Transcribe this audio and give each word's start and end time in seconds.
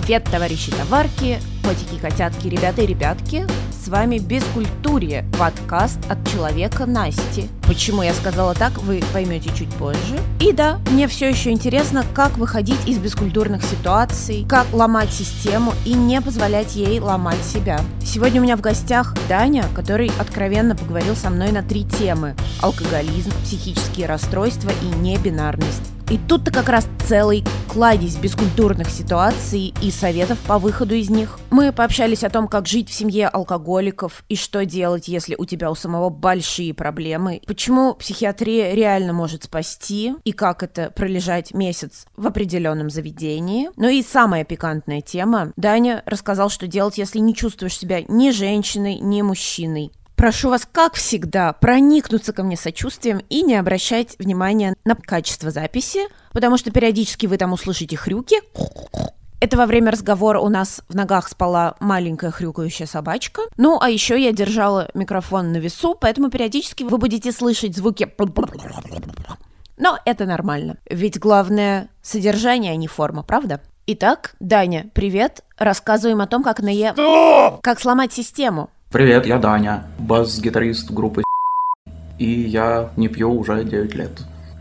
Привет, 0.00 0.24
товарищи 0.24 0.70
товарки, 0.70 1.38
котики, 1.62 2.00
котятки, 2.00 2.48
ребята 2.48 2.80
и 2.80 2.86
ребятки. 2.86 3.46
С 3.70 3.88
вами 3.88 4.16
Бескультурье, 4.16 5.26
подкаст 5.38 5.98
от 6.08 6.26
человека 6.30 6.86
Насти. 6.86 7.50
Почему 7.66 8.00
я 8.00 8.14
сказала 8.14 8.54
так, 8.54 8.78
вы 8.78 9.02
поймете 9.12 9.50
чуть 9.54 9.68
позже. 9.74 10.18
И 10.40 10.52
да, 10.52 10.80
мне 10.90 11.08
все 11.08 11.28
еще 11.28 11.50
интересно, 11.50 12.06
как 12.14 12.38
выходить 12.38 12.88
из 12.88 12.96
бескультурных 12.96 13.62
ситуаций, 13.62 14.46
как 14.48 14.66
ломать 14.72 15.12
систему 15.12 15.74
и 15.84 15.92
не 15.92 16.22
позволять 16.22 16.74
ей 16.74 16.98
ломать 16.98 17.44
себя. 17.44 17.78
Сегодня 18.02 18.40
у 18.40 18.44
меня 18.44 18.56
в 18.56 18.62
гостях 18.62 19.14
Даня, 19.28 19.66
который 19.74 20.10
откровенно 20.18 20.74
поговорил 20.74 21.14
со 21.16 21.28
мной 21.28 21.52
на 21.52 21.62
три 21.62 21.84
темы. 21.84 22.34
Алкоголизм, 22.62 23.30
психические 23.44 24.06
расстройства 24.06 24.70
и 24.70 24.86
небинарность. 24.86 25.92
И 26.10 26.18
тут-то 26.28 26.50
как 26.50 26.68
раз 26.68 26.86
целый 27.06 27.44
кладезь 27.68 28.16
бескультурных 28.16 28.90
ситуаций 28.90 29.72
и 29.80 29.90
советов 29.90 30.38
по 30.46 30.58
выходу 30.58 30.94
из 30.94 31.08
них. 31.08 31.38
Мы 31.50 31.72
пообщались 31.72 32.22
о 32.22 32.30
том, 32.30 32.48
как 32.48 32.66
жить 32.66 32.90
в 32.90 32.92
семье 32.92 33.28
алкоголиков 33.28 34.24
и 34.28 34.36
что 34.36 34.64
делать, 34.64 35.08
если 35.08 35.34
у 35.38 35.44
тебя 35.46 35.70
у 35.70 35.74
самого 35.74 36.10
большие 36.10 36.74
проблемы, 36.74 37.40
почему 37.46 37.94
психиатрия 37.94 38.74
реально 38.74 39.12
может 39.12 39.44
спасти 39.44 40.14
и 40.24 40.32
как 40.32 40.62
это 40.62 40.90
пролежать 40.94 41.54
месяц 41.54 42.06
в 42.16 42.26
определенном 42.26 42.90
заведении. 42.90 43.70
Ну 43.76 43.88
и 43.88 44.02
самая 44.02 44.44
пикантная 44.44 45.00
тема. 45.00 45.52
Даня 45.56 46.02
рассказал, 46.06 46.50
что 46.50 46.66
делать, 46.66 46.98
если 46.98 47.18
не 47.18 47.34
чувствуешь 47.34 47.78
себя 47.78 48.02
ни 48.06 48.30
женщиной, 48.30 48.98
ни 48.98 49.22
мужчиной. 49.22 49.92
Прошу 50.16 50.50
вас, 50.50 50.68
как 50.70 50.94
всегда, 50.94 51.52
проникнуться 51.52 52.32
ко 52.32 52.42
мне 52.42 52.56
сочувствием 52.56 53.20
и 53.28 53.42
не 53.42 53.56
обращать 53.56 54.16
внимания 54.18 54.74
на 54.84 54.94
качество 54.94 55.50
записи, 55.50 56.00
потому 56.32 56.58
что 56.58 56.70
периодически 56.70 57.26
вы 57.26 57.38
там 57.38 57.52
услышите 57.52 57.96
хрюки. 57.96 58.36
Это 59.40 59.56
во 59.56 59.66
время 59.66 59.90
разговора 59.90 60.38
у 60.38 60.48
нас 60.48 60.82
в 60.88 60.94
ногах 60.94 61.28
спала 61.28 61.74
маленькая 61.80 62.30
хрюкающая 62.30 62.86
собачка. 62.86 63.42
Ну, 63.56 63.76
а 63.80 63.90
еще 63.90 64.22
я 64.22 64.30
держала 64.30 64.88
микрофон 64.94 65.50
на 65.50 65.56
весу, 65.56 65.96
поэтому 66.00 66.30
периодически 66.30 66.84
вы 66.84 66.96
будете 66.98 67.32
слышать 67.32 67.76
звуки... 67.76 68.08
Но 69.78 69.98
это 70.04 70.26
нормально. 70.26 70.76
Ведь 70.88 71.18
главное 71.18 71.88
содержание, 72.02 72.70
а 72.70 72.76
не 72.76 72.86
форма, 72.86 73.24
правда? 73.24 73.60
Итак, 73.88 74.36
Даня, 74.38 74.86
привет. 74.94 75.42
Рассказываем 75.58 76.20
о 76.20 76.28
том, 76.28 76.44
как 76.44 76.60
на 76.60 76.68
Е... 76.68 76.94
Как 77.62 77.80
сломать 77.80 78.12
систему. 78.12 78.70
Привет, 78.92 79.24
я 79.24 79.38
Даня, 79.38 79.84
бас-гитарист 79.98 80.90
группы 80.90 81.22
и 82.18 82.30
я 82.30 82.90
не 82.98 83.08
пью 83.08 83.32
уже 83.32 83.64
9 83.64 83.94
лет. 83.94 84.10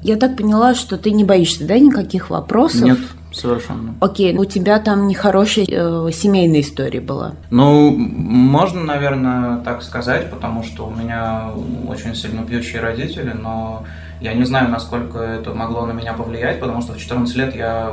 Я 0.02 0.16
так 0.16 0.38
поняла, 0.38 0.73
что 0.73 0.98
ты 0.98 1.12
не 1.12 1.26
боишься, 1.26 1.68
да, 1.68 1.78
никаких 1.78 2.30
вопросов? 2.30 2.82
Нет, 2.82 3.00
совершенно. 3.34 3.94
Окей, 4.00 4.38
у 4.38 4.46
тебя 4.46 4.80
там 4.80 5.08
нехорошая 5.08 5.66
э, 5.68 6.10
семейная 6.14 6.62
история 6.62 7.02
была. 7.02 7.34
Ну, 7.50 7.92
можно, 7.92 8.86
наверное, 8.86 9.58
так 9.58 9.84
сказать, 9.84 10.32
потому 10.32 10.64
что 10.64 10.88
у 10.88 10.92
меня 10.92 11.52
очень 11.90 12.16
сильно 12.16 12.44
пьющие 12.44 12.82
родители, 12.82 13.34
но 13.34 13.84
я 14.22 14.34
не 14.34 14.45
знаю, 14.45 14.70
насколько 14.70 15.20
это 15.20 15.54
могло 15.54 15.86
на 15.86 15.92
меня 15.92 16.14
повлиять, 16.14 16.62
потому 16.62 16.82
что 16.82 16.94
в 16.94 16.98
14 16.98 17.36
лет 17.36 17.56
я 17.56 17.92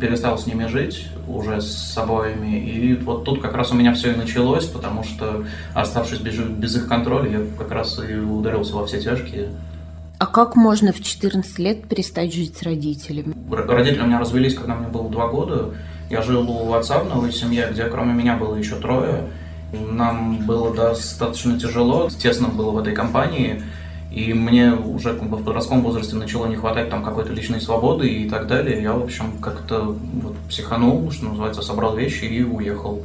перестал 0.00 0.38
с 0.38 0.46
ними 0.46 0.66
жить 0.66 1.08
уже 1.28 1.60
с 1.60 1.96
обоими. 1.96 2.58
И 2.58 2.94
вот 2.94 3.24
тут 3.24 3.40
как 3.40 3.54
раз 3.54 3.72
у 3.72 3.74
меня 3.74 3.94
все 3.94 4.12
и 4.12 4.16
началось, 4.16 4.66
потому 4.66 5.04
что, 5.04 5.44
оставшись 5.74 6.20
без, 6.20 6.36
без 6.36 6.76
их 6.76 6.88
контроля, 6.88 7.30
я 7.30 7.46
как 7.58 7.70
раз 7.70 7.98
и 7.98 8.14
ударился 8.14 8.74
во 8.74 8.86
все 8.86 9.00
тяжкие. 9.00 9.50
А 10.18 10.26
как 10.26 10.56
можно 10.56 10.92
в 10.92 11.02
14 11.02 11.58
лет 11.58 11.88
перестать 11.88 12.32
жить 12.32 12.56
с 12.56 12.62
родителями? 12.62 13.34
Родители 13.50 14.00
у 14.00 14.06
меня 14.06 14.18
развелись, 14.18 14.54
когда 14.54 14.74
мне 14.74 14.88
было 14.88 15.10
два 15.10 15.28
года. 15.28 15.74
Я 16.08 16.22
жил 16.22 16.48
у 16.50 16.72
отца 16.72 17.00
в 17.00 17.08
новой 17.08 17.32
семье, 17.32 17.68
где 17.70 17.84
кроме 17.84 18.14
меня 18.14 18.36
было 18.36 18.54
еще 18.54 18.76
трое. 18.76 19.28
Нам 19.72 20.38
было 20.46 20.74
достаточно 20.74 21.58
тяжело, 21.58 22.08
тесно 22.08 22.48
было 22.48 22.70
в 22.70 22.78
этой 22.78 22.94
компании. 22.94 23.62
И 24.16 24.32
мне 24.32 24.72
уже 24.72 25.12
как 25.12 25.28
бы, 25.28 25.36
в 25.36 25.44
подростковом 25.44 25.82
возрасте 25.82 26.16
начало 26.16 26.46
не 26.46 26.56
хватать 26.56 26.88
там 26.88 27.04
какой-то 27.04 27.34
личной 27.34 27.60
свободы 27.60 28.08
и 28.08 28.26
так 28.30 28.46
далее. 28.46 28.82
Я, 28.82 28.94
в 28.94 29.02
общем, 29.02 29.36
как-то 29.42 29.94
вот, 30.22 30.34
психанул, 30.48 31.10
что 31.10 31.26
называется, 31.26 31.60
собрал 31.60 31.94
вещи 31.94 32.24
и 32.24 32.42
уехал. 32.42 33.02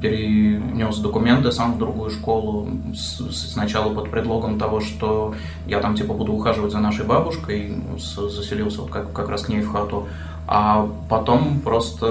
Перенес 0.00 0.98
документы 0.98 1.50
сам 1.50 1.74
в 1.74 1.78
другую 1.78 2.10
школу, 2.10 2.68
сначала 2.94 3.92
под 3.92 4.08
предлогом 4.12 4.56
того, 4.56 4.80
что 4.80 5.34
я 5.66 5.80
там 5.80 5.96
типа 5.96 6.14
буду 6.14 6.32
ухаживать 6.32 6.70
за 6.70 6.78
нашей 6.78 7.04
бабушкой, 7.04 7.76
заселился 7.98 8.82
вот 8.82 8.92
как, 8.92 9.12
как 9.12 9.28
раз 9.28 9.42
к 9.42 9.48
ней 9.48 9.62
в 9.62 9.72
хату. 9.72 10.06
А 10.46 10.88
потом 11.08 11.60
просто, 11.60 12.06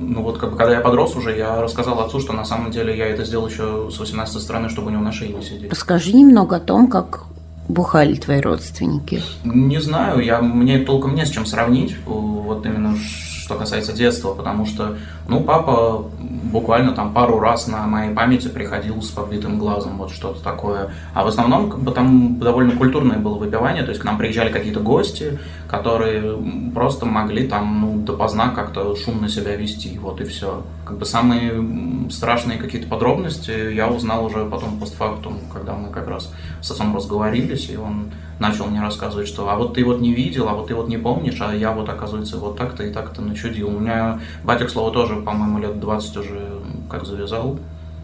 ну 0.00 0.22
вот 0.22 0.38
как 0.38 0.52
бы, 0.52 0.56
когда 0.56 0.74
я 0.74 0.80
подрос 0.80 1.14
уже, 1.16 1.36
я 1.36 1.60
рассказал 1.60 2.00
отцу, 2.00 2.20
что 2.20 2.32
на 2.32 2.44
самом 2.44 2.70
деле 2.70 2.96
я 2.96 3.06
это 3.06 3.24
сделал 3.24 3.48
еще 3.48 3.90
с 3.90 3.98
18 3.98 4.42
стороны, 4.42 4.68
чтобы 4.68 4.88
у 4.88 4.90
него 4.90 5.02
на 5.02 5.12
шее 5.12 5.32
не 5.32 5.42
сидеть. 5.42 5.70
Расскажи 5.70 6.12
немного 6.12 6.56
о 6.56 6.60
том, 6.60 6.88
как 6.88 7.24
бухали 7.68 8.14
твои 8.14 8.40
родственники. 8.40 9.22
Не 9.44 9.80
знаю, 9.80 10.20
я, 10.20 10.40
мне 10.40 10.80
толком 10.80 11.14
не 11.14 11.24
с 11.24 11.30
чем 11.30 11.46
сравнить, 11.46 11.96
вот 12.06 12.66
именно 12.66 12.96
что 12.96 13.54
касается 13.56 13.92
детства, 13.92 14.32
потому 14.32 14.64
что, 14.64 14.96
ну, 15.28 15.40
папа 15.42 16.04
буквально 16.50 16.92
там 16.92 17.12
пару 17.12 17.38
раз 17.38 17.68
на 17.68 17.86
моей 17.86 18.14
памяти 18.14 18.48
приходил 18.48 19.00
с 19.02 19.10
побитым 19.10 19.58
глазом, 19.58 19.98
вот 19.98 20.10
что-то 20.10 20.42
такое. 20.42 20.90
А 21.14 21.24
в 21.24 21.28
основном, 21.28 21.70
как 21.70 21.80
бы 21.80 21.90
там 21.92 22.38
довольно 22.38 22.76
культурное 22.76 23.18
было 23.18 23.38
выпивание, 23.38 23.82
то 23.82 23.90
есть 23.90 24.00
к 24.00 24.04
нам 24.04 24.18
приезжали 24.18 24.50
какие-то 24.50 24.80
гости, 24.80 25.38
которые 25.68 26.36
просто 26.74 27.06
могли 27.06 27.46
там, 27.46 27.80
ну, 27.80 27.98
допоздна 27.98 28.50
как-то 28.50 28.94
шумно 28.96 29.28
себя 29.28 29.56
вести, 29.56 29.98
вот 29.98 30.20
и 30.20 30.24
все. 30.24 30.62
Как 30.84 30.98
бы 30.98 31.04
самые 31.04 32.10
страшные 32.10 32.58
какие-то 32.58 32.88
подробности 32.88 33.72
я 33.72 33.88
узнал 33.88 34.24
уже 34.24 34.44
потом 34.44 34.78
постфактум, 34.78 35.38
когда 35.52 35.74
мы 35.74 35.90
как 35.90 36.08
раз 36.08 36.32
с 36.60 36.70
отцом 36.70 36.94
разговорились, 36.94 37.70
и 37.70 37.76
он 37.76 38.10
начал 38.40 38.66
мне 38.66 38.80
рассказывать, 38.80 39.28
что 39.28 39.48
а 39.50 39.56
вот 39.56 39.74
ты 39.74 39.84
вот 39.84 40.00
не 40.00 40.12
видел, 40.12 40.48
а 40.48 40.54
вот 40.54 40.68
ты 40.68 40.74
вот 40.74 40.88
не 40.88 40.96
помнишь, 40.96 41.40
а 41.40 41.54
я 41.54 41.72
вот, 41.72 41.88
оказывается, 41.88 42.38
вот 42.38 42.56
так-то 42.56 42.82
и 42.82 42.92
так-то 42.92 43.22
начудил. 43.22 43.68
У 43.68 43.78
меня 43.78 44.18
батя, 44.42 44.64
к 44.64 44.70
слову, 44.70 44.90
тоже, 44.90 45.16
по-моему, 45.16 45.58
лет 45.58 45.78
20 45.78 46.16
уже 46.16 46.39
как 46.88 47.06
завязал. 47.06 47.58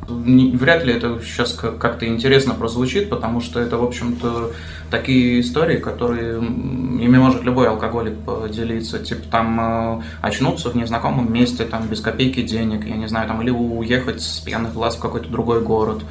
Вряд 0.09 0.85
ли 0.85 0.93
это 0.93 1.21
сейчас 1.21 1.53
как-то 1.53 2.07
интересно 2.07 2.55
прозвучит, 2.55 3.11
потому 3.11 3.41
что 3.41 3.59
это, 3.59 3.77
в 3.77 3.85
общем-то, 3.85 4.53
такие 4.89 5.41
истории, 5.41 5.79
которые 5.79 6.39
ими 6.39 7.19
может 7.19 7.43
любой 7.43 7.69
алкоголик 7.69 8.17
поделиться. 8.19 9.01
Типа 9.01 9.23
там 9.31 9.61
э, 9.61 10.03
очнуться 10.23 10.71
в 10.71 10.77
незнакомом 10.77 11.33
месте, 11.33 11.65
там 11.65 11.89
без 11.89 12.01
копейки 12.01 12.43
денег, 12.43 12.87
я 12.87 12.97
не 12.97 13.09
знаю, 13.09 13.27
там 13.27 13.43
или 13.43 13.51
уехать 13.51 14.23
с 14.23 14.39
пьяных 14.39 14.75
глаз 14.75 14.97
в 14.97 15.01
какой-то 15.01 15.29
другой 15.29 15.61
город, 15.61 16.05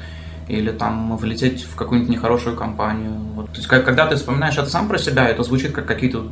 или 0.49 0.71
там 0.71 1.15
влететь 1.15 1.63
в 1.63 1.75
какую-нибудь 1.75 2.11
нехорошую 2.11 2.55
компанию. 2.55 3.13
Вот. 3.35 3.47
То 3.51 3.57
есть, 3.57 3.67
когда 3.67 4.07
ты 4.07 4.15
вспоминаешь 4.15 4.57
это 4.57 4.69
сам 4.69 4.87
про 4.87 4.97
себя, 4.97 5.29
это 5.29 5.43
звучит 5.43 5.71
как 5.71 5.85
какие-то 5.85 6.25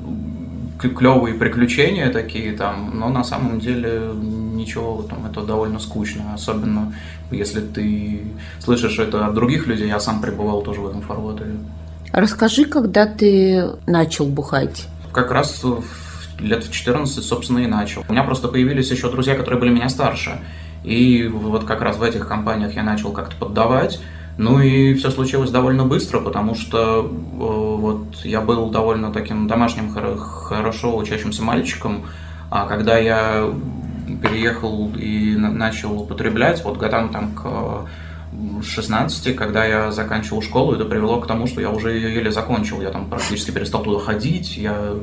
клевые 0.80 1.36
приключения 1.36 2.12
такие 2.12 2.52
там, 2.54 2.92
но 2.94 3.10
на 3.10 3.24
самом 3.24 3.60
деле 3.60 4.12
ничего 4.56 5.04
там, 5.04 5.26
это 5.26 5.42
довольно 5.42 5.80
скучно, 5.80 6.34
особенно 6.34 6.94
если 7.32 7.62
ты 7.62 8.24
слышишь 8.60 9.00
это 9.00 9.26
от 9.26 9.34
других 9.34 9.68
людей, 9.68 9.88
я 9.88 10.00
сам 10.00 10.22
пребывал 10.22 10.62
тоже 10.62 10.82
в 10.82 10.88
этом 10.88 11.02
формате. 11.02 11.46
Расскажи, 12.12 12.66
когда 12.66 13.08
ты 13.08 13.72
начал 13.88 14.26
бухать? 14.28 14.88
Как 15.12 15.32
раз 15.32 15.64
лет 16.40 16.64
в 16.64 16.72
14, 16.72 17.24
собственно, 17.24 17.60
и 17.60 17.68
начал. 17.68 18.04
У 18.08 18.12
меня 18.12 18.24
просто 18.24 18.48
появились 18.48 18.92
еще 18.92 19.10
друзья, 19.10 19.36
которые 19.36 19.60
были 19.60 19.72
меня 19.72 19.90
старше. 19.90 20.40
И 20.84 21.28
вот 21.28 21.64
как 21.64 21.82
раз 21.82 21.98
в 21.98 22.04
этих 22.04 22.28
компаниях 22.28 22.76
я 22.76 22.84
начал 22.84 23.12
как-то 23.12 23.36
поддавать. 23.38 24.00
Ну 24.38 24.60
и 24.60 24.94
все 24.96 25.12
случилось 25.12 25.52
довольно 25.52 25.86
быстро, 25.86 26.20
потому 26.20 26.56
что 26.56 27.02
э, 27.02 27.38
вот 27.38 28.16
я 28.24 28.42
был 28.42 28.70
довольно 28.70 29.12
таким 29.14 29.48
домашним, 29.48 29.92
хорошо 29.92 30.98
учащимся 30.98 31.44
мальчиком, 31.44 32.06
а 32.50 32.66
когда 32.66 32.98
я 32.98 33.54
переехал 34.22 34.92
и 34.96 35.36
начал 35.36 36.02
употреблять, 36.02 36.64
вот 36.64 36.78
годам 36.78 37.10
там 37.10 37.34
к 37.34 37.88
16, 38.64 39.36
когда 39.36 39.66
я 39.66 39.92
заканчивал 39.92 40.42
школу, 40.42 40.74
это 40.74 40.86
привело 40.86 41.20
к 41.20 41.28
тому, 41.28 41.48
что 41.48 41.62
я 41.62 41.70
уже 41.70 41.98
еле 41.98 42.32
закончил. 42.32 42.82
Я 42.82 42.90
там 42.90 43.10
практически 43.10 43.52
перестал 43.52 43.84
туда 43.84 44.04
ходить, 44.04 44.58
я 44.58 44.96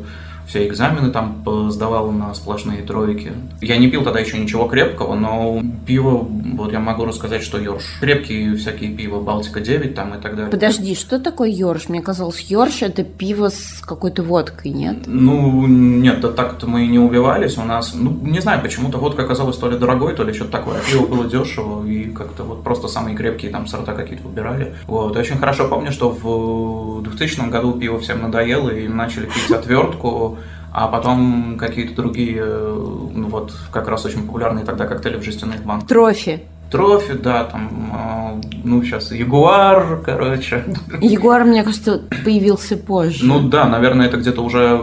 все 0.51 0.67
экзамены 0.67 1.11
там 1.11 1.45
сдавал 1.71 2.11
на 2.11 2.35
сплошные 2.35 2.83
тройки. 2.83 3.33
Я 3.61 3.77
не 3.77 3.89
пил 3.89 4.03
тогда 4.03 4.19
еще 4.19 4.37
ничего 4.37 4.67
крепкого, 4.67 5.15
но 5.15 5.63
пиво, 5.87 6.27
вот 6.55 6.73
я 6.73 6.81
могу 6.81 7.05
рассказать, 7.05 7.45
что 7.45 7.59
Йорш. 7.59 7.85
Крепкие 8.01 8.57
всякие 8.57 8.91
пиво, 8.91 9.21
Балтика 9.21 9.61
9 9.61 9.95
там 9.95 10.15
и 10.15 10.21
так 10.21 10.35
далее. 10.35 10.51
Подожди, 10.51 10.97
что 10.97 11.21
такое 11.21 11.51
Йорш? 11.51 11.89
Мне 11.89 12.03
казалось, 12.03 12.41
Йорш 12.41 12.83
это 12.83 13.05
пиво 13.05 13.49
с 13.49 13.81
какой-то 13.81 14.25
водкой, 14.25 14.73
нет? 14.73 15.05
Ну, 15.07 15.69
нет, 15.69 16.21
да 16.21 16.33
так-то 16.33 16.67
мы 16.67 16.85
и 16.85 16.89
не 16.89 16.99
убивались. 16.99 17.57
У 17.57 17.63
нас, 17.63 17.93
ну, 17.95 18.11
не 18.11 18.41
знаю, 18.41 18.61
почему-то 18.61 18.99
водка 18.99 19.23
оказалась 19.23 19.57
то 19.57 19.71
ли 19.71 19.79
дорогой, 19.79 20.17
то 20.17 20.25
ли 20.25 20.33
что-то 20.33 20.51
такое. 20.51 20.81
Пиво 20.91 21.07
было 21.07 21.25
дешево, 21.27 21.87
и 21.87 22.11
как-то 22.11 22.43
вот 22.43 22.65
просто 22.65 22.89
самые 22.89 23.17
крепкие 23.17 23.53
там 23.53 23.69
сорта 23.69 23.93
какие-то 23.93 24.27
выбирали. 24.27 24.75
Вот, 24.89 25.17
очень 25.17 25.39
хорошо 25.39 25.69
помню, 25.69 25.93
что 25.93 26.11
в 26.11 27.03
2000 27.03 27.49
году 27.51 27.75
пиво 27.75 28.01
всем 28.01 28.21
надоело, 28.21 28.71
и 28.71 28.89
начали 28.89 29.27
пить 29.27 29.53
отвертку, 29.53 30.39
а 30.73 30.89
потом 30.89 31.57
какие-то 31.59 31.95
другие, 31.95 32.45
ну 32.45 33.29
вот 33.29 33.53
как 33.73 33.89
раз 33.89 34.05
очень 34.05 34.27
популярные 34.27 34.65
тогда 34.65 34.87
коктейли 34.87 35.17
в 35.17 35.23
жестяных 35.23 35.65
банках. 35.65 35.89
Трофи. 35.89 36.43
Трофи, 36.71 37.15
да, 37.15 37.45
там, 37.45 37.91
а, 37.93 38.41
ну, 38.63 38.83
сейчас 38.85 39.11
Ягуар, 39.11 40.01
короче. 40.05 40.65
Ягуар, 41.01 41.45
мне 41.45 41.65
кажется, 41.65 42.03
появился 42.25 42.77
позже. 42.77 43.25
Ну 43.25 43.41
да, 43.41 43.65
наверное, 43.65 44.07
это 44.07 44.19
где-то 44.19 44.41
уже, 44.43 44.81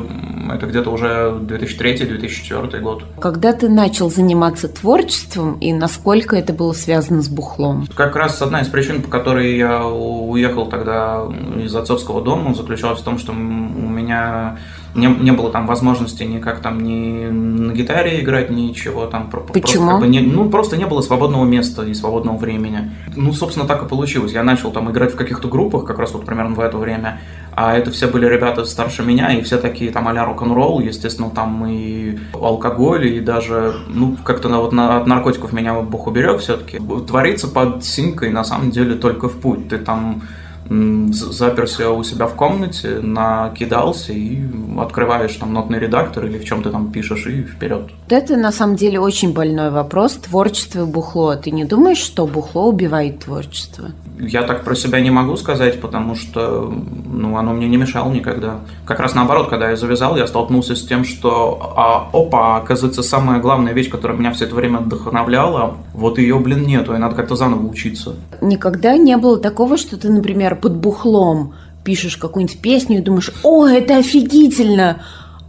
это 0.51 0.65
где-то 0.65 0.89
уже 0.89 1.37
2003-2004 1.41 2.79
год. 2.79 3.03
Когда 3.19 3.53
ты 3.53 3.69
начал 3.69 4.09
заниматься 4.09 4.67
творчеством 4.67 5.57
и 5.59 5.73
насколько 5.73 6.35
это 6.35 6.53
было 6.53 6.73
связано 6.73 7.21
с 7.21 7.29
бухлом? 7.29 7.87
Как 7.95 8.15
раз 8.15 8.41
одна 8.41 8.61
из 8.61 8.67
причин, 8.67 9.01
по 9.01 9.09
которой 9.09 9.57
я 9.57 9.85
уехал 9.85 10.67
тогда 10.67 11.27
из 11.57 11.75
отцовского 11.75 12.21
дома, 12.21 12.53
заключалась 12.53 12.99
в 12.99 13.03
том, 13.03 13.17
что 13.17 13.31
у 13.31 13.35
меня 13.35 14.57
не, 14.97 15.07
не 15.07 15.31
было 15.31 15.51
там 15.51 15.67
возможности 15.67 16.23
никак 16.23 16.59
там 16.59 16.83
ни 16.83 17.27
на 17.27 17.71
гитаре 17.73 18.21
играть, 18.21 18.49
ничего 18.49 19.05
там. 19.05 19.29
Почему? 19.29 19.61
Просто, 19.61 19.87
как 19.87 19.99
бы, 19.99 20.07
не, 20.07 20.19
ну, 20.21 20.49
просто 20.49 20.77
не 20.77 20.85
было 20.85 21.01
свободного 21.01 21.45
места 21.45 21.83
и 21.83 21.93
свободного 21.93 22.37
времени. 22.37 22.91
Ну, 23.15 23.31
собственно, 23.31 23.67
так 23.67 23.83
и 23.83 23.87
получилось. 23.87 24.33
Я 24.33 24.43
начал 24.43 24.71
там 24.71 24.89
играть 24.91 25.13
в 25.13 25.15
каких-то 25.15 25.47
группах, 25.47 25.85
как 25.85 25.99
раз 25.99 26.13
вот 26.13 26.25
примерно 26.25 26.55
в 26.55 26.59
это 26.59 26.77
время, 26.77 27.19
а 27.59 27.75
это 27.75 27.89
все 27.89 28.05
были 28.05 28.27
ребята 28.27 28.65
старше 28.65 29.01
меня, 29.01 29.33
и 29.33 29.41
все 29.41 29.57
такие 29.57 29.91
там 29.91 30.07
а-ля 30.07 30.25
рок-н-ролл, 30.25 30.79
естественно, 30.79 31.31
там 31.31 31.65
и 31.65 32.19
алкоголь, 32.31 33.07
и 33.07 33.19
даже, 33.19 33.73
ну, 33.87 34.15
как-то 34.23 34.47
вот 34.49 34.73
на, 34.73 34.97
от 34.97 35.07
наркотиков 35.07 35.53
меня 35.53 35.73
Бог 35.81 36.05
уберег 36.05 36.39
все-таки. 36.39 36.79
Творится 37.07 37.47
под 37.47 37.83
синькой, 37.83 38.29
на 38.29 38.43
самом 38.43 38.69
деле, 38.69 38.93
только 38.93 39.27
в 39.27 39.39
путь. 39.39 39.69
Ты 39.69 39.79
там 39.79 40.21
заперся 40.69 41.91
у 41.91 42.03
себя 42.03 42.27
в 42.27 42.35
комнате, 42.35 42.99
накидался 43.01 44.13
и 44.13 44.41
открываешь 44.79 45.35
там 45.35 45.53
нотный 45.53 45.79
редактор 45.79 46.25
или 46.25 46.37
в 46.37 46.45
чем 46.45 46.63
ты 46.63 46.69
там 46.69 46.91
пишешь 46.91 47.25
и 47.27 47.43
вперед. 47.43 47.89
Это 48.09 48.35
на 48.35 48.51
самом 48.51 48.75
деле 48.75 48.99
очень 48.99 49.33
больной 49.33 49.71
вопрос. 49.71 50.13
Творчество 50.13 50.81
и 50.81 50.85
бухло. 50.85 51.35
Ты 51.35 51.51
не 51.51 51.65
думаешь, 51.65 51.97
что 51.97 52.27
бухло 52.27 52.67
убивает 52.67 53.19
творчество? 53.19 53.91
Я 54.19 54.43
так 54.43 54.63
про 54.63 54.75
себя 54.75 54.99
не 54.99 55.11
могу 55.11 55.37
сказать, 55.37 55.79
потому 55.79 56.15
что 56.15 56.73
ну, 57.05 57.37
оно 57.37 57.53
мне 57.53 57.67
не 57.67 57.77
мешало 57.77 58.11
никогда. 58.11 58.61
Как 58.85 58.99
раз 58.99 59.15
наоборот, 59.15 59.49
когда 59.49 59.69
я 59.69 59.75
завязал, 59.75 60.17
я 60.17 60.27
столкнулся 60.27 60.75
с 60.75 60.83
тем, 60.83 61.03
что 61.05 61.73
а, 61.75 62.09
опа, 62.13 62.57
оказывается, 62.57 63.03
самая 63.03 63.39
главная 63.39 63.73
вещь, 63.73 63.89
которая 63.89 64.17
меня 64.17 64.31
все 64.31 64.45
это 64.45 64.55
время 64.55 64.79
вдохновляла, 64.79 65.77
вот 65.93 66.17
ее, 66.17 66.39
блин, 66.39 66.63
нету, 66.65 66.95
и 66.95 66.97
надо 66.97 67.15
как-то 67.15 67.35
заново 67.35 67.67
учиться. 67.67 68.15
Никогда 68.41 68.97
не 68.97 69.17
было 69.17 69.39
такого, 69.39 69.77
что 69.77 69.97
ты, 69.97 70.09
например, 70.09 70.56
под 70.61 70.75
бухлом 70.75 71.53
пишешь 71.83 72.17
какую-нибудь 72.17 72.59
песню 72.59 72.99
и 72.99 73.01
думаешь, 73.01 73.31
о, 73.43 73.67
это 73.67 73.97
офигительно, 73.97 75.01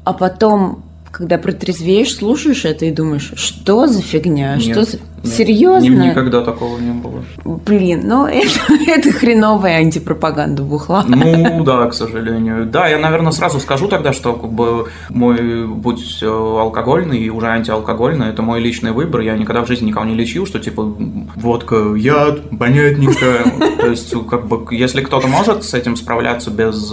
а 0.05 0.12
потом 0.12 0.84
когда 1.10 1.38
протрезвеешь, 1.38 2.14
слушаешь 2.14 2.64
это 2.64 2.84
и 2.84 2.93
думаешь, 2.93 3.32
что 3.34 3.88
за 3.88 4.02
фигня, 4.02 4.56
Нет, 4.56 4.70
что 4.70 4.84
за... 4.84 4.99
нет, 5.22 5.34
Серьезно? 5.34 5.88
ни- 5.88 6.08
никогда 6.10 6.42
такого 6.42 6.78
не 6.78 6.92
было. 6.92 7.24
Блин, 7.44 8.02
ну 8.04 8.26
это, 8.26 8.48
это 8.86 9.12
хреновая 9.12 9.78
антипропаганда 9.78 10.62
бухла. 10.62 11.04
Ну 11.06 11.64
да, 11.64 11.86
к 11.86 11.94
сожалению. 11.94 12.66
Да, 12.66 12.88
я, 12.88 12.98
наверное, 12.98 13.32
сразу 13.32 13.60
скажу 13.60 13.88
тогда, 13.88 14.12
что 14.12 14.34
как 14.34 14.52
бы 14.52 14.88
мой 15.10 15.66
будь 15.66 16.22
э, 16.22 16.26
алкогольный 16.26 17.18
и 17.18 17.30
уже 17.30 17.46
антиалкогольный, 17.46 18.28
это 18.28 18.42
мой 18.42 18.60
личный 18.60 18.92
выбор. 18.92 19.20
Я 19.20 19.36
никогда 19.36 19.64
в 19.64 19.68
жизни 19.68 19.88
никого 19.88 20.04
не 20.06 20.14
лечил, 20.14 20.46
что 20.46 20.58
типа 20.58 20.82
водка, 21.36 21.94
яд, 21.94 22.50
понятненько. 22.58 23.50
То 23.80 23.86
есть, 23.86 24.14
как 24.28 24.46
бы, 24.46 24.74
если 24.74 25.02
кто-то 25.02 25.26
может 25.28 25.64
с 25.64 25.74
этим 25.74 25.96
справляться 25.96 26.50
без 26.50 26.92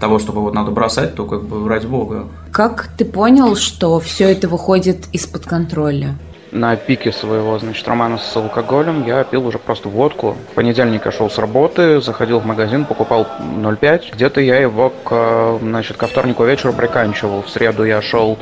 того, 0.00 0.18
чтобы 0.18 0.40
вот 0.40 0.54
надо 0.54 0.70
бросать, 0.70 1.14
то 1.14 1.24
как 1.24 1.44
бы 1.44 1.68
ради 1.68 1.86
бога. 1.86 2.26
Как 2.52 2.88
ты 2.96 3.04
понял, 3.04 3.56
что 3.56 3.98
все 4.00 4.30
это 4.30 4.48
выходит 4.48 5.06
из-под 5.12 5.46
контроля? 5.46 6.16
На 6.52 6.76
пике 6.76 7.12
своего, 7.12 7.58
значит, 7.58 7.86
романа 7.88 8.18
с 8.18 8.36
алкоголем 8.36 9.06
я 9.06 9.24
пил 9.24 9.46
уже 9.46 9.58
просто 9.58 9.88
водку. 9.88 10.36
В 10.52 10.54
понедельник 10.54 11.06
я 11.06 11.12
шел 11.12 11.30
с 11.30 11.38
работы, 11.38 12.00
заходил 12.00 12.40
в 12.40 12.46
магазин, 12.46 12.84
покупал 12.84 13.26
0,5. 13.40 14.12
Где-то 14.12 14.40
я 14.40 14.58
его, 14.58 14.90
к, 14.90 15.58
значит, 15.60 15.96
ко 15.96 16.06
вторнику 16.06 16.44
вечеру 16.44 16.72
приканчивал. 16.72 17.42
В 17.42 17.50
среду 17.50 17.84
я 17.84 18.00
шел 18.02 18.38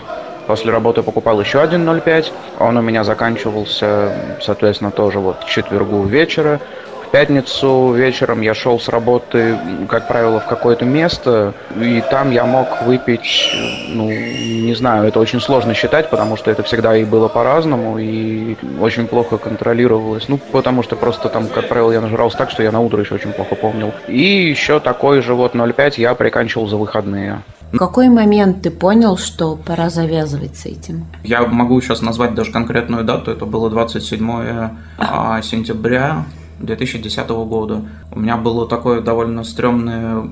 После 0.47 0.71
работы 0.71 1.03
покупал 1.03 1.41
еще 1.41 1.61
один 1.61 1.89
0,5. 1.89 2.33
Он 2.61 2.77
у 2.77 2.81
меня 2.81 3.03
заканчивался, 3.03 4.37
соответственно, 4.41 4.93
тоже 4.93 5.19
вот 5.19 5.45
к 5.45 5.47
четвергу 5.47 6.05
вечера. 6.05 6.61
В 7.07 7.11
пятницу 7.13 7.93
вечером 7.93 8.41
я 8.41 8.53
шел 8.53 8.81
с 8.81 8.89
работы, 8.89 9.57
как 9.89 10.09
правило, 10.09 10.41
в 10.41 10.47
какое-то 10.47 10.85
место, 10.85 11.55
и 11.81 12.03
там 12.11 12.33
я 12.33 12.45
мог 12.45 12.83
выпить, 12.83 13.55
ну, 13.89 14.11
не 14.11 14.75
знаю, 14.75 15.07
это 15.07 15.21
очень 15.21 15.41
сложно 15.41 15.73
считать, 15.73 16.11
потому 16.11 16.37
что 16.37 16.51
это 16.51 16.65
всегда 16.65 16.97
и 16.97 17.05
было 17.05 17.29
по-разному, 17.29 17.99
и 17.99 18.57
очень 18.81 19.07
плохо 19.07 19.39
контролировалось. 19.39 20.29
Ну, 20.29 20.39
потому 20.51 20.83
что 20.83 20.97
просто 20.97 21.29
там, 21.29 21.47
как 21.47 21.69
правило, 21.69 21.93
я 21.93 22.01
нажрался 22.01 22.39
так, 22.39 22.51
что 22.51 22.63
я 22.63 22.73
на 22.73 22.81
утро 22.81 23.01
еще 23.01 23.15
очень 23.15 23.33
плохо 23.33 23.55
помнил. 23.55 23.93
И 24.09 24.49
еще 24.51 24.81
такой 24.81 25.23
же 25.23 25.35
вот 25.35 25.55
0,5 25.55 25.95
я 25.99 26.15
приканчивал 26.15 26.67
за 26.67 26.77
выходные. 26.77 27.43
В 27.73 27.79
какой 27.79 28.09
момент 28.09 28.63
ты 28.63 28.71
понял, 28.71 29.17
что 29.17 29.57
пора 29.57 29.91
завязывать 29.91 30.57
с 30.57 30.67
этим? 30.67 31.07
Я 31.23 31.43
могу 31.43 31.81
сейчас 31.81 32.03
назвать 32.03 32.35
даже 32.35 32.53
конкретную 32.53 33.05
дату. 33.05 33.31
Это 33.31 33.45
было 33.45 33.71
27 33.71 34.71
а, 34.99 35.43
сентября 35.43 36.25
2010 36.61 37.27
года. 37.47 37.83
У 38.17 38.21
меня 38.21 38.39
было 38.39 38.67
такое 38.67 39.03
довольно 39.03 39.45
стрёмное 39.45 40.27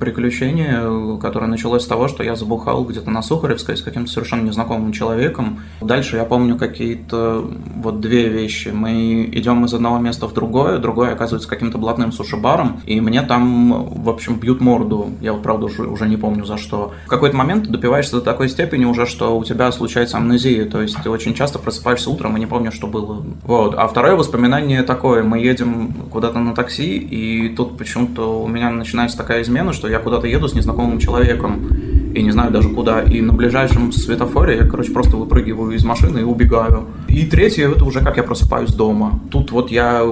приключение, 0.00 1.18
которое 1.20 1.46
началось 1.46 1.84
с 1.84 1.86
того, 1.86 2.08
что 2.08 2.24
я 2.24 2.34
забухал 2.34 2.84
где-то 2.84 3.08
на 3.08 3.22
Сухаревской 3.22 3.76
с 3.76 3.82
каким-то 3.82 4.10
совершенно 4.10 4.42
незнакомым 4.42 4.90
человеком. 4.90 5.60
Дальше 5.80 6.16
я 6.16 6.24
помню 6.24 6.56
какие-то 6.58 7.44
вот 7.76 8.00
две 8.00 8.28
вещи. 8.28 8.70
Мы 8.74 9.30
идем 9.32 9.64
из 9.64 9.72
одного 9.72 9.98
места 9.98 10.26
в 10.26 10.34
другое, 10.34 10.78
другое 10.78 11.12
оказывается 11.12 11.48
каким-то 11.48 11.78
блатным 11.78 12.10
суши-баром, 12.10 12.80
и 12.86 13.00
мне 13.00 13.22
там, 13.22 13.84
в 14.02 14.08
общем, 14.08 14.40
бьют 14.40 14.60
морду. 14.60 15.10
Я 15.20 15.34
правда, 15.34 15.66
уже, 15.66 15.84
уже 15.84 16.08
не 16.08 16.16
помню 16.16 16.44
за 16.44 16.56
что. 16.56 16.92
В 17.06 17.08
какой-то 17.08 17.36
момент 17.36 17.66
ты 17.66 17.70
допиваешься 17.70 18.16
до 18.16 18.22
такой 18.22 18.48
степени 18.48 18.86
уже, 18.86 19.06
что 19.06 19.38
у 19.38 19.44
тебя 19.44 19.70
случается 19.70 20.16
амнезия, 20.16 20.64
то 20.64 20.82
есть 20.82 20.96
ты 21.00 21.08
очень 21.08 21.34
часто 21.34 21.60
просыпаешься 21.60 22.10
утром 22.10 22.36
и 22.36 22.40
не 22.40 22.46
помнишь, 22.46 22.74
что 22.74 22.88
было. 22.88 23.24
Вот. 23.44 23.76
А 23.76 23.86
второе 23.86 24.16
воспоминание 24.16 24.82
такое. 24.82 25.22
Мы 25.22 25.38
едем 25.38 25.92
куда-то 26.10 26.40
на 26.40 26.56
такси, 26.56 26.96
и 26.96 27.19
тут 27.56 27.76
почему-то 27.76 28.42
у 28.42 28.48
меня 28.48 28.70
начинается 28.70 29.16
такая 29.16 29.42
измена, 29.42 29.72
что 29.72 29.88
я 29.88 29.98
куда-то 29.98 30.26
еду 30.26 30.48
с 30.48 30.54
незнакомым 30.54 30.98
человеком, 30.98 31.68
и 32.14 32.22
не 32.22 32.30
знаю 32.30 32.50
даже 32.50 32.68
куда, 32.70 33.02
и 33.02 33.20
на 33.20 33.32
ближайшем 33.32 33.92
светофоре 33.92 34.56
я, 34.56 34.66
короче, 34.66 34.92
просто 34.92 35.16
выпрыгиваю 35.16 35.72
из 35.72 35.84
машины 35.84 36.20
и 36.20 36.24
убегаю. 36.24 36.88
И 37.08 37.26
третье, 37.26 37.70
это 37.70 37.84
уже 37.84 38.00
как 38.00 38.16
я 38.16 38.22
просыпаюсь 38.22 38.72
дома. 38.74 39.20
Тут 39.30 39.52
вот 39.52 39.70
я 39.70 40.04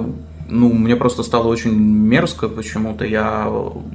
ну, 0.51 0.73
мне 0.73 0.95
просто 0.95 1.23
стало 1.23 1.47
очень 1.47 1.75
мерзко 1.75 2.49
почему-то. 2.49 3.05
Я 3.05 3.51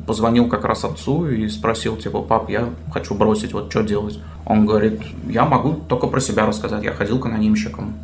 позвонил 0.06 0.48
как 0.48 0.64
раз 0.64 0.84
отцу 0.84 1.26
и 1.26 1.48
спросил, 1.48 1.96
типа, 1.96 2.22
пап, 2.22 2.48
я 2.48 2.68
хочу 2.92 3.14
бросить, 3.14 3.52
вот 3.52 3.70
что 3.70 3.82
делать? 3.82 4.20
Он 4.46 4.64
говорит, 4.66 5.00
я 5.28 5.44
могу 5.44 5.74
только 5.88 6.06
про 6.06 6.20
себя 6.20 6.46
рассказать, 6.46 6.84
я 6.84 6.92
ходил 6.92 7.18
к 7.18 7.26
анонимщикам. 7.26 7.94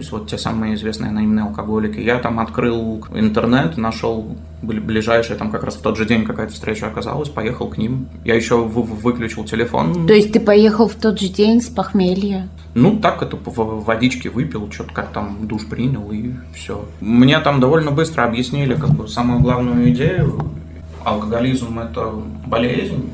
То 0.00 0.02
есть 0.02 0.12
вот 0.12 0.30
те 0.30 0.38
самые 0.38 0.76
известные 0.76 1.10
анонимные 1.10 1.44
алкоголики. 1.44 2.00
Я 2.00 2.20
там 2.20 2.40
открыл 2.40 3.04
интернет, 3.12 3.76
нашел 3.76 4.34
ближайшие, 4.62 5.36
там 5.36 5.50
как 5.50 5.62
раз 5.62 5.74
в 5.76 5.82
тот 5.82 5.98
же 5.98 6.06
день 6.06 6.24
какая-то 6.24 6.54
встреча 6.54 6.86
оказалась, 6.86 7.28
поехал 7.28 7.68
к 7.68 7.76
ним. 7.76 8.08
Я 8.24 8.34
еще 8.34 8.56
выключил 8.62 9.44
телефон. 9.44 10.06
То 10.06 10.14
есть 10.14 10.32
ты 10.32 10.40
поехал 10.40 10.88
в 10.88 10.94
тот 10.94 11.20
же 11.20 11.28
день 11.28 11.60
с 11.60 11.66
похмелья? 11.66 12.48
Ну, 12.72 12.98
так 12.98 13.20
это 13.20 13.36
водички 13.44 14.28
выпил, 14.28 14.72
что-то 14.72 14.94
как 14.94 15.12
там 15.12 15.46
душ 15.46 15.66
принял 15.66 16.10
и 16.10 16.30
все. 16.54 16.88
Мне 17.02 17.38
там 17.40 17.60
довольно 17.60 17.90
быстро 17.90 18.24
объяснили 18.24 18.76
как 18.76 18.92
бы 18.92 19.06
самую 19.06 19.40
главную 19.40 19.90
идею. 19.90 20.50
Алкоголизм– 21.04 21.78
это 21.80 22.10
болезнь, 22.46 23.10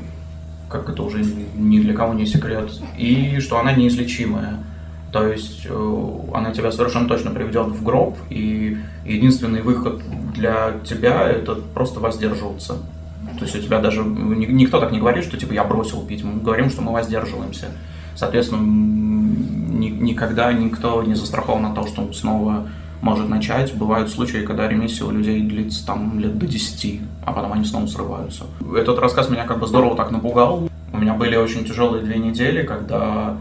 как 0.69 0.87
это 0.87 1.03
уже 1.03 1.21
ни 1.53 1.81
для 1.81 1.93
кого 1.93 2.13
не 2.13 2.25
секрет, 2.25 2.71
и 2.97 3.39
что 3.41 3.59
она 3.59 3.73
неизлечимая. 3.73 4.63
То 5.11 5.25
есть 5.27 5.65
э, 5.69 6.19
она 6.33 6.51
тебя 6.51 6.71
совершенно 6.71 7.07
точно 7.07 7.31
приведет 7.31 7.67
в 7.67 7.83
гроб, 7.83 8.17
и 8.29 8.77
единственный 9.05 9.61
выход 9.61 10.01
для 10.33 10.73
тебя 10.83 11.29
это 11.29 11.55
просто 11.55 11.99
воздерживаться. 11.99 12.77
То 13.39 13.45
есть 13.45 13.55
у 13.55 13.59
тебя 13.61 13.79
даже 13.79 14.03
никто 14.03 14.79
так 14.79 14.91
не 14.91 14.99
говорит, 14.99 15.23
что 15.23 15.37
типа 15.37 15.53
я 15.53 15.63
бросил 15.63 16.05
пить, 16.05 16.23
мы 16.23 16.41
говорим, 16.41 16.69
что 16.69 16.81
мы 16.81 16.91
воздерживаемся. 16.91 17.67
Соответственно, 18.15 18.61
ни, 18.61 19.89
никогда 19.89 20.51
никто 20.51 21.03
не 21.03 21.13
застрахован 21.13 21.67
от 21.67 21.75
того, 21.75 21.87
что 21.87 22.01
он 22.01 22.13
снова 22.13 22.67
может 23.01 23.29
начать. 23.29 23.73
Бывают 23.73 24.09
случаи, 24.09 24.39
когда 24.39 24.67
ремиссия 24.67 25.05
у 25.05 25.11
людей 25.11 25.41
длится 25.41 25.85
там 25.85 26.19
лет 26.19 26.37
до 26.37 26.47
10, 26.47 27.01
а 27.25 27.31
потом 27.31 27.53
они 27.53 27.63
снова 27.63 27.85
срываются. 27.85 28.45
Этот 28.75 28.99
рассказ 28.99 29.29
меня 29.29 29.45
как 29.45 29.59
бы 29.59 29.67
здорово 29.67 29.95
так 29.95 30.11
напугал. 30.11 30.67
У 30.91 30.97
меня 30.97 31.13
были 31.13 31.35
очень 31.35 31.63
тяжелые 31.63 32.03
две 32.03 32.17
недели, 32.17 32.63
когда 32.63 33.37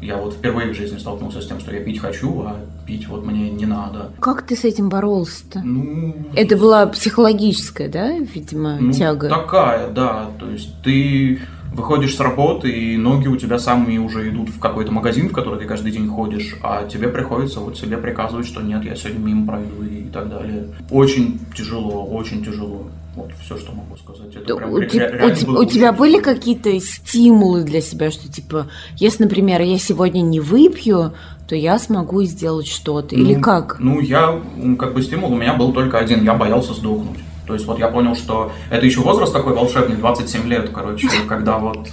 я 0.00 0.16
вот 0.16 0.34
впервые 0.34 0.72
в 0.72 0.76
жизни 0.76 0.98
столкнулся 0.98 1.40
с 1.40 1.46
тем, 1.46 1.60
что 1.60 1.72
я 1.72 1.80
пить 1.80 1.98
хочу, 2.00 2.42
а 2.42 2.56
пить 2.86 3.08
вот 3.08 3.24
мне 3.24 3.50
не 3.50 3.66
надо. 3.66 4.10
Как 4.20 4.42
ты 4.42 4.56
с 4.56 4.64
этим 4.64 4.88
боролся-то? 4.88 5.60
Ну, 5.64 6.14
Это 6.34 6.56
была 6.56 6.86
психологическая, 6.86 7.88
да, 7.88 8.18
видимо, 8.18 8.76
ну, 8.78 8.92
тяга? 8.92 9.28
такая, 9.28 9.90
да. 9.90 10.30
То 10.38 10.50
есть 10.50 10.70
ты 10.82 11.40
выходишь 11.72 12.16
с 12.16 12.20
работы, 12.20 12.70
и 12.70 12.96
ноги 12.96 13.28
у 13.28 13.36
тебя 13.36 13.58
сами 13.58 13.98
уже 13.98 14.28
идут 14.28 14.48
в 14.48 14.58
какой-то 14.58 14.92
магазин, 14.92 15.28
в 15.28 15.32
который 15.32 15.58
ты 15.58 15.66
каждый 15.66 15.92
день 15.92 16.08
ходишь, 16.08 16.56
а 16.62 16.86
тебе 16.86 17.08
приходится 17.08 17.60
вот 17.60 17.76
себе 17.76 17.98
приказывать, 17.98 18.46
что 18.46 18.62
нет, 18.62 18.84
я 18.84 18.94
сегодня 18.94 19.18
мимо 19.18 19.46
пройду 19.46 19.82
и 19.84 20.04
так 20.04 20.28
далее. 20.28 20.68
Очень 20.90 21.40
тяжело, 21.54 22.06
очень 22.06 22.44
тяжело. 22.44 22.86
Вот 23.18 23.32
все, 23.44 23.56
что 23.56 23.72
могу 23.72 23.96
сказать. 23.96 24.34
Это 24.34 24.54
прям 24.56 24.70
у, 24.72 24.78
ре- 24.78 25.42
у 25.42 25.46
было 25.46 25.62
у 25.62 25.64
тебя 25.64 25.92
были 25.92 26.20
какие-то 26.20 26.78
стимулы 26.80 27.64
для 27.64 27.80
себя, 27.80 28.10
что 28.10 28.30
типа, 28.30 28.68
если, 28.96 29.24
например, 29.24 29.60
я 29.62 29.78
сегодня 29.78 30.20
не 30.20 30.40
выпью, 30.40 31.14
то 31.48 31.56
я 31.56 31.78
смогу 31.78 32.22
сделать 32.22 32.68
что-то? 32.68 33.14
Или 33.16 33.34
Ну, 33.34 33.40
как? 33.42 33.76
Ну, 33.80 34.00
я, 34.00 34.40
как 34.78 34.94
бы, 34.94 35.02
стимул 35.02 35.32
у 35.32 35.36
меня 35.36 35.54
был 35.54 35.72
только 35.72 35.98
один. 35.98 36.22
Я 36.24 36.34
боялся 36.34 36.74
сдохнуть. 36.74 37.18
То 37.46 37.54
есть 37.54 37.66
вот 37.66 37.78
я 37.78 37.88
понял, 37.88 38.14
что 38.14 38.52
это 38.70 38.84
еще 38.84 39.00
возраст 39.00 39.32
такой 39.32 39.54
волшебный, 39.54 39.96
27 39.96 40.46
лет, 40.48 40.70
короче, 40.72 41.08
когда 41.28 41.58
вот 41.58 41.88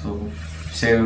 все 0.74 1.02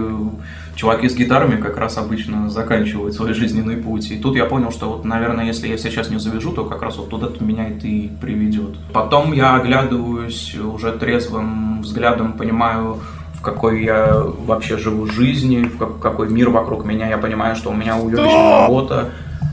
чуваки 0.79 1.09
с 1.09 1.13
гитарами 1.15 1.59
как 1.59 1.75
раз 1.77 1.97
обычно 1.97 2.49
заканчивают 2.49 3.13
свой 3.13 3.33
жизненный 3.33 3.75
путь. 3.75 4.11
И 4.11 4.17
тут 4.17 4.37
я 4.37 4.45
понял, 4.45 4.71
что 4.71 4.89
вот, 4.89 5.03
наверное, 5.03 5.43
если 5.45 5.67
я 5.67 5.77
сейчас 5.77 6.09
не 6.09 6.19
завяжу, 6.19 6.53
то 6.53 6.63
как 6.63 6.81
раз 6.81 6.95
вот 6.97 7.09
туда 7.09 7.27
меня 7.41 7.67
это 7.67 7.85
и 7.85 8.07
приведет. 8.21 8.77
Потом 8.93 9.33
я 9.33 9.55
оглядываюсь 9.55 10.55
уже 10.55 10.93
трезвым 10.93 11.81
взглядом, 11.81 12.31
понимаю, 12.31 12.99
в 13.33 13.41
какой 13.41 13.83
я 13.83 14.23
вообще 14.45 14.77
живу 14.77 15.05
жизни, 15.05 15.63
в 15.65 15.77
как- 15.77 15.99
какой 15.99 16.29
мир 16.29 16.49
вокруг 16.49 16.85
меня. 16.85 17.09
Я 17.09 17.17
понимаю, 17.17 17.57
что 17.57 17.71
у 17.71 17.73
меня 17.73 17.97
уебищная 17.97 18.61
работа, 18.61 19.09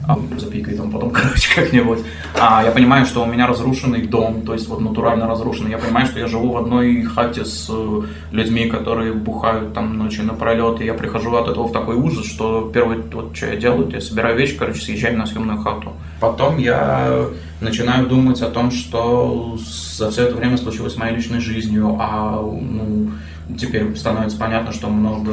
а, 0.08 0.18
запикай 0.38 0.74
там 0.74 0.90
потом, 0.90 1.10
короче, 1.10 1.54
как-нибудь. 1.54 2.00
А, 2.38 2.62
я 2.64 2.70
понимаю, 2.70 3.06
что 3.06 3.24
у 3.24 3.26
меня 3.26 3.46
разрушенный 3.46 4.06
дом, 4.06 4.42
то 4.42 4.52
есть 4.52 4.68
вот 4.68 4.80
натурально 4.80 5.26
разрушенный. 5.26 5.70
Я 5.70 5.78
понимаю, 5.78 6.06
что 6.06 6.18
я 6.18 6.26
живу 6.26 6.52
в 6.52 6.56
одной 6.56 7.02
хате 7.02 7.44
с 7.44 7.68
э, 7.68 8.02
людьми, 8.30 8.66
которые 8.66 9.12
бухают 9.12 9.74
там 9.74 9.98
ночью 9.98 10.24
напролет, 10.24 10.80
и 10.80 10.84
я 10.84 10.94
прихожу 10.94 11.34
от 11.34 11.48
этого 11.48 11.66
в 11.66 11.72
такой 11.72 11.96
ужас, 11.96 12.26
что 12.26 12.70
первое, 12.72 13.02
вот, 13.12 13.36
что 13.36 13.46
я 13.46 13.56
делаю, 13.56 13.90
я 13.90 14.00
собираю 14.00 14.36
вещи, 14.36 14.56
короче, 14.56 14.80
съезжаю 14.80 15.18
на 15.18 15.26
съемную 15.26 15.58
хату. 15.58 15.92
Потом 16.20 16.58
я 16.58 17.26
начинаю 17.60 18.06
думать 18.06 18.40
о 18.42 18.50
том, 18.50 18.70
что 18.70 19.58
за 19.58 20.10
все 20.10 20.24
это 20.24 20.36
время 20.36 20.56
случилось 20.56 20.94
с 20.94 20.96
моей 20.96 21.16
личной 21.16 21.40
жизнью, 21.40 21.96
а 21.98 22.40
ну, 22.42 23.10
теперь 23.58 23.94
становится 23.96 24.38
понятно, 24.38 24.72
что 24.72 24.88
много 24.88 25.32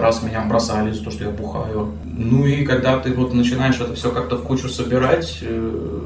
раз 0.00 0.22
меня 0.22 0.42
бросали 0.42 0.92
за 0.92 1.04
то, 1.04 1.10
что 1.10 1.24
я 1.24 1.30
бухаю. 1.30 1.92
Ну 2.04 2.46
и 2.46 2.64
когда 2.64 2.98
ты 2.98 3.12
вот 3.12 3.32
начинаешь 3.34 3.80
это 3.80 3.94
все 3.94 4.10
как-то 4.10 4.36
в 4.36 4.42
кучу 4.42 4.68
собирать, 4.68 5.38
э, 5.42 6.00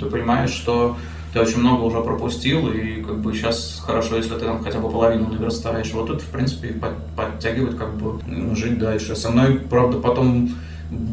ты 0.00 0.06
понимаешь, 0.06 0.50
что 0.50 0.96
ты 1.32 1.40
очень 1.40 1.58
много 1.58 1.82
уже 1.82 2.00
пропустил, 2.00 2.68
и 2.70 3.02
как 3.02 3.18
бы 3.18 3.34
сейчас 3.34 3.82
хорошо, 3.84 4.16
если 4.16 4.34
ты 4.34 4.46
там 4.46 4.62
хотя 4.62 4.78
бы 4.78 4.88
половину 4.88 5.28
наверстаешь. 5.30 5.92
Вот 5.92 6.08
это, 6.08 6.20
в 6.20 6.28
принципе, 6.28 6.68
под- 6.68 6.96
подтягивает 7.14 7.74
как 7.76 7.94
бы 7.96 8.20
м, 8.26 8.56
жить 8.56 8.78
дальше. 8.78 9.14
Со 9.16 9.30
мной, 9.30 9.60
правда, 9.68 9.98
потом 9.98 10.48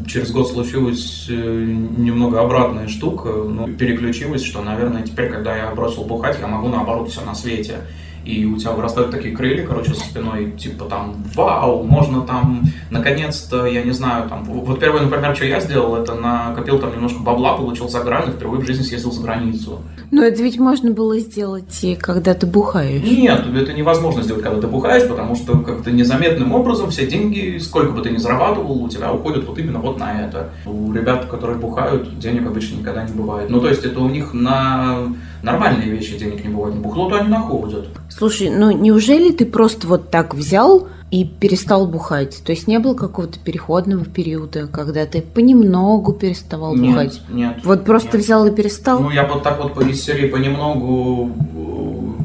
через 0.06 0.30
год 0.30 0.48
случилась 0.48 1.26
э, 1.28 1.34
немного 1.34 2.40
обратная 2.40 2.88
штука, 2.88 3.28
ну, 3.28 3.66
переключилась, 3.74 4.42
что, 4.42 4.62
наверное, 4.62 5.02
теперь, 5.02 5.28
когда 5.30 5.56
я 5.56 5.70
бросил 5.74 6.04
бухать, 6.04 6.38
я 6.40 6.46
могу 6.46 6.68
наоборот 6.68 7.10
все 7.10 7.20
на 7.22 7.34
свете. 7.34 7.78
И 8.24 8.46
у 8.46 8.56
тебя 8.56 8.72
вырастают 8.72 9.10
такие 9.10 9.36
крылья, 9.36 9.66
короче, 9.66 9.94
со 9.94 10.04
спиной, 10.04 10.52
типа 10.52 10.86
там, 10.86 11.14
вау, 11.34 11.82
можно 11.82 12.22
там, 12.22 12.64
наконец-то, 12.90 13.66
я 13.66 13.82
не 13.82 13.90
знаю, 13.90 14.28
там, 14.28 14.44
вот 14.44 14.80
первое, 14.80 15.02
например, 15.02 15.36
что 15.36 15.44
я 15.44 15.60
сделал, 15.60 15.96
это 15.96 16.14
накопил 16.14 16.78
там 16.78 16.92
немножко 16.92 17.20
бабла, 17.20 17.56
получил 17.56 17.88
за 17.88 18.00
грань, 18.00 18.30
и 18.30 18.32
впервые 18.32 18.62
в 18.62 18.66
жизни 18.66 18.82
съездил 18.82 19.12
за 19.12 19.22
границу. 19.22 19.82
Но 20.10 20.22
это 20.22 20.42
ведь 20.42 20.58
можно 20.58 20.90
было 20.92 21.18
сделать, 21.18 21.82
и 21.82 21.96
когда 21.96 22.34
ты 22.34 22.46
бухаешь. 22.46 23.02
Нет, 23.02 23.44
это 23.46 23.72
невозможно 23.72 24.22
сделать, 24.22 24.42
когда 24.42 24.60
ты 24.60 24.66
бухаешь, 24.68 25.08
потому 25.08 25.34
что 25.34 25.58
как-то 25.58 25.90
незаметным 25.90 26.52
образом 26.52 26.90
все 26.90 27.06
деньги, 27.06 27.58
сколько 27.58 27.92
бы 27.92 28.02
ты 28.02 28.10
ни 28.10 28.16
зарабатывал, 28.16 28.82
у 28.82 28.88
тебя 28.88 29.12
уходят 29.12 29.46
вот 29.46 29.58
именно 29.58 29.80
вот 29.80 29.98
на 29.98 30.22
это. 30.22 30.50
У 30.66 30.92
ребят, 30.92 31.26
которые 31.26 31.58
бухают, 31.58 32.18
денег 32.18 32.46
обычно 32.46 32.78
никогда 32.78 33.04
не 33.04 33.12
бывает. 33.12 33.50
Ну, 33.50 33.60
то 33.60 33.68
есть 33.68 33.84
это 33.84 34.00
у 34.00 34.08
них 34.08 34.32
на 34.32 35.14
нормальные 35.44 35.90
вещи 35.90 36.18
денег 36.18 36.44
не 36.44 36.50
бывает. 36.50 36.74
На 36.74 36.80
бухло-то 36.80 37.18
они 37.18 37.28
находят. 37.28 37.86
Слушай, 38.08 38.50
ну 38.50 38.70
неужели 38.70 39.30
ты 39.30 39.46
просто 39.46 39.86
вот 39.86 40.10
так 40.10 40.34
взял 40.34 40.88
и 41.10 41.24
перестал 41.24 41.86
бухать? 41.86 42.42
То 42.44 42.52
есть 42.52 42.66
не 42.66 42.78
было 42.78 42.94
какого-то 42.94 43.38
переходного 43.38 44.04
периода, 44.04 44.66
когда 44.66 45.04
ты 45.06 45.20
понемногу 45.20 46.12
переставал 46.14 46.74
Нет, 46.74 46.92
бухать? 46.92 47.22
нет. 47.28 47.58
Вот 47.62 47.84
просто 47.84 48.16
нет. 48.16 48.24
взял 48.24 48.46
и 48.46 48.50
перестал? 48.54 49.00
Ну, 49.00 49.10
я 49.10 49.26
вот 49.26 49.42
так 49.42 49.62
вот 49.62 49.74
по 49.74 49.80
из 49.80 50.02
серии 50.02 50.28
понемногу 50.28 51.30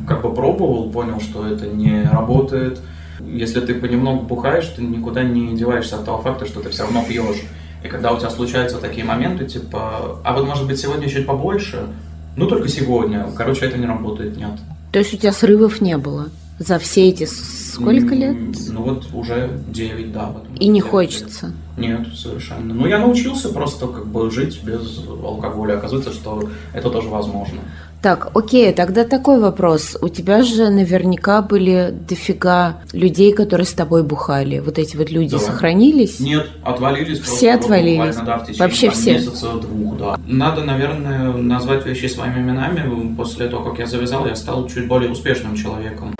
э, 0.04 0.08
как 0.08 0.22
бы 0.22 0.34
пробовал, 0.34 0.90
понял, 0.90 1.20
что 1.20 1.46
это 1.46 1.68
не 1.68 2.04
работает. 2.04 2.80
Если 3.20 3.60
ты 3.60 3.76
понемногу 3.76 4.24
бухаешь, 4.24 4.68
ты 4.68 4.82
никуда 4.82 5.24
не 5.24 5.56
деваешься 5.58 5.98
от 5.98 6.06
того 6.06 6.22
факта, 6.22 6.46
что 6.46 6.62
ты 6.62 6.70
все 6.70 6.84
равно 6.84 7.04
пьешь. 7.08 7.44
И 7.84 7.88
когда 7.88 8.12
у 8.12 8.18
тебя 8.18 8.30
случаются 8.30 8.78
такие 8.78 9.06
моменты, 9.06 9.46
типа, 9.46 10.20
а 10.24 10.34
вот 10.34 10.46
может 10.46 10.68
быть 10.68 10.80
сегодня 10.80 11.08
чуть 11.10 11.26
побольше, 11.26 11.88
ну 12.40 12.48
только 12.48 12.70
сегодня, 12.70 13.28
короче, 13.36 13.66
это 13.66 13.78
не 13.78 13.86
работает, 13.86 14.38
нет. 14.38 14.52
То 14.92 15.00
есть 15.00 15.14
у 15.14 15.18
тебя 15.18 15.34
срывов 15.34 15.82
не 15.82 15.98
было 15.98 16.30
за 16.58 16.80
все 16.80 17.10
эти 17.10 17.26
сколько 17.26 18.16
лет? 18.16 18.36
Ну 18.70 18.84
вот 18.84 19.08
уже 19.14 19.62
9, 19.68 20.12
да. 20.12 20.28
вот. 20.28 20.46
И 20.60 20.68
не 20.68 20.82
хочется. 20.82 21.54
лет. 21.78 22.00
Нет, 22.00 22.08
совершенно. 22.16 22.74
Ну, 22.74 22.88
я 22.88 23.00
научился 23.00 23.50
просто 23.50 23.88
как 23.88 24.08
бы 24.08 24.30
жить 24.32 24.62
без 24.64 25.00
алкоголя. 25.08 25.78
Оказывается, 25.78 26.12
что 26.12 26.50
это 26.74 26.90
тоже 26.90 27.08
возможно. 27.10 27.60
Так, 28.02 28.32
окей, 28.34 28.72
тогда 28.72 29.04
такой 29.04 29.42
вопрос. 29.42 29.98
У 30.02 30.08
тебя 30.08 30.42
же 30.42 30.70
наверняка 30.70 31.42
были 31.42 31.94
дофига 32.08 32.78
людей, 32.94 33.34
которые 33.34 33.68
с 33.68 33.74
тобой 33.74 34.04
бухали. 34.04 34.60
Вот 34.60 34.80
эти 34.80 34.96
вот 34.96 35.10
люди 35.12 35.32
Да. 35.32 35.40
сохранились? 35.40 36.22
Нет, 36.22 36.48
отвалились. 36.64 37.20
Все 37.20 37.54
отвалились? 37.54 38.16
буквально, 38.16 38.24
да, 38.26 38.38
в 38.38 38.44
течение 38.44 38.60
Вообще 38.62 38.90
все? 38.92 39.14
месяца 39.16 39.48
двух, 39.62 39.98
да. 39.98 40.18
Надо, 40.26 40.64
наверное, 40.64 41.34
назвать 41.34 41.86
вещи 41.86 42.06
своими 42.06 42.40
именами. 42.40 43.16
После 43.16 43.50
того, 43.50 43.70
как 43.70 43.80
я 43.80 43.86
завязал, 43.86 44.26
я 44.28 44.36
стал 44.36 44.68
чуть 44.70 44.88
более 44.88 45.12
успешным 45.12 45.56
человеком. 45.58 46.16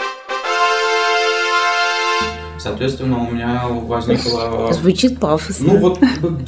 Соответственно, 2.60 3.26
у 3.26 3.32
меня 3.32 3.64
возникла... 3.68 4.72
Звучит 4.80 5.20
пафосно. 5.20 5.74
Ну 5.74 5.80
вот, 5.80 6.00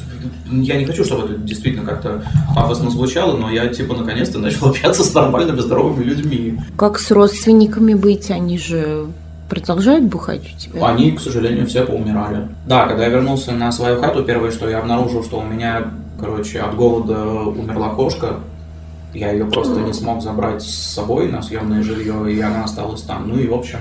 я 0.50 0.76
не 0.76 0.84
хочу, 0.84 1.04
чтобы 1.04 1.24
это 1.24 1.38
действительно 1.38 1.86
как-то 1.86 2.22
пафосно 2.54 2.90
звучало, 2.90 3.36
но 3.36 3.50
я, 3.50 3.68
типа, 3.68 3.94
наконец-то 3.94 4.38
начал 4.38 4.66
общаться 4.70 5.02
с 5.02 5.14
нормальными, 5.14 5.60
здоровыми 5.60 6.04
людьми. 6.04 6.58
Как 6.76 6.98
с 6.98 7.10
родственниками 7.10 7.94
быть? 7.94 8.30
Они 8.30 8.58
же 8.58 9.06
продолжают 9.48 10.04
бухать 10.04 10.42
у 10.54 10.58
тебя? 10.58 10.86
Они, 10.86 11.12
к 11.12 11.20
сожалению, 11.20 11.66
все 11.66 11.84
поумирали. 11.84 12.48
Да, 12.66 12.86
когда 12.86 13.04
я 13.04 13.10
вернулся 13.10 13.52
на 13.52 13.72
свою 13.72 14.00
хату, 14.00 14.24
первое, 14.24 14.50
что 14.50 14.68
я 14.68 14.78
обнаружил, 14.78 15.24
что 15.24 15.40
у 15.40 15.44
меня, 15.44 15.92
короче, 16.20 16.60
от 16.60 16.74
голода 16.76 17.24
умерла 17.24 17.90
кошка. 17.90 18.36
Я 19.14 19.32
ее 19.32 19.44
просто 19.44 19.80
не 19.80 19.92
смог 19.92 20.22
забрать 20.22 20.62
с 20.62 20.94
собой 20.94 21.30
на 21.30 21.42
съемное 21.42 21.82
жилье, 21.82 22.32
и 22.32 22.40
она 22.40 22.64
осталась 22.64 23.02
там. 23.02 23.28
Ну 23.28 23.38
и, 23.38 23.46
в 23.46 23.52
общем, 23.52 23.80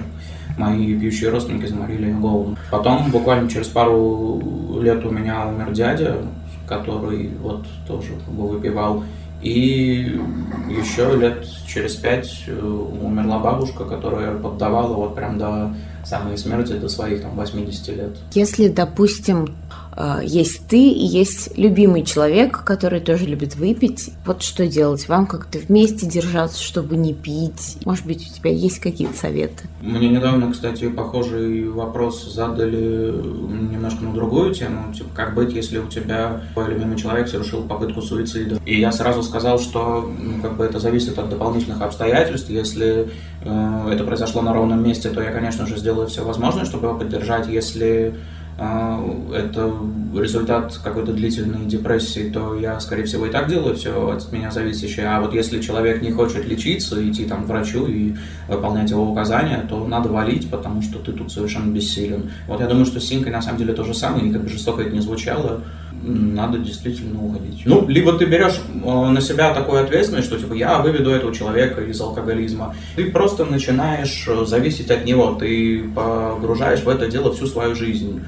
мои 0.62 0.98
пьющие 0.98 1.30
родственники 1.30 1.66
заморили 1.66 2.08
ее 2.08 2.16
голодом. 2.16 2.58
Потом, 2.70 3.12
буквально 3.12 3.50
через 3.50 3.68
пару 3.68 4.80
лет 4.80 5.04
у 5.06 5.10
меня 5.10 5.48
умер 5.48 5.72
дядя, 5.72 6.18
который 6.68 7.32
вот 7.42 7.66
тоже 7.88 8.10
как 8.26 8.34
бы 8.34 8.48
выпивал. 8.48 9.04
И 9.42 10.22
еще 10.70 11.16
лет 11.18 11.48
через 11.66 11.96
пять 11.96 12.44
э, 12.46 12.62
умерла 12.62 13.40
бабушка, 13.40 13.86
которая 13.86 14.38
поддавала 14.38 14.94
вот 14.94 15.16
прям 15.16 15.40
до 15.40 15.74
самой 16.06 16.38
смерти, 16.38 16.74
до 16.74 16.88
своих 16.88 17.24
там 17.24 17.32
80 17.32 17.88
лет. 17.90 18.18
Если, 18.34 18.68
допустим, 18.68 19.56
есть 20.24 20.68
ты 20.68 20.78
и 20.78 21.06
есть 21.06 21.58
любимый 21.58 22.04
человек, 22.04 22.64
который 22.64 23.02
тоже 23.02 23.26
любит 23.26 23.56
выпить, 23.56 24.12
вот 24.26 24.42
что 24.42 24.68
делать? 24.68 25.08
Вам 25.10 25.28
как-то 25.28 25.60
вместе 25.60 26.06
держаться, 26.06 26.62
чтобы 26.62 26.96
не 26.96 27.14
пить? 27.14 27.78
Может 27.86 28.06
быть, 28.06 28.30
у 28.30 28.34
тебя 28.34 28.52
есть 28.52 28.80
какие-то 28.80 29.18
советы? 29.18 29.68
Мне 29.82 30.10
недавно, 30.10 30.52
кстати, 30.52 30.88
похожий 30.90 31.68
вопрос 31.68 32.34
задали 32.34 33.12
немножко 33.12 34.04
на 34.04 34.14
другую 34.14 34.54
тему, 34.54 34.94
типа, 34.94 35.10
как 35.14 35.36
быть, 35.36 35.54
если 35.54 35.80
у 35.80 35.88
тебя 35.88 36.42
твой 36.54 36.70
любимый 36.70 36.98
человек 36.98 37.28
совершил 37.28 37.64
попытку 37.64 38.02
суицида. 38.02 38.60
И 38.66 38.80
я 38.80 38.92
сразу 38.92 39.24
сказал, 39.24 39.60
что 39.60 40.10
ну, 40.18 40.42
как 40.42 40.58
бы 40.58 40.64
это 40.64 40.80
зависит 40.80 41.20
от 41.20 41.30
дополнительных 41.30 41.82
обстоятельств. 41.82 42.50
Если 42.50 43.10
э, 43.44 43.90
это 43.92 44.04
произошло 44.04 44.42
на 44.42 44.54
ровном 44.54 44.84
месте, 44.84 45.10
то 45.10 45.22
я, 45.22 45.32
конечно 45.32 45.66
же, 45.66 45.78
сделаю 45.78 46.08
все 46.08 46.24
возможное, 46.24 46.66
чтобы 46.66 46.88
его 46.88 46.98
поддержать. 46.98 47.48
Если 47.48 48.14
э, 48.14 48.41
это 49.34 49.74
результат 50.16 50.80
какой-то 50.84 51.14
длительной 51.14 51.66
депрессии, 51.66 52.30
то 52.30 52.56
я, 52.56 52.80
скорее 52.80 53.06
всего, 53.06 53.26
и 53.26 53.32
так 53.32 53.48
делаю 53.48 53.76
все 53.76 54.12
от 54.12 54.32
меня 54.32 54.52
зависящее. 54.52 55.08
А 55.08 55.22
вот 55.22 55.34
если 55.34 55.62
человек 55.62 56.02
не 56.02 56.12
хочет 56.12 56.46
лечиться, 56.46 57.08
идти 57.08 57.26
там 57.26 57.46
к 57.46 57.48
врачу 57.48 57.88
и 57.88 58.16
выполнять 58.48 58.92
его 58.92 59.10
указания, 59.10 59.66
то 59.68 59.88
надо 59.88 60.10
валить, 60.10 60.50
потому 60.50 60.82
что 60.82 61.00
ты 61.00 61.12
тут 61.12 61.32
совершенно 61.32 61.72
бессилен. 61.72 62.30
Вот 62.48 62.60
я 62.60 62.68
думаю, 62.68 62.86
что 62.86 63.00
с 63.00 63.06
Синкой 63.06 63.32
на 63.32 63.42
самом 63.42 63.58
деле 63.58 63.74
то 63.74 63.84
же 63.84 63.94
самое, 63.94 64.28
и 64.28 64.32
как 64.32 64.44
бы 64.44 64.50
жестоко 64.50 64.82
это 64.82 64.92
не 64.92 65.02
звучало. 65.02 65.64
надо 66.04 66.58
действительно 66.58 67.24
уходить. 67.24 67.62
Ну, 67.66 67.88
либо 67.88 68.14
ты 68.14 68.26
берешь 68.26 68.60
э, 68.84 69.10
на 69.10 69.22
себя 69.22 69.54
такую 69.54 69.84
ответственность, 69.84 70.28
что 70.28 70.38
типа 70.38 70.54
я 70.54 70.80
выведу 70.80 71.12
этого 71.12 71.34
человека 71.34 71.82
из 71.82 72.00
алкоголизма. 72.02 72.76
Ты 72.96 73.12
просто 73.12 73.46
начинаешь 73.46 74.26
э, 74.28 74.46
зависеть 74.46 74.92
от 74.92 75.06
него, 75.06 75.36
ты 75.36 75.84
погружаешь 75.96 76.82
в 76.82 76.90
это 76.90 77.08
дело 77.08 77.34
всю 77.34 77.48
свою 77.48 77.76
жизнь. 77.76 78.22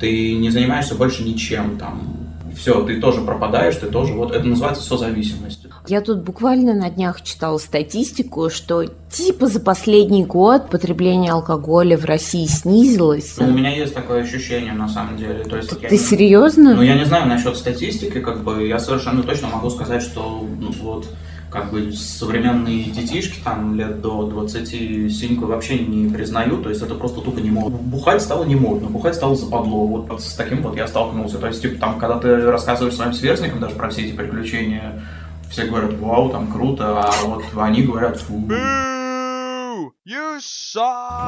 Ты 0.00 0.34
не 0.34 0.50
занимаешься 0.50 0.94
больше 0.94 1.22
ничем 1.22 1.78
там. 1.78 2.28
Все, 2.56 2.82
ты 2.84 3.00
тоже 3.00 3.20
пропадаешь, 3.20 3.76
ты 3.76 3.86
тоже 3.86 4.14
вот 4.14 4.32
это 4.32 4.44
называется 4.44 4.82
созависимость. 4.82 5.66
Я 5.86 6.00
тут 6.00 6.22
буквально 6.22 6.74
на 6.74 6.90
днях 6.90 7.22
читала 7.22 7.58
статистику, 7.58 8.50
что 8.50 8.84
типа 9.10 9.46
за 9.46 9.60
последний 9.60 10.24
год 10.24 10.68
потребление 10.68 11.32
алкоголя 11.32 11.96
в 11.96 12.04
России 12.04 12.46
снизилось. 12.46 13.36
Ну, 13.38 13.48
у 13.48 13.52
меня 13.52 13.74
есть 13.74 13.94
такое 13.94 14.22
ощущение 14.22 14.72
на 14.72 14.88
самом 14.88 15.16
деле. 15.16 15.44
То 15.44 15.56
есть, 15.56 15.80
Ты 15.80 15.96
серьезно? 15.96 16.74
Ну, 16.74 16.82
я 16.82 16.96
не 16.96 17.04
знаю 17.04 17.26
насчет 17.28 17.56
статистики, 17.56 18.20
как 18.20 18.42
бы 18.42 18.66
я 18.66 18.78
совершенно 18.78 19.22
точно 19.22 19.48
могу 19.48 19.70
сказать, 19.70 20.02
что 20.02 20.44
ну, 20.58 20.72
вот 20.82 21.06
как 21.50 21.70
бы 21.70 21.92
современные 21.92 22.84
детишки 22.84 23.40
там 23.42 23.74
лет 23.74 24.00
до 24.00 24.24
20 24.24 25.12
синьку 25.12 25.46
вообще 25.46 25.78
не 25.78 26.10
признают, 26.10 26.62
то 26.62 26.68
есть 26.68 26.82
это 26.82 26.94
просто 26.94 27.20
тупо 27.20 27.38
не 27.38 27.50
модно. 27.50 27.78
Бухать 27.78 28.22
стало 28.22 28.44
не 28.44 28.54
модно, 28.54 28.88
бухать 28.88 29.14
стало 29.14 29.34
западло. 29.34 29.86
Вот 29.86 30.20
с 30.20 30.34
таким 30.34 30.62
вот 30.62 30.76
я 30.76 30.86
столкнулся. 30.86 31.38
То 31.38 31.46
есть, 31.46 31.62
типа, 31.62 31.80
там, 31.80 31.98
когда 31.98 32.18
ты 32.18 32.50
рассказываешь 32.50 32.94
своим 32.94 33.12
сверстникам 33.12 33.60
даже 33.60 33.74
про 33.74 33.88
все 33.88 34.06
эти 34.06 34.14
приключения, 34.14 35.02
все 35.50 35.64
говорят, 35.64 35.94
вау, 35.98 36.28
там 36.28 36.52
круто, 36.52 37.00
а 37.00 37.12
вот 37.24 37.44
они 37.56 37.82
говорят, 37.82 38.20
фу. 38.20 38.46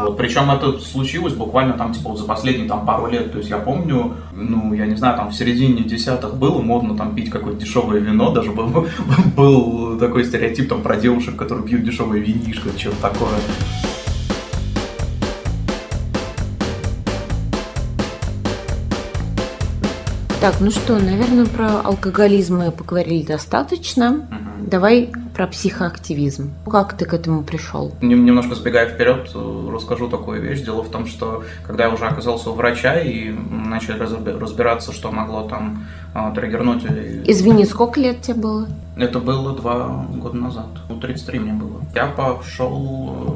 Вот, 0.07 0.17
причем 0.17 0.51
это 0.51 0.79
случилось 0.79 1.35
буквально 1.35 1.75
там, 1.75 1.93
типа, 1.93 2.09
вот 2.09 2.19
за 2.19 2.25
последние 2.25 2.67
там 2.67 2.87
пару 2.87 3.09
лет. 3.09 3.31
То 3.31 3.37
есть 3.37 3.51
я 3.51 3.59
помню, 3.59 4.17
ну, 4.33 4.73
я 4.73 4.87
не 4.87 4.95
знаю, 4.95 5.19
там 5.19 5.29
в 5.29 5.35
середине 5.35 5.83
десятых 5.83 6.39
было 6.39 6.63
модно 6.63 6.97
там 6.97 7.15
пить 7.15 7.29
какое-то 7.29 7.61
дешевое 7.61 8.01
вино, 8.01 8.33
даже 8.33 8.53
был, 8.53 8.87
был 9.37 9.99
такой 9.99 10.25
стереотип 10.25 10.71
там 10.71 10.81
про 10.81 10.97
девушек, 10.97 11.37
которые 11.37 11.67
пьют 11.67 11.85
дешевое 11.85 12.21
винишко, 12.21 12.71
что-то 12.79 13.03
такое. 13.03 13.35
Так, 20.41 20.55
ну 20.61 20.71
что, 20.71 20.99
наверное, 20.99 21.45
про 21.45 21.83
алкоголизм 21.83 22.61
мы 22.61 22.71
поговорили 22.71 23.25
достаточно. 23.25 24.27
Давай 24.63 25.13
про 25.35 25.47
психоактивизм. 25.47 26.53
Как 26.71 26.97
ты 26.97 27.05
к 27.05 27.15
этому 27.15 27.43
пришел? 27.43 27.93
Немножко 28.01 28.55
сбегая 28.55 28.89
вперед, 28.89 29.31
расскажу 29.73 30.09
такую 30.09 30.43
вещь. 30.43 30.63
Дело 30.63 30.83
в 30.83 30.91
том, 30.91 31.07
что 31.07 31.45
когда 31.67 31.85
я 31.85 31.91
уже 31.91 32.07
оказался 32.07 32.51
у 32.51 32.55
врача 32.55 33.01
и 33.01 33.31
начали 33.31 33.99
разбираться, 33.99 34.93
что 34.93 35.11
могло 35.11 35.49
там 35.49 35.87
а, 36.15 36.33
триггернуть. 36.33 36.85
Извини, 37.27 37.65
сколько 37.65 38.01
лет 38.01 38.23
тебе 38.23 38.37
было? 38.37 38.69
Это 38.97 39.19
было 39.19 39.57
два 39.57 40.07
года 40.15 40.37
назад. 40.37 40.67
Ну, 40.89 41.01
33 41.01 41.39
мне 41.39 41.53
было. 41.53 41.81
Я 41.95 42.07
пошел 42.07 43.27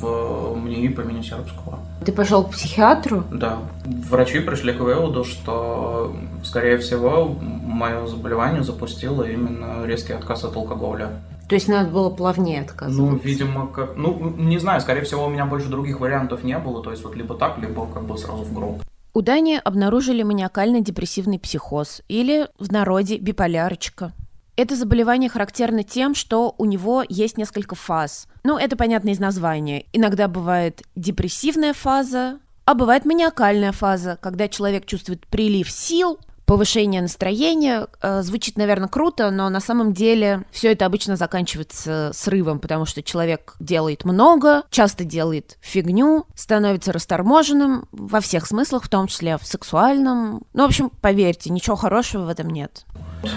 в 0.00 0.39
МНИИ 0.70 0.88
по 0.88 1.00
имени 1.02 1.22
Сербского. 1.22 1.80
Ты 2.04 2.12
пошел 2.12 2.44
к 2.44 2.50
психиатру? 2.50 3.24
Да. 3.30 3.58
Врачи 3.84 4.40
пришли 4.40 4.72
к 4.72 4.80
выводу, 4.80 5.24
что, 5.24 6.14
скорее 6.44 6.78
всего, 6.78 7.26
мое 7.26 8.06
заболевание 8.06 8.62
запустило 8.62 9.24
именно 9.24 9.84
резкий 9.84 10.12
отказ 10.12 10.44
от 10.44 10.56
алкоголя. 10.56 11.20
То 11.48 11.56
есть 11.56 11.66
надо 11.68 11.90
было 11.90 12.10
плавнее 12.10 12.62
отказываться? 12.62 13.02
Ну, 13.02 13.18
видимо, 13.18 13.66
как... 13.66 13.96
Ну, 13.96 14.32
не 14.38 14.58
знаю, 14.58 14.80
скорее 14.80 15.02
всего, 15.02 15.26
у 15.26 15.28
меня 15.28 15.46
больше 15.46 15.68
других 15.68 15.98
вариантов 15.98 16.44
не 16.44 16.56
было. 16.58 16.82
То 16.82 16.92
есть 16.92 17.02
вот 17.02 17.16
либо 17.16 17.34
так, 17.34 17.58
либо 17.58 17.86
как 17.86 18.04
бы 18.04 18.16
сразу 18.16 18.44
в 18.44 18.54
гроб. 18.54 18.82
У 19.12 19.22
Дани 19.22 19.60
обнаружили 19.62 20.22
маниакально-депрессивный 20.22 21.40
психоз 21.40 22.02
или 22.06 22.46
в 22.60 22.70
народе 22.70 23.18
биполярочка. 23.18 24.12
Это 24.60 24.76
заболевание 24.76 25.30
характерно 25.30 25.84
тем, 25.84 26.14
что 26.14 26.54
у 26.58 26.66
него 26.66 27.02
есть 27.08 27.38
несколько 27.38 27.74
фаз. 27.74 28.28
Ну, 28.44 28.58
это 28.58 28.76
понятно 28.76 29.08
из 29.08 29.18
названия. 29.18 29.86
Иногда 29.94 30.28
бывает 30.28 30.82
депрессивная 30.94 31.72
фаза, 31.72 32.40
а 32.66 32.74
бывает 32.74 33.06
маниакальная 33.06 33.72
фаза, 33.72 34.18
когда 34.20 34.48
человек 34.48 34.84
чувствует 34.84 35.26
прилив 35.28 35.70
сил, 35.70 36.20
повышение 36.44 37.00
настроения. 37.00 37.88
Э, 38.02 38.20
звучит, 38.20 38.58
наверное, 38.58 38.88
круто, 38.88 39.30
но 39.30 39.48
на 39.48 39.60
самом 39.60 39.94
деле 39.94 40.44
все 40.50 40.72
это 40.72 40.84
обычно 40.84 41.16
заканчивается 41.16 42.10
срывом, 42.12 42.58
потому 42.58 42.84
что 42.84 43.02
человек 43.02 43.54
делает 43.60 44.04
много, 44.04 44.64
часто 44.68 45.04
делает 45.04 45.56
фигню, 45.62 46.26
становится 46.34 46.92
расторможенным 46.92 47.88
во 47.92 48.20
всех 48.20 48.46
смыслах, 48.46 48.84
в 48.84 48.90
том 48.90 49.06
числе 49.06 49.38
в 49.38 49.46
сексуальном. 49.46 50.42
Ну, 50.52 50.64
в 50.64 50.66
общем, 50.66 50.90
поверьте, 50.90 51.48
ничего 51.48 51.76
хорошего 51.76 52.26
в 52.26 52.28
этом 52.28 52.50
нет. 52.50 52.84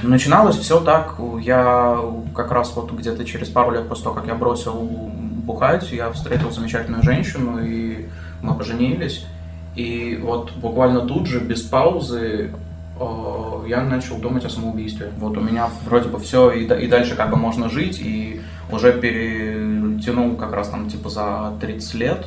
Начиналось 0.01 0.57
все 0.57 0.79
так. 0.79 1.15
Я 1.41 1.99
как 2.35 2.51
раз 2.51 2.73
вот 2.75 2.91
где-то 2.91 3.25
через 3.25 3.49
пару 3.49 3.71
лет 3.71 3.87
после 3.87 4.05
того, 4.05 4.15
как 4.15 4.27
я 4.27 4.35
бросил 4.35 4.73
бухать, 4.73 5.91
я 5.91 6.09
встретил 6.11 6.51
замечательную 6.51 7.03
женщину, 7.03 7.59
и 7.63 8.07
мы 8.41 8.55
поженились. 8.55 9.25
И 9.75 10.19
вот 10.21 10.53
буквально 10.53 11.01
тут 11.01 11.27
же, 11.27 11.39
без 11.39 11.61
паузы, 11.63 12.51
э, 12.99 13.63
я 13.67 13.81
начал 13.81 14.17
думать 14.17 14.45
о 14.45 14.49
самоубийстве. 14.49 15.11
Вот 15.17 15.37
у 15.37 15.41
меня 15.41 15.67
вроде 15.85 16.09
бы 16.09 16.19
все, 16.19 16.51
и, 16.51 16.63
и 16.63 16.87
дальше 16.87 17.15
как 17.15 17.31
бы 17.31 17.37
можно 17.37 17.69
жить, 17.69 17.99
и 17.99 18.41
уже 18.71 18.93
перетянул 18.93 20.35
как 20.35 20.53
раз 20.53 20.69
там 20.69 20.89
типа 20.89 21.09
за 21.09 21.53
30 21.59 21.93
лет 21.95 22.25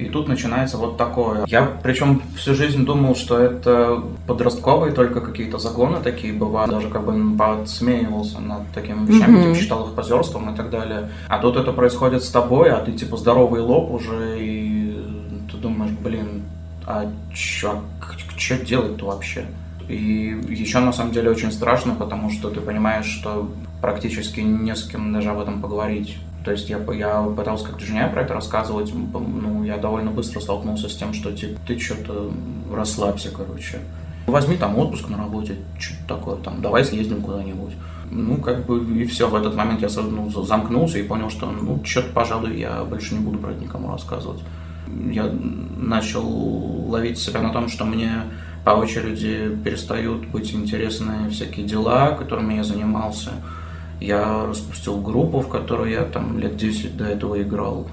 и 0.00 0.08
тут 0.08 0.28
начинается 0.28 0.78
вот 0.78 0.96
такое. 0.96 1.44
Я 1.46 1.70
причем 1.82 2.22
всю 2.36 2.54
жизнь 2.54 2.84
думал, 2.84 3.14
что 3.14 3.38
это 3.38 4.02
подростковые 4.26 4.92
только 4.92 5.20
какие-то 5.20 5.58
загоны 5.58 5.98
такие 6.02 6.32
бывают. 6.32 6.70
Даже 6.70 6.88
как 6.88 7.04
бы 7.04 7.36
подсмеивался 7.36 8.40
над 8.40 8.70
такими 8.72 9.04
вещами, 9.06 9.38
mm-hmm. 9.38 9.42
типа 9.42 9.54
считал 9.54 9.88
их 9.88 9.94
позерством 9.94 10.52
и 10.52 10.56
так 10.56 10.70
далее. 10.70 11.10
А 11.28 11.38
тут 11.38 11.56
это 11.56 11.72
происходит 11.72 12.24
с 12.24 12.30
тобой, 12.30 12.70
а 12.70 12.80
ты 12.80 12.92
типа 12.92 13.16
здоровый 13.16 13.60
лоб 13.60 13.90
уже, 13.90 14.38
и 14.40 15.04
ты 15.50 15.56
думаешь, 15.58 15.92
блин, 15.92 16.44
а 16.86 17.10
чё, 17.34 17.82
что 18.36 18.56
делать-то 18.56 19.06
вообще? 19.06 19.44
И 19.88 20.36
еще 20.48 20.78
на 20.78 20.92
самом 20.92 21.12
деле 21.12 21.30
очень 21.30 21.50
страшно, 21.50 21.94
потому 21.94 22.30
что 22.30 22.48
ты 22.48 22.60
понимаешь, 22.60 23.06
что 23.06 23.50
практически 23.80 24.40
не 24.40 24.74
с 24.74 24.84
кем 24.84 25.12
даже 25.12 25.30
об 25.30 25.40
этом 25.40 25.60
поговорить. 25.60 26.16
То 26.44 26.52
есть 26.52 26.70
я, 26.70 26.78
я 26.94 27.22
пытался 27.22 27.66
как-то 27.66 27.84
жене 27.84 28.08
про 28.12 28.22
это 28.22 28.34
рассказывать, 28.34 28.92
ну, 28.94 29.62
я 29.62 29.76
довольно 29.76 30.10
быстро 30.10 30.40
столкнулся 30.40 30.88
с 30.88 30.96
тем, 30.96 31.12
что 31.12 31.32
типа, 31.32 31.60
ты 31.66 31.78
что-то 31.78 32.32
расслабься, 32.72 33.30
короче. 33.30 33.80
Возьми 34.26 34.56
там 34.56 34.78
отпуск 34.78 35.08
на 35.08 35.18
работе, 35.18 35.56
что-то 35.78 36.16
такое, 36.16 36.36
там, 36.36 36.62
давай 36.62 36.84
съездим 36.84 37.20
куда-нибудь. 37.20 37.74
Ну, 38.10 38.38
как 38.38 38.64
бы, 38.64 38.82
и 39.00 39.04
все, 39.04 39.28
в 39.28 39.34
этот 39.34 39.54
момент 39.54 39.82
я 39.82 39.88
ну, 40.02 40.30
замкнулся 40.30 40.98
и 40.98 41.02
понял, 41.02 41.30
что, 41.30 41.46
ну, 41.50 41.80
что-то, 41.84 42.08
пожалуй, 42.12 42.58
я 42.58 42.84
больше 42.84 43.14
не 43.14 43.20
буду 43.20 43.38
про 43.38 43.52
это 43.52 43.62
никому 43.62 43.90
рассказывать. 43.90 44.42
Я 45.10 45.30
начал 45.76 46.26
ловить 46.88 47.18
себя 47.18 47.40
на 47.40 47.52
том, 47.52 47.68
что 47.68 47.84
мне 47.84 48.22
по 48.64 48.70
очереди 48.70 49.56
перестают 49.62 50.26
быть 50.26 50.54
интересны 50.54 51.28
всякие 51.30 51.66
дела, 51.66 52.12
которыми 52.12 52.54
я 52.54 52.64
занимался– 52.64 53.30
я 54.00 54.46
распустил 54.46 55.00
группу, 55.00 55.40
в 55.40 55.48
которой 55.48 55.92
я 55.92 56.02
там 56.02 56.38
лет 56.38 56.56
10 56.56 56.96
до 56.96 57.04
этого 57.04 57.40
играл. 57.42 57.86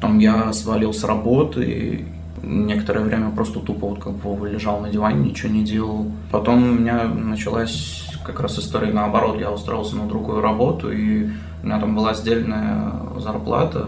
Там 0.00 0.18
я 0.18 0.52
свалил 0.52 0.92
с 0.92 1.04
работы, 1.04 1.64
и 1.64 2.04
некоторое 2.42 3.00
время 3.00 3.30
просто 3.30 3.60
тупо 3.60 3.88
вот 3.88 4.02
как 4.02 4.12
бы 4.14 4.48
лежал 4.48 4.80
на 4.80 4.88
диване, 4.88 5.30
ничего 5.30 5.52
не 5.52 5.64
делал. 5.64 6.06
Потом 6.30 6.62
у 6.62 6.74
меня 6.74 7.04
началась 7.04 8.08
как 8.24 8.40
раз 8.40 8.58
история 8.58 8.92
наоборот. 8.92 9.38
Я 9.40 9.50
устроился 9.50 9.96
на 9.96 10.06
другую 10.06 10.40
работу, 10.40 10.92
и 10.92 11.28
у 11.62 11.66
меня 11.66 11.80
там 11.80 11.94
была 11.94 12.14
сдельная 12.14 12.92
зарплата, 13.18 13.86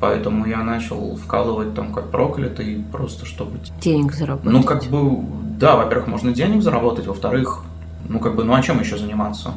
поэтому 0.00 0.46
я 0.46 0.62
начал 0.62 1.16
вкалывать 1.16 1.74
там 1.74 1.92
как 1.92 2.10
проклятый, 2.10 2.84
просто 2.92 3.26
чтобы... 3.26 3.58
Денег 3.80 4.12
заработать. 4.12 4.52
Ну, 4.52 4.62
как 4.62 4.84
бы, 4.84 5.18
да, 5.58 5.76
во-первых, 5.76 6.08
можно 6.08 6.32
денег 6.32 6.62
заработать, 6.62 7.06
во-вторых, 7.06 7.64
ну, 8.08 8.18
как 8.18 8.36
бы, 8.36 8.44
ну, 8.44 8.54
а 8.54 8.62
чем 8.62 8.80
еще 8.80 8.96
заниматься? 8.96 9.52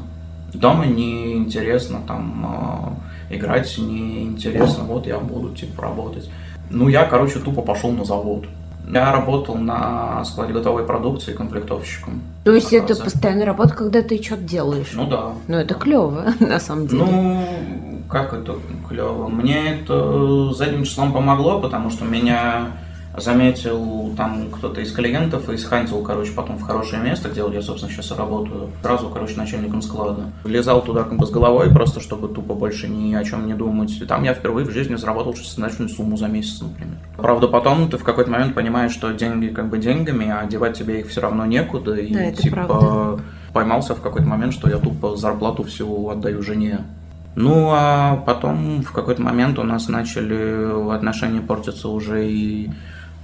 Дома 0.53 0.85
неинтересно 0.85 2.01
там 2.07 2.99
э, 3.29 3.35
играть, 3.35 3.77
неинтересно, 3.77 4.83
вот 4.83 5.07
я 5.07 5.19
буду 5.19 5.55
типа 5.55 5.81
работать. 5.81 6.29
Ну, 6.69 6.87
я, 6.87 7.05
короче, 7.05 7.39
тупо 7.39 7.61
пошел 7.61 7.91
на 7.91 8.05
завод. 8.05 8.45
Я 8.91 9.11
работал 9.13 9.55
на 9.55 10.23
складе 10.25 10.51
готовой 10.51 10.85
продукции 10.85 11.33
комплектовщиком. 11.33 12.21
То 12.43 12.53
есть 12.53 12.73
это 12.73 12.95
постоянная 12.95 13.45
работа, 13.45 13.73
когда 13.73 14.01
ты 14.01 14.21
что-то 14.21 14.43
делаешь? 14.43 14.91
Ну 14.93 15.07
да. 15.07 15.33
Ну 15.47 15.57
это 15.57 15.73
клево, 15.73 16.33
на 16.39 16.59
самом 16.59 16.87
деле. 16.87 17.05
Ну, 17.05 18.01
как 18.09 18.33
это 18.33 18.57
клево? 18.87 19.29
Мне 19.29 19.79
это 19.79 20.51
задним 20.53 20.83
числом 20.83 21.13
помогло, 21.13 21.61
потому 21.61 21.89
что 21.89 22.03
меня 22.03 22.67
заметил 23.15 24.13
там 24.17 24.49
кто-то 24.51 24.81
из 24.81 24.91
клиентов 24.91 25.49
и 25.49 25.57
схантил, 25.57 26.01
короче, 26.01 26.31
потом 26.33 26.57
в 26.57 26.63
хорошее 26.63 27.01
место, 27.01 27.29
где 27.29 27.43
вот 27.43 27.53
я, 27.53 27.61
собственно, 27.61 27.91
сейчас 27.91 28.11
работаю, 28.11 28.69
сразу, 28.81 29.09
короче, 29.09 29.35
начальником 29.37 29.81
склада. 29.81 30.31
Влезал 30.43 30.81
туда 30.81 31.03
как 31.03 31.17
бы 31.17 31.25
с 31.25 31.29
головой, 31.29 31.69
просто 31.69 31.99
чтобы 31.99 32.27
тупо 32.27 32.53
больше 32.55 32.87
ни 32.87 33.13
о 33.13 33.23
чем 33.23 33.45
не 33.45 33.53
думать. 33.53 33.91
И 34.01 34.05
там 34.05 34.23
я 34.23 34.33
впервые 34.33 34.65
в 34.65 34.71
жизни 34.71 34.95
заработал 34.95 35.35
шестизначную 35.35 35.89
сумму 35.89 36.17
за 36.17 36.27
месяц, 36.27 36.61
например. 36.61 36.97
Правда, 37.17 37.47
потом 37.47 37.89
ты 37.89 37.97
в 37.97 38.03
какой-то 38.03 38.31
момент 38.31 38.55
понимаешь, 38.55 38.91
что 38.91 39.11
деньги 39.11 39.47
как 39.47 39.69
бы 39.69 39.77
деньгами, 39.77 40.29
а 40.29 40.45
девать 40.45 40.77
тебе 40.77 41.01
их 41.01 41.07
все 41.07 41.21
равно 41.21 41.45
некуда. 41.45 41.95
И 41.95 42.13
да, 42.13 42.31
типа 42.31 42.65
правда. 42.65 43.23
поймался 43.53 43.95
в 43.95 44.01
какой-то 44.01 44.27
момент, 44.27 44.53
что 44.53 44.69
я 44.69 44.77
тупо 44.77 45.15
зарплату 45.15 45.63
всю 45.63 46.09
отдаю 46.09 46.41
жене. 46.41 46.79
Ну, 47.35 47.69
а 47.71 48.17
потом 48.27 48.81
в 48.81 48.91
какой-то 48.91 49.21
момент 49.21 49.57
у 49.57 49.63
нас 49.63 49.87
начали 49.87 50.93
отношения 50.93 51.41
портиться 51.41 51.89
уже 51.89 52.27
и 52.29 52.69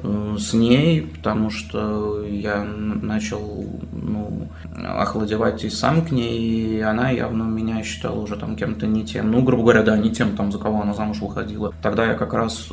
с 0.01 0.53
ней, 0.53 1.01
потому 1.01 1.49
что 1.49 2.23
я 2.25 2.63
начал 2.63 3.65
ну, 3.91 4.49
охладевать 4.75 5.63
и 5.63 5.69
сам 5.69 6.05
к 6.05 6.11
ней, 6.11 6.39
и 6.39 6.79
она 6.79 7.09
явно 7.09 7.43
меня 7.43 7.83
считала 7.83 8.19
уже 8.19 8.35
там 8.35 8.55
кем-то 8.55 8.87
не 8.87 9.05
тем. 9.05 9.31
Ну, 9.31 9.41
грубо 9.41 9.63
говоря, 9.63 9.83
да, 9.83 9.97
не 9.97 10.11
тем, 10.11 10.35
там, 10.35 10.51
за 10.51 10.57
кого 10.57 10.81
она 10.81 10.93
замуж 10.93 11.19
выходила. 11.19 11.73
Тогда 11.81 12.05
я 12.05 12.13
как 12.13 12.33
раз 12.33 12.69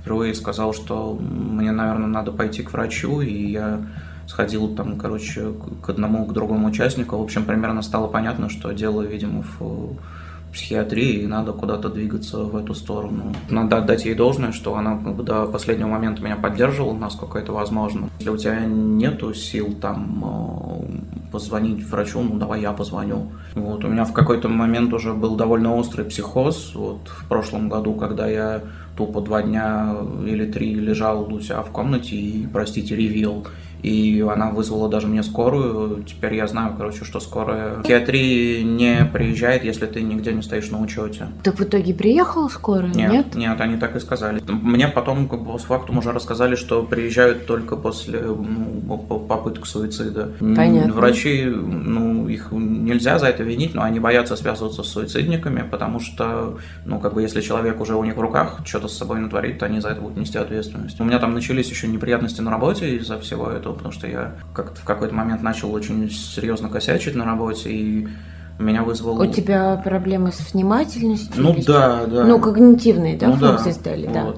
впервые 0.00 0.34
сказал, 0.34 0.72
что 0.72 1.14
мне, 1.14 1.72
наверное, 1.72 2.06
надо 2.06 2.32
пойти 2.32 2.62
к 2.62 2.72
врачу, 2.72 3.20
и 3.20 3.50
я 3.50 3.80
сходил 4.26 4.68
там, 4.74 4.98
короче, 4.98 5.52
к 5.82 5.88
одному, 5.88 6.26
к 6.26 6.32
другому 6.32 6.68
участнику. 6.68 7.16
В 7.16 7.22
общем, 7.22 7.44
примерно 7.44 7.82
стало 7.82 8.06
понятно, 8.06 8.48
что 8.50 8.72
дело, 8.72 9.02
видимо, 9.02 9.42
в 9.42 9.96
психиатрии, 10.52 11.22
и 11.22 11.26
надо 11.26 11.52
куда-то 11.52 11.88
двигаться 11.88 12.38
в 12.38 12.56
эту 12.56 12.74
сторону. 12.74 13.34
Надо 13.50 13.78
отдать 13.78 14.04
ей 14.04 14.14
должное, 14.14 14.52
что 14.52 14.76
она 14.76 14.96
до 14.96 15.46
последнего 15.46 15.88
момента 15.88 16.22
меня 16.22 16.36
поддерживала, 16.36 16.96
насколько 16.96 17.38
это 17.38 17.52
возможно. 17.52 18.08
Если 18.18 18.30
у 18.30 18.36
тебя 18.36 18.60
нету 18.60 19.34
сил 19.34 19.74
там 19.80 20.24
э, 20.24 21.30
позвонить 21.32 21.84
врачу, 21.84 22.20
ну 22.22 22.38
давай 22.38 22.60
я 22.62 22.72
позвоню. 22.72 23.32
Вот, 23.54 23.84
у 23.84 23.88
меня 23.88 24.04
в 24.04 24.12
какой-то 24.12 24.48
момент 24.48 24.92
уже 24.92 25.12
был 25.12 25.36
довольно 25.36 25.74
острый 25.74 26.04
психоз, 26.04 26.72
вот 26.74 27.08
в 27.08 27.28
прошлом 27.28 27.68
году, 27.68 27.94
когда 27.94 28.26
я 28.28 28.62
тупо 28.96 29.20
два 29.20 29.42
дня 29.42 29.96
или 30.26 30.50
три 30.50 30.74
лежал 30.74 31.32
у 31.32 31.40
себя 31.40 31.62
в 31.62 31.70
комнате 31.70 32.16
и, 32.16 32.46
простите, 32.46 32.96
ревел 32.96 33.46
и 33.82 34.24
она 34.28 34.50
вызвала 34.50 34.88
даже 34.88 35.06
мне 35.06 35.22
скорую. 35.22 36.02
Теперь 36.04 36.34
я 36.34 36.46
знаю, 36.46 36.74
короче, 36.76 37.04
что 37.04 37.20
скорая 37.20 37.80
психиатрии 37.80 38.62
не 38.62 39.04
приезжает, 39.12 39.64
если 39.64 39.86
ты 39.86 40.02
нигде 40.02 40.32
не 40.32 40.42
стоишь 40.42 40.70
на 40.70 40.80
учете. 40.80 41.28
Ты 41.42 41.52
в 41.52 41.60
итоге 41.60 41.94
приехала 41.94 42.48
скорая? 42.48 42.92
Нет, 42.92 43.12
нет, 43.12 43.34
нет, 43.34 43.60
они 43.60 43.76
так 43.76 43.96
и 43.96 44.00
сказали. 44.00 44.42
Мне 44.48 44.88
потом 44.88 45.28
как 45.28 45.42
бы, 45.42 45.58
с 45.58 45.64
фактом 45.64 45.98
уже 45.98 46.12
рассказали, 46.12 46.56
что 46.56 46.82
приезжают 46.82 47.46
только 47.46 47.76
после 47.76 48.20
ну, 48.20 48.98
попыток 48.98 49.66
суицида. 49.66 50.32
Понятно. 50.38 50.92
Врачи, 50.92 51.44
ну, 51.44 52.28
их 52.28 52.48
нельзя 52.52 53.18
за 53.18 53.26
это 53.26 53.42
винить, 53.42 53.74
но 53.74 53.82
они 53.82 54.00
боятся 54.00 54.36
связываться 54.36 54.82
с 54.82 54.88
суицидниками, 54.88 55.64
потому 55.68 56.00
что, 56.00 56.58
ну, 56.84 56.98
как 56.98 57.14
бы, 57.14 57.22
если 57.22 57.40
человек 57.40 57.80
уже 57.80 57.94
у 57.94 58.04
них 58.04 58.16
в 58.16 58.20
руках 58.20 58.60
что-то 58.64 58.88
с 58.88 58.96
собой 58.96 59.20
натворит, 59.20 59.58
то 59.58 59.66
они 59.66 59.80
за 59.80 59.90
это 59.90 60.00
будут 60.00 60.16
нести 60.16 60.38
ответственность. 60.38 61.00
У 61.00 61.04
меня 61.04 61.18
там 61.18 61.34
начались 61.34 61.70
еще 61.70 61.88
неприятности 61.88 62.40
на 62.40 62.50
работе 62.50 62.96
из-за 62.96 63.18
всего 63.18 63.50
этого, 63.50 63.67
потому 63.72 63.92
что 63.92 64.06
я 64.06 64.34
как-то 64.54 64.80
в 64.80 64.84
какой-то 64.84 65.14
момент 65.14 65.42
начал 65.42 65.72
очень 65.72 66.10
серьезно 66.10 66.68
косячить 66.68 67.14
на 67.14 67.24
работе, 67.24 67.70
и 67.70 68.08
меня 68.58 68.82
вызвал... 68.82 69.20
У 69.20 69.26
тебя 69.26 69.76
проблемы 69.76 70.32
с 70.32 70.52
внимательностью? 70.52 71.42
Ну 71.42 71.56
да, 71.66 72.06
да. 72.06 72.24
Ну, 72.24 72.40
когнитивные, 72.40 73.16
да, 73.16 73.28
ну, 73.28 73.36
функции 73.36 73.70
да. 73.70 73.74
стали, 73.74 74.06
вот. 74.06 74.12
да. 74.12 74.34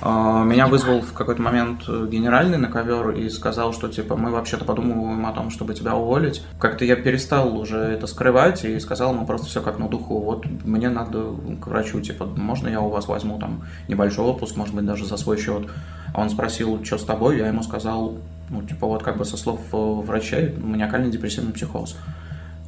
А, 0.00 0.44
меня 0.44 0.68
вызвал 0.68 1.00
в 1.00 1.12
какой-то 1.12 1.42
момент 1.42 1.88
генеральный 1.88 2.58
на 2.58 2.68
ковер 2.68 3.10
и 3.10 3.28
сказал, 3.28 3.72
что 3.72 3.88
типа 3.88 4.16
мы 4.16 4.30
вообще-то 4.30 4.64
подумываем 4.64 5.26
о 5.26 5.32
том, 5.32 5.50
чтобы 5.50 5.74
тебя 5.74 5.96
уволить. 5.96 6.42
Как-то 6.58 6.84
я 6.84 6.96
перестал 6.96 7.58
уже 7.58 7.78
это 7.78 8.06
скрывать 8.06 8.64
и 8.64 8.78
сказал 8.78 9.12
ему 9.12 9.26
просто 9.26 9.46
все 9.48 9.60
как 9.60 9.78
на 9.78 9.88
духу. 9.88 10.20
Вот 10.20 10.46
мне 10.64 10.88
надо 10.88 11.34
к 11.60 11.66
врачу, 11.66 12.00
типа, 12.00 12.26
можно 12.26 12.68
я 12.68 12.80
у 12.80 12.90
вас 12.90 13.08
возьму 13.08 13.38
там 13.38 13.64
небольшой 13.88 14.26
отпуск, 14.26 14.56
может 14.56 14.74
быть, 14.74 14.86
даже 14.86 15.04
за 15.04 15.16
свой 15.16 15.38
счет. 15.38 15.66
А 16.14 16.20
он 16.20 16.30
спросил, 16.30 16.82
что 16.84 16.98
с 16.98 17.04
тобой, 17.04 17.38
я 17.38 17.48
ему 17.48 17.62
сказал, 17.62 18.14
ну, 18.50 18.62
типа, 18.62 18.86
вот 18.86 19.02
как 19.02 19.18
бы 19.18 19.24
со 19.24 19.36
слов 19.36 19.60
э, 19.72 19.76
врачей, 19.76 20.54
маниакальный 20.56 21.10
депрессивный 21.10 21.52
психоз. 21.52 21.96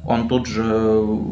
Он 0.03 0.27
тут 0.27 0.47
же 0.47 0.63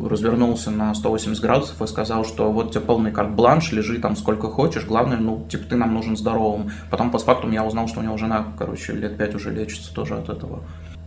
развернулся 0.07 0.69
на 0.69 0.93
180 0.93 1.41
градусов 1.41 1.81
и 1.81 1.87
сказал, 1.87 2.23
что 2.23 2.51
вот 2.51 2.71
тебе 2.71 2.81
полный 2.81 3.11
карт-бланш, 3.11 3.71
лежи 3.71 3.99
там 3.99 4.15
сколько 4.15 4.47
хочешь, 4.47 4.85
главное, 4.85 5.17
ну, 5.17 5.45
типа, 5.49 5.69
ты 5.69 5.75
нам 5.75 5.93
нужен 5.93 6.15
здоровым. 6.15 6.71
Потом, 6.91 7.09
по 7.09 7.17
факту, 7.17 7.49
я 7.49 7.65
узнал, 7.65 7.87
что 7.87 7.99
у 7.99 8.03
него 8.03 8.17
жена, 8.17 8.45
короче, 8.57 8.93
лет 8.93 9.17
пять 9.17 9.33
уже 9.33 9.51
лечится 9.51 9.93
тоже 9.93 10.15
от 10.15 10.29
этого. 10.29 10.59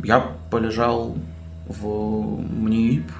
Я 0.02 0.26
полежал 0.50 1.14
в 1.68 2.40
МНИИП, 2.40 3.10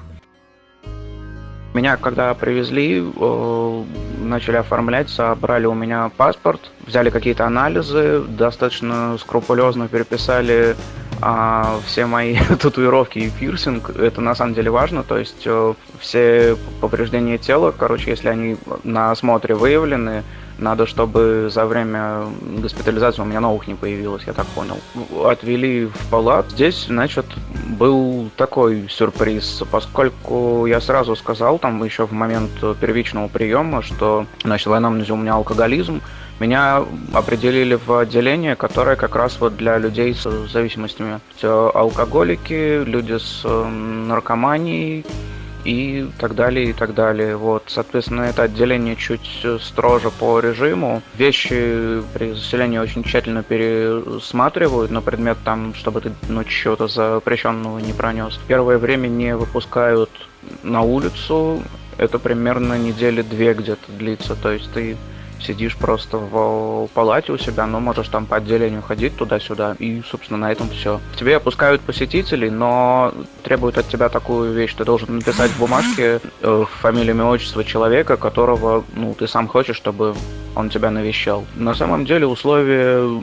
меня 1.73 1.97
когда 1.97 2.33
привезли, 2.33 3.03
э, 3.03 3.83
начали 4.21 4.57
оформлять, 4.57 5.09
собрали 5.09 5.65
у 5.65 5.73
меня 5.73 6.11
паспорт, 6.15 6.71
взяли 6.85 7.09
какие-то 7.09 7.45
анализы, 7.45 8.23
достаточно 8.27 9.17
скрупулезно 9.17 9.87
переписали 9.87 10.75
а, 11.21 11.79
все 11.85 12.05
мои 12.05 12.37
татуировки 12.59 13.19
и 13.19 13.29
пирсинг. 13.29 13.89
Это 13.91 14.21
на 14.21 14.35
самом 14.35 14.53
деле 14.53 14.69
важно, 14.71 15.03
то 15.03 15.17
есть 15.17 15.43
э, 15.45 15.73
все 15.99 16.57
повреждения 16.81 17.37
тела, 17.37 17.71
короче, 17.71 18.11
если 18.11 18.27
они 18.27 18.57
на 18.83 19.11
осмотре 19.11 19.55
выявлены, 19.55 20.23
надо, 20.63 20.87
чтобы 20.87 21.49
за 21.51 21.65
время 21.65 22.25
госпитализации 22.41 23.21
у 23.21 23.25
меня 23.25 23.39
новых 23.39 23.67
не 23.67 23.75
появилось, 23.75 24.23
я 24.25 24.33
так 24.33 24.47
понял. 24.47 24.79
Отвели 25.23 25.85
в 25.85 26.09
палат. 26.09 26.49
Здесь, 26.49 26.85
значит, 26.87 27.25
был 27.67 28.29
такой 28.37 28.87
сюрприз, 28.89 29.63
поскольку 29.69 30.65
я 30.65 30.81
сразу 30.81 31.15
сказал, 31.15 31.59
там 31.59 31.83
еще 31.83 32.07
в 32.07 32.11
момент 32.13 32.51
первичного 32.79 33.27
приема, 33.27 33.81
что, 33.81 34.25
значит, 34.43 34.67
в 34.67 34.73
анамнезе 34.73 35.13
у 35.13 35.17
меня 35.17 35.33
алкоголизм, 35.33 36.01
меня 36.39 36.83
определили 37.13 37.75
в 37.75 37.99
отделение, 37.99 38.55
которое 38.55 38.95
как 38.95 39.15
раз 39.15 39.37
вот 39.39 39.55
для 39.55 39.77
людей 39.77 40.15
с 40.15 40.27
зависимостями. 40.51 41.19
Алкоголики, 41.43 42.83
люди 42.83 43.17
с 43.17 43.43
наркоманией, 43.45 45.05
и 45.63 46.09
так 46.17 46.35
далее, 46.35 46.69
и 46.69 46.73
так 46.73 46.93
далее. 46.93 47.35
Вот, 47.35 47.63
соответственно, 47.67 48.23
это 48.23 48.43
отделение 48.43 48.95
чуть 48.95 49.45
строже 49.61 50.11
по 50.11 50.39
режиму. 50.39 51.01
Вещи 51.17 52.01
при 52.13 52.33
заселении 52.33 52.77
очень 52.77 53.03
тщательно 53.03 53.43
пересматривают 53.43 54.91
на 54.91 55.01
предмет 55.01 55.37
там, 55.43 55.73
чтобы 55.73 56.01
ты 56.01 56.11
ну, 56.27 56.43
чего-то 56.43 56.87
запрещенного 56.87 57.79
не 57.79 57.93
пронес. 57.93 58.39
Первое 58.47 58.77
время 58.77 59.07
не 59.07 59.35
выпускают 59.35 60.09
на 60.63 60.81
улицу. 60.81 61.63
Это 61.97 62.19
примерно 62.19 62.77
недели 62.77 63.21
две 63.21 63.53
где-то 63.53 63.91
длится. 63.91 64.35
То 64.35 64.51
есть 64.51 64.71
ты 64.73 64.97
сидишь 65.43 65.75
просто 65.75 66.17
в 66.17 66.87
палате 66.93 67.31
у 67.31 67.37
себя, 67.37 67.65
но 67.65 67.79
можешь 67.79 68.07
там 68.07 68.25
по 68.25 68.37
отделению 68.37 68.81
ходить 68.81 69.15
туда-сюда, 69.15 69.75
и, 69.79 70.01
собственно, 70.09 70.39
на 70.39 70.51
этом 70.51 70.69
все. 70.69 70.99
Тебе 71.17 71.37
опускают 71.37 71.81
посетителей, 71.81 72.49
но 72.49 73.13
требуют 73.43 73.77
от 73.77 73.87
тебя 73.87 74.09
такую 74.09 74.53
вещь, 74.53 74.73
ты 74.73 74.85
должен 74.85 75.17
написать 75.17 75.51
в 75.51 75.59
бумажке 75.59 76.19
э, 76.41 76.65
фамилию, 76.81 77.15
имя, 77.15 77.25
отчество 77.25 77.63
человека, 77.63 78.17
которого, 78.17 78.83
ну, 78.95 79.13
ты 79.13 79.27
сам 79.27 79.47
хочешь, 79.47 79.77
чтобы 79.77 80.15
он 80.55 80.69
тебя 80.69 80.91
навещал. 80.91 81.45
На 81.55 81.73
самом 81.73 82.05
деле 82.05 82.27
условия 82.27 83.21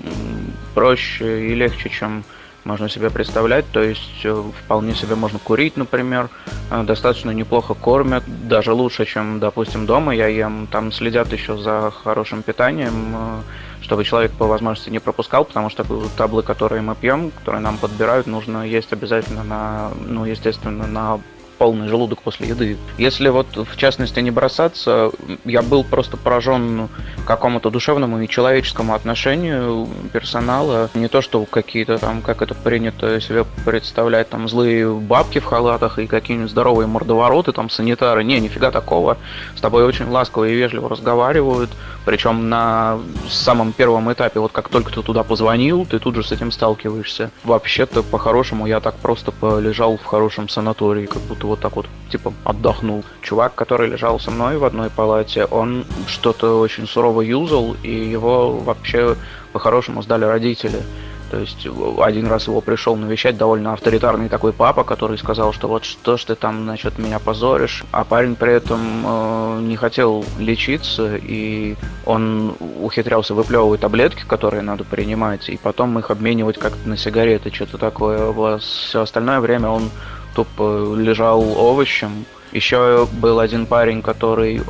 проще 0.74 1.48
и 1.48 1.54
легче, 1.54 1.88
чем 1.90 2.24
можно 2.64 2.88
себе 2.88 3.10
представлять. 3.10 3.64
То 3.72 3.82
есть 3.82 4.24
э, 4.24 4.42
вполне 4.64 4.94
себе 4.94 5.14
можно 5.14 5.38
курить, 5.38 5.76
например. 5.76 6.28
Э, 6.70 6.82
достаточно 6.82 7.30
неплохо 7.30 7.74
кормят, 7.74 8.24
даже 8.48 8.72
лучше, 8.72 9.04
чем, 9.04 9.40
допустим, 9.40 9.86
дома 9.86 10.14
я 10.14 10.26
ем. 10.26 10.66
Там 10.70 10.92
следят 10.92 11.32
еще 11.32 11.56
за 11.56 11.92
хорошим 12.02 12.42
питанием, 12.42 13.14
э, 13.14 13.40
чтобы 13.82 14.04
человек 14.04 14.32
по 14.32 14.46
возможности 14.46 14.90
не 14.90 14.98
пропускал, 14.98 15.44
потому 15.44 15.70
что 15.70 15.84
таблы, 16.16 16.42
которые 16.42 16.82
мы 16.82 16.94
пьем, 16.94 17.30
которые 17.30 17.60
нам 17.60 17.78
подбирают, 17.78 18.26
нужно 18.26 18.66
есть 18.66 18.92
обязательно 18.92 19.42
на, 19.42 19.90
ну, 20.06 20.24
естественно, 20.24 20.86
на 20.86 21.20
полный 21.60 21.88
желудок 21.88 22.22
после 22.22 22.48
еды. 22.48 22.78
Если 22.96 23.28
вот 23.28 23.46
в 23.54 23.76
частности 23.76 24.18
не 24.20 24.30
бросаться, 24.30 25.10
я 25.44 25.60
был 25.60 25.84
просто 25.84 26.16
поражен 26.16 26.88
какому-то 27.26 27.68
душевному 27.68 28.22
и 28.22 28.28
человеческому 28.28 28.94
отношению 28.94 29.86
персонала. 30.10 30.88
Не 30.94 31.08
то, 31.08 31.20
что 31.20 31.44
какие-то 31.44 31.98
там, 31.98 32.22
как 32.22 32.40
это 32.40 32.54
принято 32.54 33.20
себе 33.20 33.44
представлять, 33.66 34.30
там 34.30 34.48
злые 34.48 34.90
бабки 34.90 35.38
в 35.38 35.44
халатах 35.44 35.98
и 35.98 36.06
какие-нибудь 36.06 36.50
здоровые 36.50 36.86
мордовороты, 36.86 37.52
там 37.52 37.68
санитары. 37.68 38.24
Не, 38.24 38.40
нифига 38.40 38.70
такого. 38.70 39.18
С 39.54 39.60
тобой 39.60 39.84
очень 39.84 40.08
ласково 40.08 40.48
и 40.48 40.54
вежливо 40.54 40.88
разговаривают. 40.88 41.68
Причем 42.06 42.48
на 42.48 42.98
самом 43.28 43.72
первом 43.72 44.10
этапе, 44.10 44.40
вот 44.40 44.52
как 44.52 44.70
только 44.70 44.90
ты 44.90 45.02
туда 45.02 45.24
позвонил, 45.24 45.84
ты 45.84 45.98
тут 45.98 46.14
же 46.14 46.24
с 46.24 46.32
этим 46.32 46.52
сталкиваешься. 46.52 47.30
Вообще-то, 47.44 48.02
по-хорошему, 48.02 48.64
я 48.64 48.80
так 48.80 48.94
просто 48.94 49.30
полежал 49.30 49.98
в 49.98 50.06
хорошем 50.06 50.48
санатории, 50.48 51.04
как 51.04 51.20
будто 51.22 51.49
вот 51.50 51.60
так 51.60 51.76
вот, 51.76 51.86
типа, 52.10 52.32
отдохнул. 52.44 53.04
Чувак, 53.22 53.54
который 53.54 53.88
лежал 53.88 54.18
со 54.18 54.30
мной 54.30 54.58
в 54.58 54.64
одной 54.64 54.90
палате, 54.90 55.44
он 55.44 55.84
что-то 56.06 56.58
очень 56.60 56.86
сурово 56.86 57.20
юзал, 57.20 57.76
и 57.82 57.92
его 57.92 58.52
вообще 58.52 59.16
по-хорошему 59.52 60.02
сдали 60.02 60.24
родители. 60.24 60.82
То 61.30 61.38
есть 61.38 61.64
один 62.00 62.26
раз 62.26 62.48
его 62.48 62.60
пришел 62.60 62.96
навещать 62.96 63.36
довольно 63.36 63.72
авторитарный 63.72 64.28
такой 64.28 64.52
папа, 64.52 64.82
который 64.82 65.16
сказал, 65.16 65.52
что 65.52 65.68
вот 65.68 65.84
что 65.84 66.16
ж 66.16 66.24
ты 66.24 66.34
там, 66.34 66.64
значит, 66.64 66.98
меня 66.98 67.20
позоришь. 67.20 67.84
А 67.92 68.04
парень 68.04 68.34
при 68.34 68.52
этом 68.52 68.80
э, 69.06 69.60
не 69.62 69.76
хотел 69.76 70.24
лечиться, 70.40 71.14
и 71.16 71.76
он 72.04 72.56
ухитрялся 72.80 73.34
выплевывать 73.34 73.80
таблетки, 73.80 74.24
которые 74.26 74.62
надо 74.62 74.82
принимать, 74.82 75.48
и 75.48 75.56
потом 75.56 75.96
их 76.00 76.10
обменивать 76.10 76.58
как-то 76.58 76.88
на 76.88 76.96
сигареты, 76.96 77.54
что-то 77.54 77.78
такое. 77.78 78.58
Все 78.58 79.02
остальное 79.02 79.38
время 79.38 79.68
он 79.68 79.90
тупо 80.34 80.94
лежал 80.94 81.40
овощем. 81.58 82.24
Еще 82.52 83.06
был 83.12 83.38
один 83.38 83.66
парень, 83.66 84.02
который 84.02 84.58
э, 84.58 84.62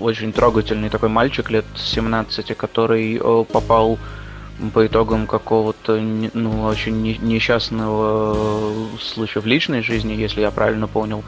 очень 0.00 0.32
трогательный 0.32 0.90
такой 0.90 1.08
мальчик 1.08 1.50
лет 1.50 1.64
17, 1.76 2.56
который 2.56 3.16
э, 3.16 3.44
попал 3.50 3.98
по 4.74 4.86
итогам 4.86 5.26
какого-то 5.26 6.00
ну, 6.00 6.64
очень 6.64 7.00
несчастного 7.00 8.76
случая 9.00 9.40
в 9.40 9.46
личной 9.46 9.82
жизни, 9.82 10.12
если 10.14 10.40
я 10.40 10.50
правильно 10.50 10.88
понял. 10.88 11.22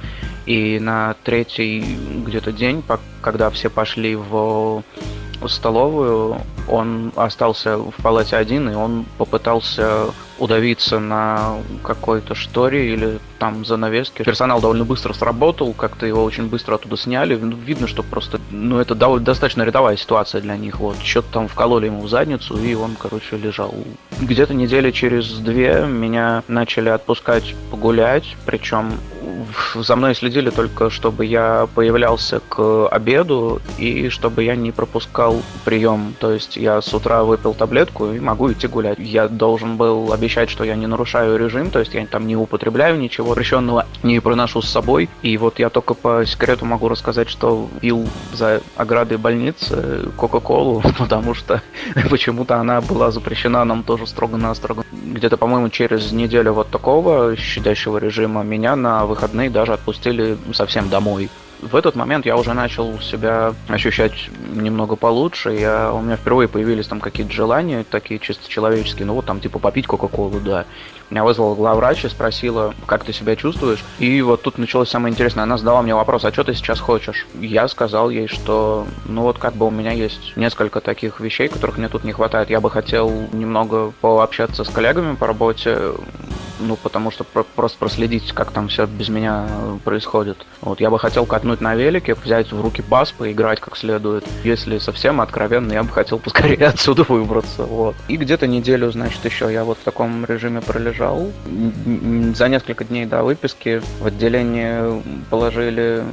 И 0.47 0.79
на 0.81 1.15
третий 1.23 1.97
где-то 2.27 2.53
день, 2.53 2.83
когда 3.23 3.51
все 3.51 3.71
пошли 3.71 4.17
в 4.17 4.83
столовую, 5.47 6.39
он 6.69 7.13
остался 7.17 7.79
в 7.79 7.95
палате 8.03 8.37
один, 8.37 8.69
и 8.69 8.75
он 8.75 9.07
попытался 9.17 10.07
удавиться 10.41 10.99
на 10.99 11.59
какой-то 11.83 12.35
шторе 12.35 12.93
или 12.93 13.19
там 13.39 13.65
занавеске. 13.65 14.25
Персонал 14.25 14.61
довольно 14.61 14.85
быстро 14.85 15.13
сработал, 15.13 15.73
как-то 15.73 16.07
его 16.07 16.25
очень 16.25 16.49
быстро 16.49 16.75
оттуда 16.75 16.97
сняли. 16.97 17.37
Ну, 17.37 17.57
видно, 17.57 17.87
что 17.87 18.03
просто, 18.03 18.41
ну, 18.51 18.79
это 18.79 18.95
довольно 18.95 19.27
достаточно 19.27 19.63
рядовая 19.63 19.97
ситуация 19.97 20.41
для 20.41 20.57
них. 20.57 20.81
Вот, 20.81 20.97
что-то 21.03 21.33
там 21.33 21.49
вкололи 21.49 21.87
ему 21.87 22.03
в 22.03 22.09
задницу, 22.09 22.57
и 22.57 22.75
он, 22.75 22.97
короче, 22.99 23.37
лежал. 23.37 23.75
Где-то 24.21 24.55
недели 24.55 24.91
через 24.91 25.39
две 25.39 25.87
меня 25.87 26.43
начали 26.49 26.89
отпускать 26.89 27.55
погулять, 27.71 28.37
причем 28.47 28.93
за 29.75 29.97
мной 29.97 30.15
следили 30.15 30.51
только, 30.51 30.91
чтобы 30.91 31.27
я 31.27 31.69
появлялся 31.75 32.41
к 32.49 32.89
обеду 32.89 33.61
и 33.79 34.09
чтобы 34.09 34.45
я 34.45 34.57
не 34.57 34.73
пропускал 34.73 35.43
прием. 35.65 36.15
То 36.19 36.33
есть 36.33 36.57
я 36.57 36.81
с 36.81 36.93
утра 36.95 37.25
выпил 37.25 37.55
таблетку 37.55 38.07
и 38.13 38.21
могу 38.21 38.53
идти 38.53 38.67
гулять. 38.67 38.99
Я 38.99 39.29
должен 39.29 39.77
был 39.77 40.13
обещать, 40.13 40.51
что 40.51 40.65
я 40.65 40.77
не 40.77 40.87
нарушаю 40.87 41.37
режим, 41.39 41.71
то 41.71 41.79
есть 41.79 41.95
я 41.95 42.07
там 42.07 42.27
не 42.27 42.37
употребляю 42.37 42.99
ничего 42.99 43.35
запрещенного, 43.41 43.87
не 44.03 44.21
проношу 44.21 44.63
с 44.63 44.69
собой. 44.69 45.09
И 45.23 45.37
вот 45.39 45.59
я 45.59 45.71
только 45.71 45.95
по 45.95 46.25
секрету 46.27 46.67
могу 46.67 46.89
рассказать, 46.89 47.29
что 47.29 47.69
пил 47.81 48.07
за 48.33 48.61
оградой 48.77 49.19
больницы 49.19 50.11
Кока-Колу, 50.17 50.83
потому 50.99 51.35
что 51.35 51.63
почему-то 52.11 52.57
она 52.57 52.81
была 52.81 53.11
запрещена 53.11 53.65
нам 53.65 53.83
тоже 53.83 54.07
строго-настрого. 54.07 54.85
Где-то, 55.11 55.37
по-моему, 55.37 55.69
через 55.71 56.13
неделю 56.13 56.53
вот 56.53 56.71
такого 56.71 57.37
щадящего 57.37 57.99
режима. 57.99 58.43
Меня 58.45 58.77
на 58.77 59.07
выходные 59.07 59.51
даже 59.51 59.73
отпустили 59.73 60.39
совсем 60.53 60.89
домой 60.89 61.29
в 61.63 61.77
этот 61.77 61.95
момент 61.95 62.27
я 62.27 62.37
уже 62.37 62.55
начал 62.55 62.99
себя 63.01 63.55
ощущать 63.69 64.31
немного 64.53 64.97
получше. 64.97 65.51
Я, 65.51 65.93
у 65.93 66.01
меня 66.01 66.17
впервые 66.17 66.49
появились 66.49 66.87
там 66.87 67.01
какие-то 67.01 67.33
желания, 67.33 67.85
такие 67.89 68.19
чисто 68.21 68.49
человеческие. 68.49 69.07
Ну 69.07 69.15
вот 69.15 69.27
там 69.27 69.41
типа 69.41 69.59
попить 69.59 69.87
Кока-Колу, 69.87 70.41
да. 70.41 70.65
Меня 71.11 71.25
вызвала 71.25 71.55
главврач 71.57 72.05
и 72.05 72.09
спросила, 72.09 72.73
как 72.87 73.05
ты 73.05 73.13
себя 73.13 73.35
чувствуешь. 73.35 73.85
И 73.99 74.23
вот 74.23 74.43
тут 74.43 74.59
началось 74.59 74.89
самое 74.89 75.13
интересное. 75.13 75.43
Она 75.43 75.59
задала 75.59 75.83
мне 75.83 75.95
вопрос, 75.95 76.25
а 76.25 76.33
что 76.33 76.45
ты 76.45 76.55
сейчас 76.55 76.79
хочешь? 76.79 77.27
Я 77.41 77.67
сказал 77.69 78.11
ей, 78.11 78.29
что 78.29 78.87
ну 79.07 79.23
вот 79.23 79.39
как 79.39 79.55
бы 79.55 79.67
у 79.67 79.71
меня 79.71 79.91
есть 79.93 80.37
несколько 80.37 80.81
таких 80.81 81.21
вещей, 81.21 81.49
которых 81.49 81.79
мне 81.79 81.89
тут 81.89 82.05
не 82.05 82.13
хватает. 82.13 82.49
Я 82.49 82.61
бы 82.61 82.71
хотел 82.71 83.11
немного 83.33 83.93
пообщаться 84.01 84.65
с 84.65 84.69
коллегами 84.69 85.17
по 85.17 85.27
работе, 85.27 85.93
ну, 86.61 86.77
потому 86.77 87.11
что 87.11 87.25
про- 87.25 87.43
просто 87.43 87.79
проследить, 87.79 88.33
как 88.33 88.51
там 88.51 88.69
все 88.69 88.87
без 88.87 89.09
меня 89.09 89.47
происходит. 89.85 90.47
Вот, 90.61 90.81
я 90.81 90.91
бы 90.91 90.99
хотел 90.99 91.27
катнуть 91.51 91.61
на 91.61 91.75
велике, 91.75 92.15
взять 92.15 92.53
в 92.53 92.61
руки 92.61 92.83
бас, 92.83 93.13
поиграть 93.13 93.61
как 93.61 93.77
следует. 93.77 94.25
Если 94.45 94.79
совсем 94.79 95.21
откровенно, 95.21 95.73
я 95.73 95.83
бы 95.83 95.91
хотел 95.91 96.19
поскорее 96.19 96.67
отсюда 96.69 97.05
выбраться, 97.09 97.65
вот. 97.65 97.97
И 98.09 98.17
где-то 98.17 98.47
неделю, 98.47 98.91
значит, 98.93 99.25
еще 99.25 99.53
я 99.53 99.65
вот 99.65 99.79
в 99.79 99.85
таком 99.85 100.25
режиме 100.25 100.61
пролежал. 100.61 101.31
За 102.35 102.49
несколько 102.49 102.85
дней 102.85 103.07
до 103.07 103.25
выписки 103.25 103.83
в 104.01 104.07
отделение 104.07 105.03
положили 105.29 106.05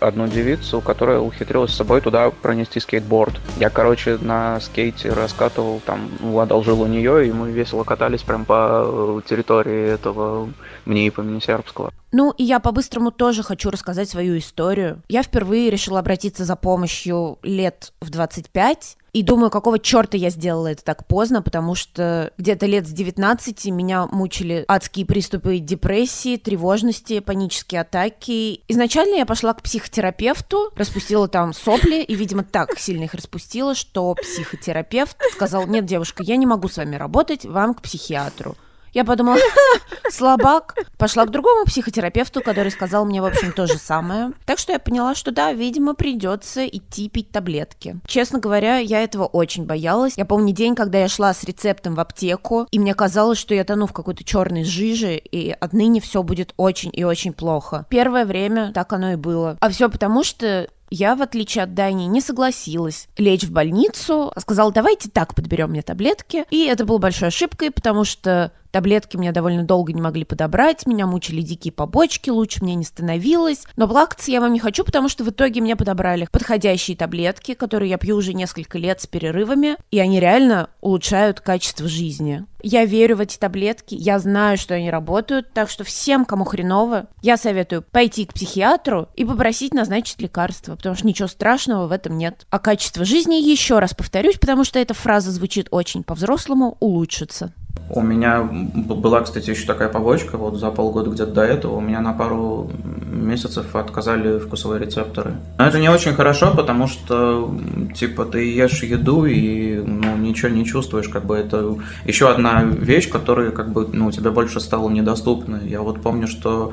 одну 0.00 0.28
девицу, 0.28 0.80
которая 0.80 1.18
ухитрилась 1.18 1.72
с 1.72 1.76
собой 1.76 2.00
туда 2.00 2.30
пронести 2.30 2.80
скейтборд. 2.80 3.34
Я, 3.58 3.70
короче, 3.70 4.18
на 4.20 4.60
скейте 4.60 5.12
раскатывал, 5.12 5.80
там, 5.84 6.08
одолжил 6.38 6.80
у 6.80 6.86
нее, 6.86 7.28
и 7.28 7.32
мы 7.32 7.50
весело 7.50 7.84
катались 7.84 8.22
прям 8.22 8.44
по 8.44 9.20
территории 9.28 9.90
этого 9.90 10.48
мне 10.86 11.10
по 11.10 11.20
имени 11.20 11.40
Сербского. 11.40 11.90
Ну, 12.12 12.32
и 12.32 12.44
я 12.44 12.60
по-быстрому 12.60 13.10
тоже 13.10 13.42
хочу 13.42 13.70
рассказать 13.70 14.08
свою 14.08 14.38
историю. 14.38 15.02
Я 15.08 15.22
впервые 15.22 15.70
решила 15.70 16.00
обратиться 16.00 16.44
за 16.44 16.56
помощью 16.56 17.38
лет 17.42 17.92
в 18.00 18.10
25, 18.10 18.96
и 19.12 19.22
думаю, 19.22 19.50
какого 19.50 19.78
черта 19.78 20.16
я 20.16 20.30
сделала 20.30 20.68
это 20.68 20.84
так 20.84 21.06
поздно, 21.06 21.42
потому 21.42 21.74
что 21.74 22.32
где-то 22.38 22.66
лет 22.66 22.86
с 22.86 22.90
19 22.90 23.66
меня 23.66 24.06
мучили 24.06 24.64
адские 24.68 25.04
приступы 25.04 25.58
депрессии, 25.58 26.36
тревожности, 26.36 27.18
панические 27.18 27.80
атаки. 27.80 28.62
Изначально 28.68 29.16
я 29.16 29.26
пошла 29.26 29.52
к 29.52 29.62
психотерапевту, 29.62 30.70
распустила 30.76 31.26
там 31.26 31.52
сопли, 31.52 32.02
и, 32.02 32.14
видимо, 32.14 32.44
так 32.44 32.78
сильно 32.78 33.04
их 33.04 33.14
распустила, 33.14 33.74
что 33.74 34.14
психотерапевт 34.14 35.16
сказал, 35.32 35.66
нет, 35.66 35.86
девушка, 35.86 36.22
я 36.22 36.36
не 36.36 36.46
могу 36.46 36.68
с 36.68 36.76
вами 36.76 36.94
работать, 36.94 37.44
вам 37.44 37.74
к 37.74 37.82
психиатру. 37.82 38.56
Я 38.92 39.04
подумала, 39.04 39.38
слабак. 40.10 40.74
Пошла 40.98 41.24
к 41.24 41.30
другому 41.30 41.64
психотерапевту, 41.64 42.42
который 42.42 42.70
сказал 42.70 43.04
мне, 43.04 43.22
в 43.22 43.24
общем, 43.24 43.52
то 43.52 43.66
же 43.66 43.78
самое. 43.78 44.32
Так 44.44 44.58
что 44.58 44.72
я 44.72 44.78
поняла, 44.78 45.14
что 45.14 45.30
да, 45.30 45.52
видимо, 45.52 45.94
придется 45.94 46.66
идти 46.66 47.08
пить 47.08 47.30
таблетки. 47.30 48.00
Честно 48.06 48.38
говоря, 48.38 48.78
я 48.78 49.02
этого 49.02 49.24
очень 49.24 49.64
боялась. 49.64 50.14
Я 50.16 50.24
помню 50.24 50.52
день, 50.52 50.74
когда 50.74 50.98
я 50.98 51.08
шла 51.08 51.32
с 51.32 51.44
рецептом 51.44 51.94
в 51.94 52.00
аптеку, 52.00 52.66
и 52.70 52.78
мне 52.78 52.94
казалось, 52.94 53.38
что 53.38 53.54
я 53.54 53.64
тону 53.64 53.86
в 53.86 53.92
какой-то 53.92 54.24
черной 54.24 54.64
жиже, 54.64 55.16
и 55.16 55.50
отныне 55.50 56.00
все 56.00 56.22
будет 56.22 56.52
очень 56.56 56.90
и 56.92 57.04
очень 57.04 57.32
плохо. 57.32 57.86
Первое 57.88 58.24
время 58.24 58.72
так 58.72 58.92
оно 58.92 59.12
и 59.12 59.16
было. 59.16 59.56
А 59.60 59.68
все 59.70 59.88
потому, 59.88 60.24
что 60.24 60.68
я, 60.90 61.14
в 61.14 61.22
отличие 61.22 61.64
от 61.64 61.74
Дани, 61.74 62.04
не 62.04 62.20
согласилась 62.20 63.08
лечь 63.16 63.44
в 63.44 63.52
больницу, 63.52 64.32
сказала, 64.36 64.72
давайте 64.72 65.08
так 65.08 65.34
подберем 65.34 65.70
мне 65.70 65.82
таблетки. 65.82 66.44
И 66.50 66.66
это 66.66 66.84
было 66.84 66.98
большой 66.98 67.28
ошибкой, 67.28 67.70
потому 67.70 68.04
что 68.04 68.52
Таблетки 68.70 69.16
меня 69.16 69.32
довольно 69.32 69.64
долго 69.64 69.92
не 69.92 70.00
могли 70.00 70.24
подобрать, 70.24 70.86
меня 70.86 71.06
мучили 71.06 71.42
дикие 71.42 71.72
побочки, 71.72 72.30
лучше 72.30 72.62
мне 72.62 72.74
не 72.74 72.84
становилось. 72.84 73.64
Но 73.76 73.88
плакаться 73.88 74.30
я 74.30 74.40
вам 74.40 74.52
не 74.52 74.60
хочу, 74.60 74.84
потому 74.84 75.08
что 75.08 75.24
в 75.24 75.30
итоге 75.30 75.60
мне 75.60 75.76
подобрали 75.76 76.28
подходящие 76.30 76.96
таблетки, 76.96 77.54
которые 77.54 77.90
я 77.90 77.98
пью 77.98 78.16
уже 78.16 78.32
несколько 78.32 78.78
лет 78.78 79.00
с 79.00 79.06
перерывами, 79.06 79.76
и 79.90 79.98
они 79.98 80.20
реально 80.20 80.70
улучшают 80.80 81.40
качество 81.40 81.88
жизни. 81.88 82.44
Я 82.62 82.84
верю 82.84 83.16
в 83.16 83.20
эти 83.20 83.38
таблетки, 83.38 83.94
я 83.94 84.18
знаю, 84.18 84.58
что 84.58 84.74
они 84.74 84.90
работают, 84.90 85.52
так 85.52 85.70
что 85.70 85.82
всем, 85.82 86.24
кому 86.24 86.44
хреново, 86.44 87.06
я 87.22 87.36
советую 87.36 87.82
пойти 87.82 88.26
к 88.26 88.34
психиатру 88.34 89.08
и 89.16 89.24
попросить 89.24 89.72
назначить 89.72 90.20
лекарство, 90.20 90.76
потому 90.76 90.94
что 90.94 91.06
ничего 91.06 91.26
страшного 91.26 91.86
в 91.86 91.92
этом 91.92 92.18
нет. 92.18 92.46
А 92.50 92.58
качество 92.58 93.04
жизни, 93.04 93.36
еще 93.36 93.78
раз 93.78 93.94
повторюсь, 93.94 94.38
потому 94.38 94.64
что 94.64 94.78
эта 94.78 94.94
фраза 94.94 95.30
звучит 95.30 95.68
очень 95.70 96.04
по-взрослому, 96.04 96.76
улучшится. 96.80 97.54
У 97.92 98.02
меня 98.02 98.42
была, 98.42 99.20
кстати, 99.20 99.50
еще 99.50 99.66
такая 99.66 99.88
побочка, 99.88 100.38
вот 100.38 100.56
за 100.56 100.70
полгода 100.70 101.10
где-то 101.10 101.32
до 101.32 101.42
этого 101.42 101.76
у 101.76 101.80
меня 101.80 102.00
на 102.00 102.12
пару 102.12 102.70
месяцев 103.10 103.74
отказали 103.74 104.38
вкусовые 104.38 104.80
рецепторы. 104.80 105.34
Но 105.58 105.66
это 105.66 105.80
не 105.80 105.88
очень 105.88 106.14
хорошо, 106.14 106.52
потому 106.54 106.86
что, 106.86 107.52
типа, 107.94 108.26
ты 108.26 108.54
ешь 108.54 108.84
еду 108.84 109.24
и, 109.24 109.82
ну, 109.84 110.16
ничего 110.16 110.50
не 110.50 110.64
чувствуешь, 110.64 111.08
как 111.08 111.26
бы 111.26 111.36
это 111.36 111.76
еще 112.04 112.30
одна 112.30 112.62
вещь, 112.62 113.10
которая, 113.10 113.50
как 113.50 113.72
бы, 113.72 113.88
ну, 113.92 114.12
тебе 114.12 114.30
больше 114.30 114.60
стала 114.60 114.88
недоступна. 114.88 115.60
Я 115.64 115.82
вот 115.82 116.00
помню, 116.00 116.28
что 116.28 116.72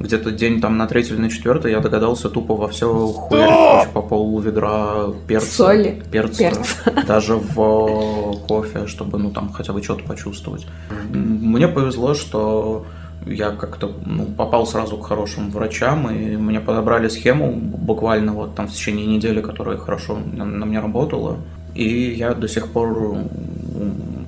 где-то 0.00 0.30
день 0.30 0.60
там 0.60 0.76
на 0.76 0.86
третий 0.86 1.14
или 1.14 1.20
на 1.20 1.30
четвертый 1.30 1.72
я 1.72 1.80
догадался 1.80 2.28
тупо 2.28 2.54
во 2.54 2.68
все 2.68 2.88
хуярить 3.06 3.90
по 3.92 4.02
полу 4.02 4.40
ведра 4.40 5.06
перца. 5.26 5.64
Соли. 5.64 6.02
Перца. 6.10 6.50
Перца. 6.50 7.04
Даже 7.06 7.36
в 7.36 8.36
кофе, 8.48 8.86
чтобы, 8.86 9.18
ну, 9.18 9.30
там, 9.30 9.52
хотя 9.52 9.72
бы 9.72 9.82
что-то 9.82 10.04
почувствовать. 10.04 10.66
Мне 11.10 11.68
повезло, 11.68 12.14
что 12.14 12.86
я 13.26 13.50
как-то 13.50 13.92
ну, 14.04 14.26
попал 14.26 14.66
сразу 14.66 14.96
к 14.96 15.06
хорошим 15.06 15.50
врачам, 15.50 16.10
и 16.10 16.36
мне 16.36 16.60
подобрали 16.60 17.08
схему 17.08 17.52
буквально 17.52 18.32
вот 18.32 18.54
там 18.54 18.68
в 18.68 18.72
течение 18.72 19.06
недели, 19.06 19.40
которая 19.40 19.78
хорошо 19.78 20.18
на, 20.18 20.44
на 20.44 20.66
мне 20.66 20.80
работала. 20.80 21.38
И 21.74 22.12
я 22.12 22.34
до 22.34 22.48
сих 22.48 22.68
пор 22.68 23.18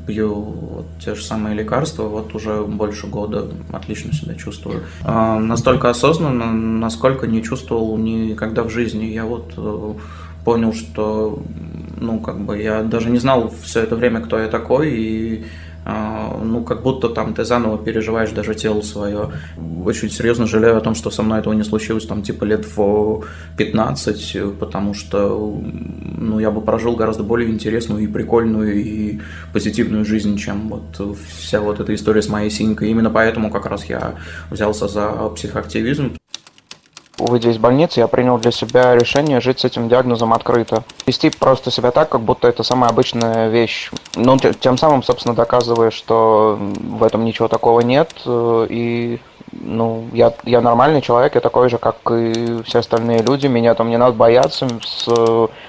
пью 0.07 0.65
те 1.04 1.14
же 1.14 1.22
самые 1.22 1.54
лекарства, 1.54 2.04
вот 2.04 2.35
уже 2.35 2.62
больше 2.62 3.06
года 3.06 3.48
отлично 3.72 4.12
себя 4.12 4.35
чувствую. 4.35 4.82
А, 5.04 5.38
настолько 5.38 5.90
осознанно, 5.90 6.52
насколько 6.52 7.26
не 7.26 7.42
чувствовал 7.42 7.96
никогда 7.96 8.62
в 8.62 8.70
жизни. 8.70 9.04
Я 9.06 9.24
вот 9.24 9.54
э, 9.56 9.94
понял, 10.44 10.72
что 10.72 11.42
Ну, 11.98 12.20
как 12.20 12.40
бы 12.40 12.61
я 12.62 12.82
даже 12.82 13.11
не 13.11 13.18
знал 13.18 13.52
все 13.62 13.80
это 13.80 13.96
время, 13.96 14.20
кто 14.20 14.38
я 14.38 14.48
такой, 14.48 14.90
и 14.90 15.44
ну, 15.87 16.64
как 16.64 16.83
будто 16.83 17.09
там 17.09 17.35
ты 17.35 17.44
заново 17.44 17.79
переживаешь 17.79 18.31
даже 18.31 18.55
тело 18.55 18.83
свое. 18.83 19.31
Очень 19.85 20.11
серьезно 20.11 20.46
жалею 20.46 20.77
о 20.77 20.81
том, 20.81 20.94
что 20.94 21.11
со 21.11 21.22
мной 21.22 21.38
этого 21.38 21.55
не 21.55 21.62
случилось 21.62 22.07
там 22.07 22.22
типа 22.22 22.44
лет 22.44 22.66
в 22.77 23.25
15, 23.57 24.59
потому 24.59 24.94
что 24.94 25.61
ну, 26.18 26.40
я 26.40 26.51
бы 26.51 26.61
прожил 26.61 26.96
гораздо 26.96 27.22
более 27.22 27.51
интересную 27.51 28.03
и 28.03 28.07
прикольную 28.07 28.75
и 28.75 29.20
позитивную 29.53 30.05
жизнь, 30.05 30.37
чем 30.38 30.68
вот 30.68 31.18
вся 31.38 31.61
вот 31.61 31.79
эта 31.79 31.94
история 31.94 32.22
с 32.22 32.29
моей 32.29 32.51
синькой. 32.51 32.90
Именно 32.90 33.11
поэтому 33.11 33.51
как 33.51 33.66
раз 33.66 33.85
я 33.85 34.14
взялся 34.51 34.88
за 34.88 35.29
психоактивизм 35.37 36.16
выйдя 37.18 37.50
из 37.50 37.59
больницы, 37.59 38.00
я 38.00 38.09
принял 38.09 38.38
для 38.38 38.50
себя 38.50 38.94
решение 38.94 39.40
жить 39.40 39.61
с 39.61 39.64
этим 39.64 39.88
диагнозом 39.88 40.33
открыто. 40.33 40.85
Вести 41.07 41.31
просто 41.31 41.70
себя 41.70 41.90
так, 41.90 42.09
как 42.09 42.20
будто 42.20 42.48
это 42.48 42.62
самая 42.62 42.90
обычная 42.90 43.48
вещь. 43.48 43.90
Ну, 44.14 44.37
тем 44.38 44.79
самым, 44.79 45.02
собственно, 45.02 45.35
доказывая, 45.35 45.90
что 45.90 46.59
в 46.59 47.02
этом 47.02 47.24
ничего 47.24 47.48
такого 47.48 47.81
нет, 47.81 48.11
э, 48.26 48.66
и 48.68 49.20
ну, 49.62 50.09
я, 50.12 50.33
я 50.45 50.61
нормальный 50.61 51.01
человек, 51.01 51.35
я 51.35 51.40
такой 51.40 51.69
же, 51.69 51.79
как 51.79 51.97
и 52.11 52.62
все 52.64 52.81
остальные 52.81 53.23
люди, 53.23 53.47
меня 53.47 53.75
там 53.75 53.90
не 53.90 53.97
надо 53.97 54.12
бояться, 54.12 54.69
с, 54.83 55.09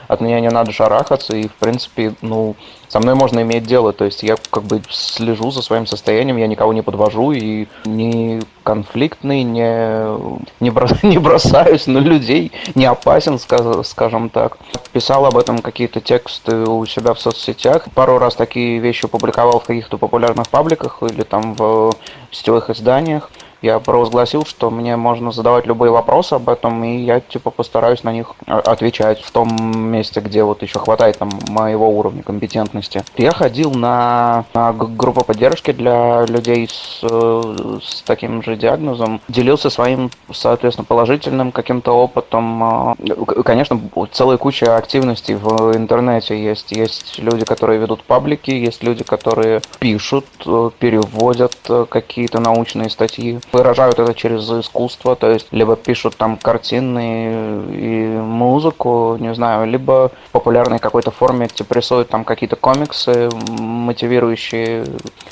от 0.08 0.22
меня 0.22 0.40
не 0.40 0.50
надо 0.50 0.72
шарахаться, 0.72 1.36
и, 1.36 1.48
в 1.48 1.54
принципе, 1.54 2.14
ну, 2.22 2.56
со 2.88 3.00
мной 3.00 3.16
можно 3.16 3.42
иметь 3.42 3.66
дело, 3.66 3.92
то 3.92 4.06
есть 4.06 4.24
я 4.24 4.38
как 4.50 4.64
бы 4.64 4.82
слежу 4.90 5.52
за 5.52 5.62
своим 5.62 5.86
состоянием, 5.86 6.38
я 6.38 6.48
никого 6.48 6.74
не 6.74 6.82
подвожу, 6.82 7.32
и 7.32 7.68
не 7.86 8.42
конфликтный, 8.64 9.44
не, 9.44 10.18
не, 10.60 10.70
брос, 10.70 10.92
не 11.04 11.18
бросаюсь 11.18 11.88
на 11.88 11.98
людей, 11.98 12.52
не 12.76 12.86
опасен, 12.86 13.40
скажем 13.40 14.30
так. 14.30 14.58
Писал 14.94 15.26
об 15.26 15.38
этом 15.38 15.60
какие-то 15.60 16.00
тексты 16.00 16.56
у 16.56 16.86
себя 16.86 17.14
в 17.14 17.20
соцсетях, 17.20 17.88
пару 17.94 18.20
раз 18.20 18.36
такие 18.36 18.80
вещи 18.80 19.08
публиковал 19.08 19.60
в 19.60 19.66
каких-то 19.66 19.98
популярных 19.98 20.50
пабликах 20.50 21.04
или 21.04 21.24
там 21.24 21.56
в 21.56 21.94
сетевых 22.32 22.70
изданиях 22.70 23.30
я 23.68 23.80
провозгласил, 23.80 24.46
что 24.46 24.70
мне 24.70 24.96
можно 24.96 25.32
задавать 25.32 25.66
любые 25.66 25.92
вопросы 25.92 26.34
об 26.34 26.48
этом, 26.50 26.84
и 26.84 26.98
я 26.98 27.20
типа 27.20 27.52
постараюсь 27.52 28.04
на 28.04 28.14
них 28.14 28.34
а, 28.46 28.60
отвечать 28.60 29.22
в 29.22 29.32
том 29.32 29.50
месте, 29.92 30.22
где 30.22 30.44
вот 30.44 30.62
еще 30.62 30.80
хватает 30.80 31.18
там 31.18 31.30
моего 31.50 31.90
уровня 31.90 32.24
компетентности. 32.24 33.04
Я 33.18 33.32
ходил 33.32 33.72
на, 33.72 34.46
на 34.54 34.72
группу 34.72 35.24
поддержки 35.24 35.72
для 35.74 36.26
людей 36.26 36.70
с, 36.70 37.02
с 37.02 38.02
таким 38.06 38.42
же 38.42 38.56
диагнозом, 38.56 39.20
делился 39.28 39.70
своим, 39.70 40.12
соответственно, 40.32 40.86
положительным 40.86 41.52
каким-то 41.52 41.92
опытом. 41.92 42.64
А, 42.64 42.96
конечно, 43.44 43.80
целая 44.14 44.38
куча 44.38 44.78
активностей 44.78 45.36
в 45.36 45.76
интернете 45.76 46.42
есть. 46.42 46.72
Есть 46.72 47.20
люди, 47.20 47.44
которые 47.44 47.80
ведут 47.80 48.04
паблики, 48.04 48.52
есть 48.52 48.82
люди, 48.84 49.04
которые 49.04 49.62
пишут, 49.80 50.26
э, 50.46 50.70
переводят 50.80 51.58
э, 51.70 51.86
какие-то 51.90 52.40
научные 52.40 52.90
статьи 52.90 53.40
выражают 53.58 54.00
это 54.00 54.14
через 54.14 54.50
искусство, 54.50 55.16
то 55.16 55.32
есть 55.32 55.48
либо 55.52 55.76
пишут 55.76 56.16
там 56.16 56.38
картины 56.38 57.64
и 57.72 58.06
музыку, 58.18 59.18
не 59.20 59.34
знаю, 59.34 59.68
либо 59.68 60.12
в 60.30 60.32
популярной 60.32 60.80
какой-то 60.80 61.12
форме 61.12 61.48
типа 61.48 61.74
рисуют 61.74 62.10
там 62.10 62.24
какие-то 62.24 62.56
комиксы, 62.56 63.30
мотивирующие 63.50 64.86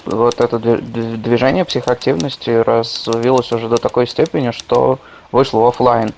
вот 0.05 0.41
это 0.41 0.59
движение 0.59 1.65
психоактивности 1.65 2.49
развилось 2.49 3.51
уже 3.51 3.69
до 3.69 3.77
такой 3.77 4.07
степени, 4.07 4.51
что 4.51 4.99
вышло 5.31 5.59
в 5.59 5.67
офлайн. 5.67 6.13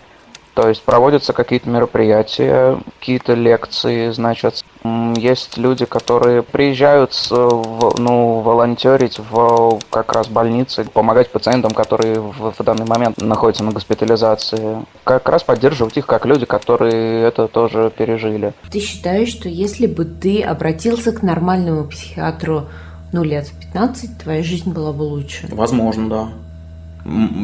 То 0.57 0.69
есть 0.69 0.81
проводятся 0.81 1.33
какие-то 1.33 1.69
мероприятия, 1.69 2.79
какие-то 2.99 3.35
лекции, 3.35 4.09
значит, 4.09 4.65
есть 5.15 5.55
люди, 5.55 5.85
которые 5.85 6.41
приезжают 6.41 7.13
в, 7.29 7.99
ну, 7.99 8.39
волонтерить 8.39 9.19
в 9.19 9.79
как 9.91 10.13
раз 10.13 10.27
больнице, 10.27 10.83
помогать 10.91 11.29
пациентам, 11.29 11.75
которые 11.75 12.19
в, 12.19 12.55
в 12.57 12.63
данный 12.63 12.87
момент 12.87 13.19
находятся 13.19 13.63
на 13.63 13.71
госпитализации. 13.71 14.83
Как 15.03 15.29
раз 15.29 15.43
поддерживать 15.43 15.95
их 15.97 16.07
как 16.07 16.25
люди, 16.25 16.47
которые 16.47 17.21
это 17.25 17.47
тоже 17.47 17.91
пережили. 17.95 18.53
Ты 18.71 18.79
считаешь, 18.79 19.29
что 19.29 19.49
если 19.49 19.85
бы 19.85 20.05
ты 20.05 20.41
обратился 20.41 21.11
к 21.11 21.21
нормальному 21.21 21.83
психиатру 21.83 22.63
ну, 23.13 23.23
лет 23.23 23.45
в 23.45 23.59
15, 23.59 24.23
твоя 24.23 24.41
жизнь 24.41 24.73
была 24.73 24.91
бы 24.91 25.03
лучше? 25.03 25.47
Возможно, 25.51 26.09
да. 26.09 26.29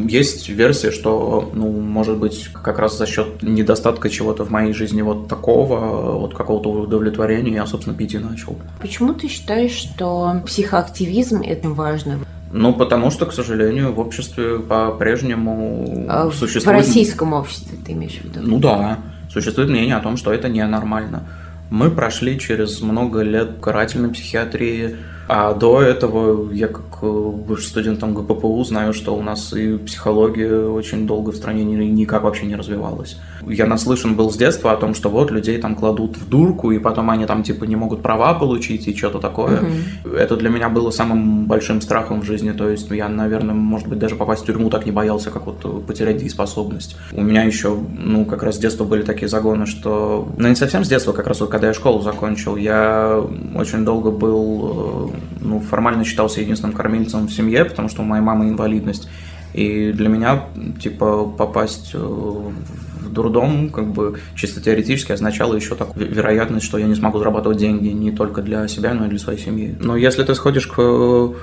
Есть 0.08 0.49
версия, 0.49 0.91
что, 0.91 1.49
ну, 1.54 1.71
может 1.71 2.17
быть, 2.17 2.49
как 2.52 2.80
раз 2.80 2.97
за 2.97 3.06
счет 3.06 3.41
недостатка 3.41 4.10
чего-то 4.10 4.43
в 4.43 4.52
моей 4.52 4.73
жизни 4.73 5.02
вот 5.02 5.30
такого, 5.30 6.17
вот 6.17 6.34
какого-то 6.34 6.69
удовлетворения 6.69 7.54
я, 7.54 7.65
собственно, 7.65 7.95
пить 7.95 8.13
и 8.13 8.19
начал. 8.19 8.58
Почему 8.82 9.13
ты 9.13 9.30
считаешь, 9.30 9.71
что 9.71 10.41
психоактивизм– 10.45 11.41
это 11.45 11.69
важно? 11.69 12.19
Ну, 12.52 12.73
потому 12.73 13.10
что, 13.10 13.26
к 13.26 13.34
сожалению, 13.34 13.93
в 13.93 13.99
обществе 13.99 14.60
по-прежнему 14.60 16.06
а 16.10 16.30
существует... 16.32 16.65
В 16.65 16.69
российском 16.69 17.32
обществе 17.34 17.78
ты 17.86 17.93
имеешь 17.93 18.19
в 18.19 18.26
виду? 18.26 18.41
Ну 18.43 18.60
да, 18.60 18.99
существует 19.32 19.69
мнение 19.69 19.95
о 19.95 20.02
том, 20.02 20.17
что 20.17 20.34
это 20.34 20.49
ненормально. 20.49 21.23
Мы 21.69 21.89
прошли 21.89 22.38
через 22.38 22.82
много 22.82 23.21
лет 23.21 23.60
карательной 23.62 24.10
психиатрии, 24.10 24.97
а 25.28 25.54
до 25.54 25.82
этого 25.82 26.52
я 26.52 26.68
как 26.68 27.00
э, 27.02 27.32
бывший 27.48 27.66
студент 27.66 28.00
там 28.00 28.14
ГППУ 28.14 28.64
знаю, 28.64 28.94
что 28.94 29.16
у 29.16 29.22
нас 29.22 29.54
и 29.54 29.78
психология 29.78 30.68
очень 30.68 31.08
долго 31.08 31.32
в 31.32 31.36
стране 31.36 31.64
никак 31.64 32.24
вообще 32.24 32.46
не 32.46 32.56
развивалась. 32.56 33.18
Я 33.48 33.66
наслышан 33.66 34.16
был 34.16 34.32
с 34.32 34.38
детства 34.38 34.72
о 34.72 34.78
том, 34.78 34.94
что 34.94 35.10
вот 35.10 35.32
людей 35.32 35.58
там 35.60 35.76
кладут 35.76 36.18
в 36.18 36.30
дурку, 36.30 36.72
и 36.72 36.80
потом 36.80 37.10
они 37.10 37.26
там 37.26 37.44
типа 37.44 37.66
не 37.66 37.76
могут 37.76 38.02
права 38.02 38.34
получить 38.34 38.88
и 38.88 38.96
что-то 38.96 39.20
такое. 39.20 39.62
Угу. 39.62 40.16
Это 40.16 40.36
для 40.36 40.50
меня 40.50 40.70
было 40.70 40.92
самым 40.92 41.46
большим 41.46 41.82
страхом 41.82 42.22
в 42.22 42.26
жизни. 42.26 42.52
То 42.52 42.70
есть 42.70 42.90
я, 42.92 43.10
наверное, 43.10 43.56
может 43.56 43.88
быть, 43.88 44.00
даже 44.00 44.16
попасть 44.16 44.44
в 44.44 44.46
тюрьму 44.46 44.70
так 44.70 44.86
не 44.86 44.92
боялся, 44.92 45.30
как 45.30 45.46
вот 45.46 45.86
потерять 45.86 46.18
дееспособность. 46.18 46.96
У 47.12 47.22
меня 47.22 47.44
еще, 47.44 47.78
ну, 47.98 48.26
как 48.26 48.44
раз 48.44 48.56
с 48.56 48.60
детства 48.60 48.84
были 48.84 49.04
такие 49.04 49.28
загоны, 49.28 49.66
что... 49.66 50.28
Ну, 50.38 50.48
не 50.48 50.56
совсем 50.56 50.84
с 50.84 50.90
детства, 50.90 51.14
как 51.14 51.28
раз 51.28 51.42
вот 51.42 51.50
когда 51.50 51.68
я 51.68 51.74
школу 51.74 52.02
закончил, 52.02 52.56
я 52.56 53.22
очень 53.56 53.86
долго 53.86 54.12
был, 54.12 55.12
э, 55.12 55.12
ну, 55.39 55.60
формально 55.60 56.04
считался 56.04 56.41
единственным 56.41 56.76
кормильцем 56.76 57.28
в 57.28 57.34
семье, 57.34 57.65
потому 57.65 57.89
что 57.89 58.02
у 58.02 58.06
моей 58.06 58.23
мамы 58.23 58.49
инвалидность. 58.49 59.10
И 59.54 59.91
для 59.91 60.10
меня, 60.10 60.45
типа, 60.82 61.26
попасть 61.26 61.91
э, 61.93 61.97
в 61.97 63.12
дурдом, 63.12 63.69
как 63.69 63.88
бы, 63.88 64.19
чисто 64.36 64.62
теоретически 64.62 65.12
означало 65.12 65.56
еще 65.56 65.76
так 65.76 65.95
вероятность, 65.95 66.65
что 66.65 66.78
я 66.78 66.88
не 66.88 66.95
смогу 66.95 67.19
зарабатывать 67.19 67.60
деньги 67.60 67.89
не 67.89 68.12
только 68.12 68.41
для 68.41 68.67
себя, 68.67 68.93
но 68.93 69.06
и 69.06 69.10
для 69.10 69.19
своей 69.19 69.39
семьи. 69.39 69.76
Но 69.80 69.95
если 69.95 70.23
ты 70.23 70.34
сходишь 70.34 70.67
к 70.67 70.76
э, 70.78 71.34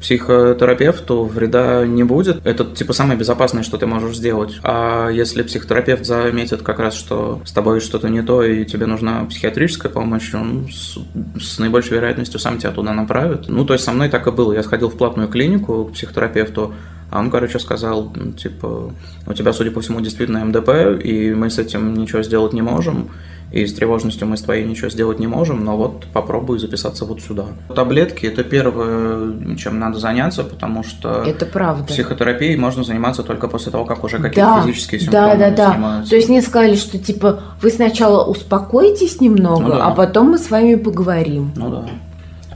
психотерапевту 0.00 1.24
вреда 1.24 1.86
не 1.86 2.04
будет. 2.04 2.44
Это 2.46 2.64
типа 2.64 2.92
самое 2.92 3.18
безопасное, 3.18 3.62
что 3.62 3.78
ты 3.78 3.86
можешь 3.86 4.16
сделать. 4.16 4.58
А 4.62 5.08
если 5.08 5.42
психотерапевт 5.42 6.04
заметит 6.04 6.62
как 6.62 6.78
раз, 6.78 6.94
что 6.94 7.40
с 7.44 7.52
тобой 7.52 7.80
что-то 7.80 8.08
не 8.08 8.22
то 8.22 8.42
и 8.42 8.64
тебе 8.64 8.86
нужна 8.86 9.24
психиатрическая 9.24 9.90
помощь, 9.90 10.32
он 10.34 10.68
с, 10.70 10.98
с 11.40 11.58
наибольшей 11.58 11.96
вероятностью 11.96 12.38
сам 12.40 12.58
тебя 12.58 12.70
туда 12.70 12.92
направит. 12.92 13.48
Ну, 13.48 13.64
то 13.64 13.72
есть 13.72 13.84
со 13.84 13.92
мной 13.92 14.08
так 14.08 14.26
и 14.26 14.30
было. 14.30 14.52
Я 14.52 14.62
сходил 14.62 14.88
в 14.88 14.96
платную 14.96 15.28
клинику 15.28 15.86
к 15.86 15.92
психотерапевту, 15.92 16.74
а 17.10 17.20
он, 17.20 17.30
короче, 17.30 17.58
сказал, 17.58 18.12
типа, 18.36 18.92
у 19.26 19.32
тебя, 19.32 19.52
судя 19.52 19.70
по 19.70 19.80
всему, 19.80 20.00
действительно 20.00 20.44
МДП, 20.44 21.02
и 21.02 21.34
мы 21.34 21.48
с 21.48 21.58
этим 21.58 21.94
ничего 21.94 22.22
сделать 22.22 22.52
не 22.52 22.62
можем, 22.62 23.10
и 23.50 23.66
с 23.66 23.72
тревожностью 23.72 24.28
мы 24.28 24.36
с 24.36 24.42
твоей 24.42 24.64
ничего 24.64 24.90
сделать 24.90 25.18
не 25.18 25.26
можем, 25.26 25.64
но 25.64 25.76
вот 25.76 26.06
попробуй 26.12 26.58
записаться 26.58 27.04
вот 27.04 27.22
сюда. 27.22 27.46
Таблетки– 27.74 28.26
это 28.26 28.44
первое, 28.44 29.56
чем 29.56 29.78
надо 29.78 29.98
заняться, 29.98 30.44
потому 30.44 30.82
что 30.82 31.22
это 31.26 31.46
правда. 31.46 31.84
психотерапией 31.84 32.56
можно 32.56 32.84
заниматься 32.84 33.22
только 33.22 33.48
после 33.48 33.72
того, 33.72 33.84
как 33.86 34.04
уже 34.04 34.18
какие-то 34.18 34.56
да, 34.56 34.62
физические 34.62 35.00
симптомы 35.00 35.36
Да, 35.36 35.36
да, 35.36 35.50
да. 35.50 35.72
Снимаются. 35.72 36.10
То 36.10 36.16
есть 36.16 36.28
мне 36.28 36.42
сказали, 36.42 36.76
что 36.76 36.98
типа 36.98 37.40
вы 37.62 37.70
сначала 37.70 38.24
успокойтесь 38.24 39.20
немного, 39.20 39.62
ну, 39.62 39.68
да. 39.70 39.86
а 39.86 39.90
потом 39.92 40.30
мы 40.30 40.38
с 40.38 40.50
вами 40.50 40.74
поговорим. 40.74 41.52
Ну 41.56 41.70
да. 41.70 41.84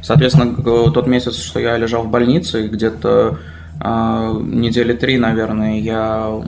Соответственно, 0.03 0.91
тот 0.91 1.07
месяц, 1.07 1.37
что 1.37 1.61
я 1.61 1.79
лежал 1.79 2.03
в 2.03 2.11
больнице, 2.11 2.67
где-то 2.67 3.39
недели 3.85 4.93
три, 4.93 5.19
наверное, 5.19 5.81
я 5.81 6.41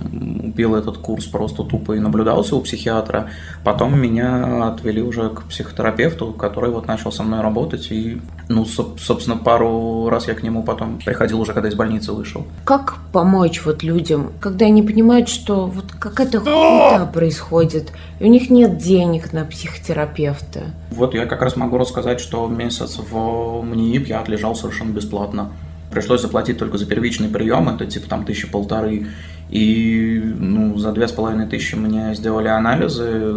пил 0.56 0.76
этот 0.76 0.98
курс 0.98 1.26
просто 1.26 1.64
тупо 1.64 1.92
и 1.92 1.98
наблюдался 1.98 2.54
у 2.54 2.60
психиатра. 2.60 3.30
Потом 3.64 3.98
меня 3.98 4.68
отвели 4.68 5.02
уже 5.02 5.30
к 5.30 5.42
психотерапевту, 5.44 6.32
который 6.32 6.70
вот 6.70 6.86
начал 6.86 7.10
со 7.10 7.22
мной 7.22 7.40
работать. 7.40 7.90
И, 7.90 8.20
ну, 8.48 8.64
собственно, 8.64 9.36
пару 9.36 10.08
раз 10.08 10.28
я 10.28 10.34
к 10.34 10.42
нему 10.42 10.62
потом 10.62 10.98
приходил 10.98 11.40
уже, 11.40 11.52
когда 11.52 11.68
из 11.68 11.74
больницы 11.74 12.12
вышел. 12.12 12.46
Как 12.64 12.98
помочь 13.12 13.64
вот 13.64 13.82
людям, 13.82 14.32
когда 14.40 14.66
они 14.66 14.82
понимают, 14.82 15.28
что 15.28 15.66
вот 15.66 15.92
какая-то 15.98 16.40
хуйня 16.40 17.06
происходит, 17.06 17.92
и 18.20 18.24
у 18.24 18.28
них 18.28 18.50
нет 18.50 18.78
денег 18.78 19.32
на 19.32 19.44
психотерапевта? 19.44 20.66
Вот 20.90 21.14
я 21.14 21.26
как 21.26 21.42
раз 21.42 21.56
могу 21.56 21.78
рассказать, 21.78 22.20
что 22.20 22.46
месяц 22.46 22.98
в 22.98 23.62
МНИИП 23.62 24.06
я 24.06 24.20
отлежал 24.20 24.54
совершенно 24.54 24.92
бесплатно. 24.92 25.50
Пришлось 25.94 26.22
заплатить 26.22 26.58
только 26.58 26.76
за 26.76 26.86
первичный 26.86 27.28
прием, 27.28 27.68
это 27.68 27.86
типа 27.86 28.08
там 28.08 28.24
тысячи 28.24 28.50
полторы. 28.50 29.06
И 29.50 30.20
ну, 30.38 30.76
за 30.78 30.90
две 30.90 31.06
с 31.06 31.12
половиной 31.12 31.46
тысячи 31.46 31.76
мне 31.76 32.12
сделали 32.14 32.48
анализы, 32.48 33.34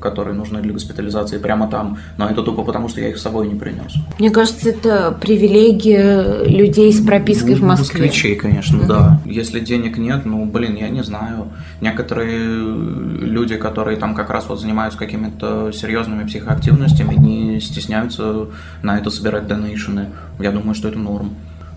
которые 0.00 0.34
нужны 0.34 0.60
для 0.60 0.72
госпитализации 0.72 1.38
прямо 1.38 1.68
там, 1.68 1.98
но 2.18 2.28
это 2.28 2.42
тупо 2.42 2.62
потому, 2.62 2.88
что 2.88 3.00
я 3.00 3.08
их 3.08 3.16
с 3.16 3.22
собой 3.22 3.48
не 3.48 3.54
принес. 3.54 3.94
Мне 4.18 4.30
кажется, 4.30 4.68
это 4.68 5.16
привилегия 5.18 6.44
людей 6.44 6.92
с 6.92 7.00
пропиской 7.00 7.54
ну, 7.54 7.60
в 7.60 7.62
Москве. 7.62 8.02
Москвичей, 8.02 8.34
конечно, 8.34 8.80
угу. 8.80 8.86
да. 8.86 9.20
Если 9.24 9.60
денег 9.60 9.96
нет, 9.96 10.26
ну, 10.26 10.44
блин, 10.44 10.76
я 10.76 10.90
не 10.90 11.02
знаю. 11.02 11.48
Некоторые 11.80 12.58
люди, 12.58 13.56
которые 13.56 13.96
там 13.96 14.14
как 14.14 14.28
раз 14.28 14.46
вот 14.48 14.60
занимаются 14.60 14.98
какими-то 14.98 15.72
серьезными 15.72 16.26
психоактивностями, 16.26 17.14
не 17.14 17.60
стесняются 17.60 18.48
на 18.82 18.98
это 18.98 19.08
собирать 19.08 19.46
донейшены. 19.46 20.10
Я 20.38 20.50
думаю, 20.50 20.74
что 20.74 20.88
это 20.88 20.98
норм. 20.98 21.34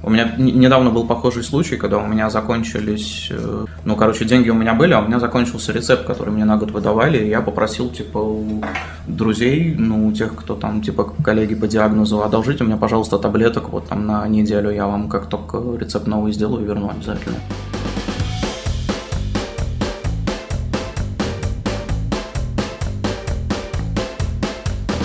У 0.09 0.11
меня 0.11 0.33
недавно 0.39 0.89
был 0.89 1.05
похожий 1.05 1.43
случай, 1.43 1.77
когда 1.77 1.99
у 1.99 2.07
меня 2.07 2.31
закончились, 2.31 3.27
э, 3.29 3.65
ну, 3.85 3.95
короче, 3.95 4.25
деньги 4.25 4.49
у 4.49 4.55
меня 4.55 4.73
были, 4.73 4.93
а 4.93 5.01
у 5.01 5.07
меня 5.07 5.19
закончился 5.19 5.71
рецепт, 5.71 6.07
который 6.07 6.31
мне 6.31 6.45
на 6.45 6.57
год 6.57 6.71
выдавали, 6.71 7.19
и 7.19 7.29
я 7.29 7.41
попросил, 7.41 7.91
типа, 7.91 8.17
у 8.17 8.63
друзей, 9.05 9.75
ну, 9.77 10.07
у 10.07 10.11
тех, 10.11 10.35
кто 10.35 10.55
там, 10.55 10.81
типа, 10.81 11.13
коллеги 11.23 11.53
по 11.53 11.67
диагнозу, 11.67 12.23
одолжите 12.23 12.63
мне, 12.63 12.75
пожалуйста, 12.75 13.19
таблеток 13.19 13.69
вот 13.69 13.87
там 13.89 14.07
на 14.07 14.27
неделю, 14.27 14.71
я 14.71 14.87
вам 14.87 15.09
как 15.09 15.27
только 15.29 15.61
рецепт 15.79 16.07
новый 16.07 16.33
сделаю, 16.33 16.65
верну 16.65 16.89
обязательно. 16.89 17.37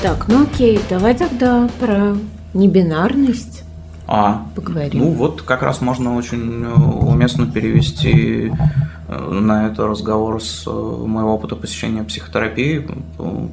Так, 0.00 0.28
ну 0.28 0.44
окей, 0.44 0.80
давай 0.88 1.14
тогда 1.14 1.68
про 1.78 2.16
небинарность 2.54 3.53
а, 4.06 4.46
поговорим. 4.54 5.02
Ну 5.02 5.10
вот 5.12 5.42
как 5.42 5.62
раз 5.62 5.80
можно 5.80 6.14
очень 6.14 6.62
э, 6.64 6.72
уместно 6.74 7.46
перевести 7.46 8.52
э, 9.08 9.30
на 9.30 9.68
это 9.68 9.86
разговор 9.86 10.42
с 10.42 10.66
э, 10.66 10.70
моего 10.70 11.34
опыта 11.34 11.56
посещения 11.56 12.04
психотерапии, 12.04 12.86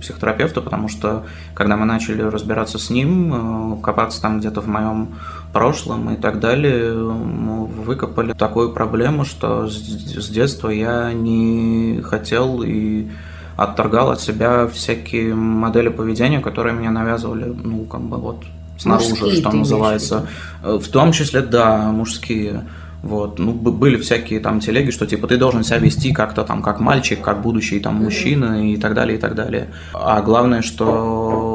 психотерапевта, 0.02 0.60
потому 0.60 0.90
что 0.90 1.26
когда 1.54 1.78
мы 1.78 1.86
начали 1.86 2.22
разбираться 2.22 2.80
с 2.80 2.90
ним, 2.90 3.80
копаться 3.82 4.22
там 4.22 4.40
где-то 4.40 4.60
в 4.60 4.68
моем 4.68 5.16
прошлом 5.54 6.14
и 6.14 6.18
так 6.18 6.42
далее, 6.42 6.96
мы 6.96 7.66
выкопали 7.66 8.34
такую 8.34 8.74
проблему, 8.74 9.24
что 9.24 9.68
с 9.68 10.30
детства 10.30 10.70
я 10.70 11.14
не 11.14 12.02
хотел 12.04 12.62
и 12.62 13.08
отторгал 13.56 14.12
от 14.12 14.20
себя 14.20 14.68
всякие 14.68 15.34
модели 15.34 15.90
поведения, 15.90 16.42
которые 16.42 16.74
мне 16.74 16.90
навязывали, 16.90 17.46
ну, 17.46 17.86
как 17.86 18.02
бы 18.02 18.18
вот 18.18 18.44
снаружи, 18.82 19.10
мужские, 19.10 19.36
что 19.36 19.52
называется. 19.52 20.28
Э, 20.64 20.80
в 20.82 20.88
том 20.88 21.12
числе, 21.12 21.42
да, 21.42 21.92
мужские. 21.92 22.64
Вот, 23.04 23.40
ну, 23.40 23.54
были 23.54 23.98
всякие 23.98 24.40
там 24.40 24.60
телеги, 24.60 24.92
что 24.92 25.08
типа 25.08 25.28
ты 25.28 25.38
должен 25.38 25.64
себя 25.64 25.80
вести 25.80 26.14
как-то 26.14 26.44
там, 26.44 26.62
как 26.62 26.80
мальчик, 26.80 27.20
как 27.20 27.42
будущий 27.42 27.80
там 27.80 27.96
мужчина 27.96 28.72
и 28.72 28.78
так 28.78 28.94
далее, 28.94 29.18
и 29.18 29.20
так 29.20 29.34
далее. 29.34 29.70
А 29.94 30.22
главное, 30.22 30.62
что 30.62 31.51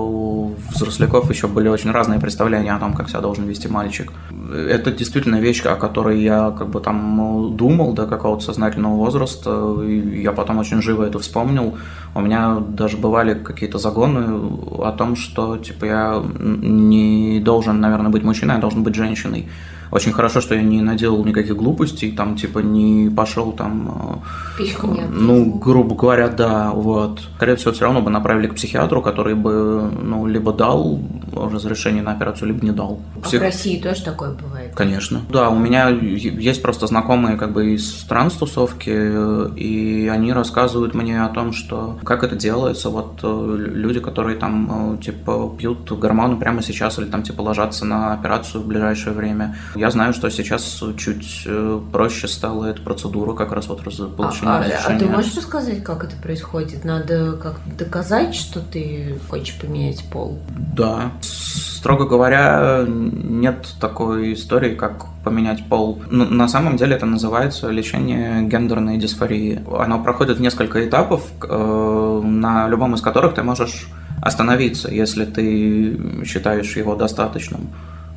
взросляков 0.76 1.30
еще 1.30 1.46
были 1.48 1.68
очень 1.68 1.90
разные 1.90 2.20
представления 2.20 2.74
о 2.74 2.78
том, 2.78 2.94
как 2.94 3.08
себя 3.08 3.20
должен 3.20 3.44
вести 3.44 3.68
мальчик. 3.68 4.12
Это 4.68 4.92
действительно 4.92 5.36
вещь, 5.36 5.64
о 5.64 5.76
которой 5.76 6.20
я 6.20 6.50
как 6.56 6.68
бы 6.68 6.80
там 6.80 7.56
думал 7.56 7.92
до 7.92 8.06
какого-то 8.06 8.44
сознательного 8.44 8.96
возраста, 8.96 9.82
и 9.82 10.22
я 10.22 10.32
потом 10.32 10.58
очень 10.58 10.82
живо 10.82 11.04
это 11.04 11.18
вспомнил. 11.18 11.76
У 12.14 12.20
меня 12.20 12.58
даже 12.60 12.96
бывали 12.96 13.34
какие-то 13.34 13.78
загоны 13.78 14.24
о 14.78 14.92
том, 14.92 15.16
что 15.16 15.56
типа 15.56 15.84
я 15.84 16.24
не 16.38 17.40
должен, 17.40 17.80
наверное, 17.80 18.10
быть 18.10 18.22
мужчиной, 18.22 18.54
я 18.54 18.60
должен 18.60 18.82
быть 18.82 18.94
женщиной. 18.94 19.48
Очень 19.90 20.12
хорошо, 20.12 20.40
что 20.40 20.54
я 20.54 20.62
не 20.62 20.82
наделал 20.82 21.24
никаких 21.24 21.56
глупостей, 21.56 22.12
там, 22.12 22.36
типа, 22.36 22.60
не 22.60 23.10
пошел 23.10 23.52
там... 23.52 24.22
Э, 24.24 24.58
Письку 24.58 24.88
нет. 24.88 25.06
Ну, 25.10 25.54
грубо 25.54 25.94
говоря, 25.94 26.28
да, 26.28 26.70
вот. 26.72 27.20
Скорее 27.36 27.56
всего, 27.56 27.72
все 27.72 27.84
равно 27.84 28.02
бы 28.02 28.10
направили 28.10 28.48
к 28.48 28.54
психиатру, 28.54 29.02
который 29.02 29.34
бы, 29.34 29.90
ну, 30.02 30.26
либо 30.26 30.52
дал 30.52 31.00
разрешение 31.34 32.02
на 32.02 32.12
операцию, 32.12 32.48
либо 32.48 32.64
не 32.64 32.72
дал. 32.72 33.00
А 33.16 33.20
Псих... 33.20 33.40
в 33.40 33.42
России 33.42 33.80
тоже 33.80 34.02
такое 34.02 34.32
бывает? 34.32 34.74
Конечно. 34.74 35.22
Да, 35.30 35.50
у 35.50 35.58
меня 35.58 35.88
есть 35.88 36.62
просто 36.62 36.86
знакомые 36.86 37.36
как 37.36 37.52
бы 37.52 37.74
из 37.74 38.04
транс-тусовки, 38.04 39.56
и 39.56 40.08
они 40.08 40.32
рассказывают 40.32 40.94
мне 40.94 41.22
о 41.22 41.28
том, 41.28 41.52
что 41.52 41.98
как 42.04 42.24
это 42.24 42.36
делается. 42.36 42.90
Вот 42.90 43.20
э, 43.22 43.56
люди, 43.58 44.00
которые 44.00 44.36
там, 44.36 44.94
э, 44.94 45.02
типа, 45.02 45.54
пьют 45.58 45.90
гормоны 45.92 46.36
прямо 46.36 46.62
сейчас 46.62 46.98
или 46.98 47.06
там, 47.06 47.22
типа, 47.22 47.42
ложатся 47.42 47.84
на 47.84 48.14
операцию 48.14 48.62
в 48.62 48.66
ближайшее 48.66 49.14
время. 49.14 49.56
Я 49.76 49.90
знаю, 49.90 50.12
что 50.12 50.30
сейчас 50.30 50.82
чуть 50.98 51.42
э, 51.46 51.80
проще 51.92 52.28
стала 52.28 52.66
эта 52.66 52.80
процедура 52.82 53.34
как 53.34 53.52
раз 53.52 53.68
вот 53.68 53.82
получения 53.82 54.50
а, 54.50 54.60
разрешения. 54.60 54.86
А, 54.88 54.96
а 54.96 54.98
ты 54.98 55.06
можешь 55.06 55.36
рассказать, 55.36 55.82
как 55.84 56.04
это 56.04 56.16
происходит? 56.16 56.84
Надо 56.84 57.32
как 57.34 57.60
доказать, 57.76 58.34
что 58.34 58.60
ты 58.60 59.18
хочешь 59.28 59.58
поменять 59.58 60.04
пол? 60.10 60.38
Да. 60.76 61.12
Строго 61.20 62.06
говоря, 62.06 62.84
нет 62.86 63.68
такой 63.80 64.32
истории, 64.32 64.74
как 64.74 65.06
поменять 65.22 65.68
пол. 65.68 66.02
Но 66.10 66.24
ну, 66.24 66.34
на 66.34 66.48
самом 66.48 66.76
деле 66.76 66.96
это 66.96 67.06
называется 67.06 67.68
лечение 67.70 68.42
гендерной 68.42 68.96
дисфории. 68.96 69.62
Оно 69.70 70.02
проходит 70.02 70.40
несколько 70.40 70.86
этапов, 70.86 71.22
э, 71.42 72.20
на 72.24 72.68
любом 72.68 72.94
из 72.94 73.00
которых 73.00 73.34
ты 73.34 73.42
можешь 73.42 73.88
остановиться, 74.22 74.90
если 74.90 75.24
ты 75.24 76.24
считаешь 76.24 76.76
его 76.76 76.96
достаточным 76.96 77.68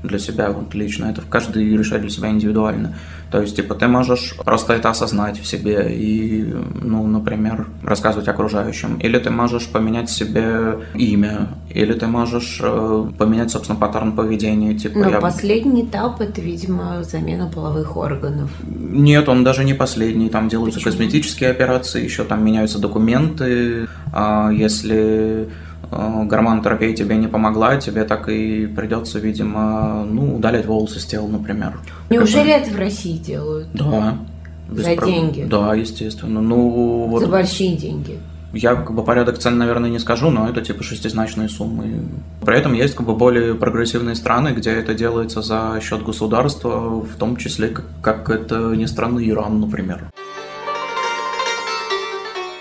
для 0.03 0.19
себя 0.19 0.51
вот 0.51 0.73
лично. 0.73 1.05
Это 1.05 1.21
каждый 1.21 1.77
решает 1.77 2.01
для 2.01 2.11
себя 2.11 2.29
индивидуально. 2.29 2.95
То 3.31 3.41
есть, 3.41 3.55
типа, 3.55 3.75
ты 3.75 3.87
можешь 3.87 4.35
просто 4.43 4.73
это 4.73 4.89
осознать 4.89 5.39
в 5.39 5.45
себе 5.45 5.87
и, 5.91 6.43
ну, 6.81 7.05
например, 7.05 7.67
рассказывать 7.83 8.27
окружающим. 8.27 8.97
Или 8.97 9.19
ты 9.19 9.29
можешь 9.29 9.67
поменять 9.67 10.09
себе 10.09 10.79
имя, 10.95 11.49
или 11.69 11.93
ты 11.93 12.07
можешь 12.07 12.59
э, 12.61 13.05
поменять, 13.17 13.51
собственно, 13.51 13.79
паттерн 13.79 14.13
поведения. 14.13 14.73
Типа, 14.73 14.97
Но 14.99 15.09
я... 15.09 15.19
последний 15.19 15.83
этап– 15.83 16.21
это, 16.21 16.41
видимо, 16.41 17.03
замена 17.03 17.51
половых 17.53 17.97
органов. 17.97 18.49
Нет, 18.63 19.29
он 19.29 19.43
даже 19.43 19.63
не 19.63 19.75
последний. 19.75 20.29
Там 20.29 20.49
делаются 20.49 20.79
Почему? 20.79 20.93
косметические 20.93 21.51
операции, 21.51 22.03
еще 22.03 22.23
там 22.23 22.43
меняются 22.43 22.79
документы. 22.79 23.87
А 24.11 24.49
если 24.51 25.49
гормонотерапия 25.91 26.95
тебе 26.95 27.17
не 27.17 27.27
помогла, 27.27 27.77
тебе 27.77 28.03
так 28.03 28.29
и 28.29 28.67
придется, 28.67 29.19
видимо, 29.19 30.05
ну, 30.05 30.35
удалять 30.35 30.65
волосы 30.65 30.99
с 30.99 31.05
тела, 31.05 31.27
например. 31.27 31.79
Неужели 32.09 32.51
это 32.51 32.71
в 32.71 32.77
России 32.77 33.17
делают? 33.17 33.67
Да. 33.73 34.17
За 34.71 34.93
прав... 34.95 35.09
деньги? 35.09 35.47
Да, 35.49 35.73
естественно. 35.73 36.41
Ну, 36.41 37.07
вот... 37.07 37.21
За 37.21 37.27
большие 37.27 37.75
деньги? 37.75 38.19
Я 38.53 38.73
как 38.75 38.93
бы 38.93 39.03
порядок 39.03 39.37
цен, 39.37 39.59
наверное, 39.59 39.91
не 39.91 39.99
скажу, 39.99 40.31
но 40.31 40.49
это 40.49 40.61
типа 40.61 40.83
шестизначные 40.83 41.49
суммы. 41.49 42.03
При 42.43 42.57
этом 42.57 42.73
есть 42.73 42.95
как 42.95 43.05
бы 43.05 43.15
более 43.15 43.53
прогрессивные 43.53 44.15
страны, 44.15 44.49
где 44.49 44.71
это 44.71 44.95
делается 44.95 45.43
за 45.43 45.79
счет 45.81 46.03
государства, 46.03 46.99
в 46.99 47.15
том 47.17 47.37
числе, 47.37 47.67
как, 47.69 47.85
как 48.01 48.29
это 48.31 48.75
не 48.75 48.87
страны 48.87 49.27
Иран, 49.29 49.59
например. 49.59 50.09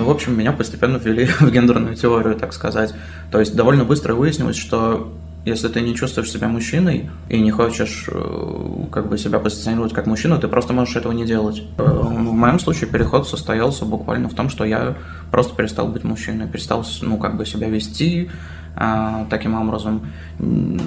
В 0.08 0.10
общем, 0.10 0.38
меня 0.38 0.52
постепенно 0.52 0.96
ввели 0.96 1.26
в 1.40 1.50
гендерную 1.50 1.94
теорию, 1.94 2.34
так 2.34 2.54
сказать. 2.54 2.94
То 3.30 3.40
есть 3.40 3.54
довольно 3.54 3.84
быстро 3.84 4.14
выяснилось, 4.14 4.56
что 4.56 5.12
если 5.44 5.68
ты 5.68 5.82
не 5.82 5.94
чувствуешь 5.94 6.32
себя 6.32 6.48
мужчиной 6.48 7.10
и 7.28 7.38
не 7.38 7.50
хочешь 7.50 8.06
э, 8.08 8.84
как 8.90 9.10
бы 9.10 9.18
себя 9.18 9.38
позиционировать 9.38 9.92
как 9.92 10.06
мужчину, 10.06 10.38
ты 10.38 10.48
просто 10.48 10.72
можешь 10.72 10.96
этого 10.96 11.12
не 11.12 11.26
делать. 11.26 11.62
Э, 11.76 11.82
в 11.82 12.32
моем 12.32 12.58
случае 12.58 12.88
переход 12.88 13.28
состоялся 13.28 13.84
буквально 13.84 14.30
в 14.30 14.34
том, 14.34 14.48
что 14.48 14.64
я 14.64 14.96
просто 15.30 15.54
перестал 15.54 15.88
быть 15.88 16.04
мужчиной, 16.04 16.48
перестал 16.48 16.86
ну, 17.02 17.18
как 17.18 17.36
бы 17.36 17.44
себя 17.44 17.68
вести, 17.68 18.30
таким 19.28 19.54
образом, 19.54 20.02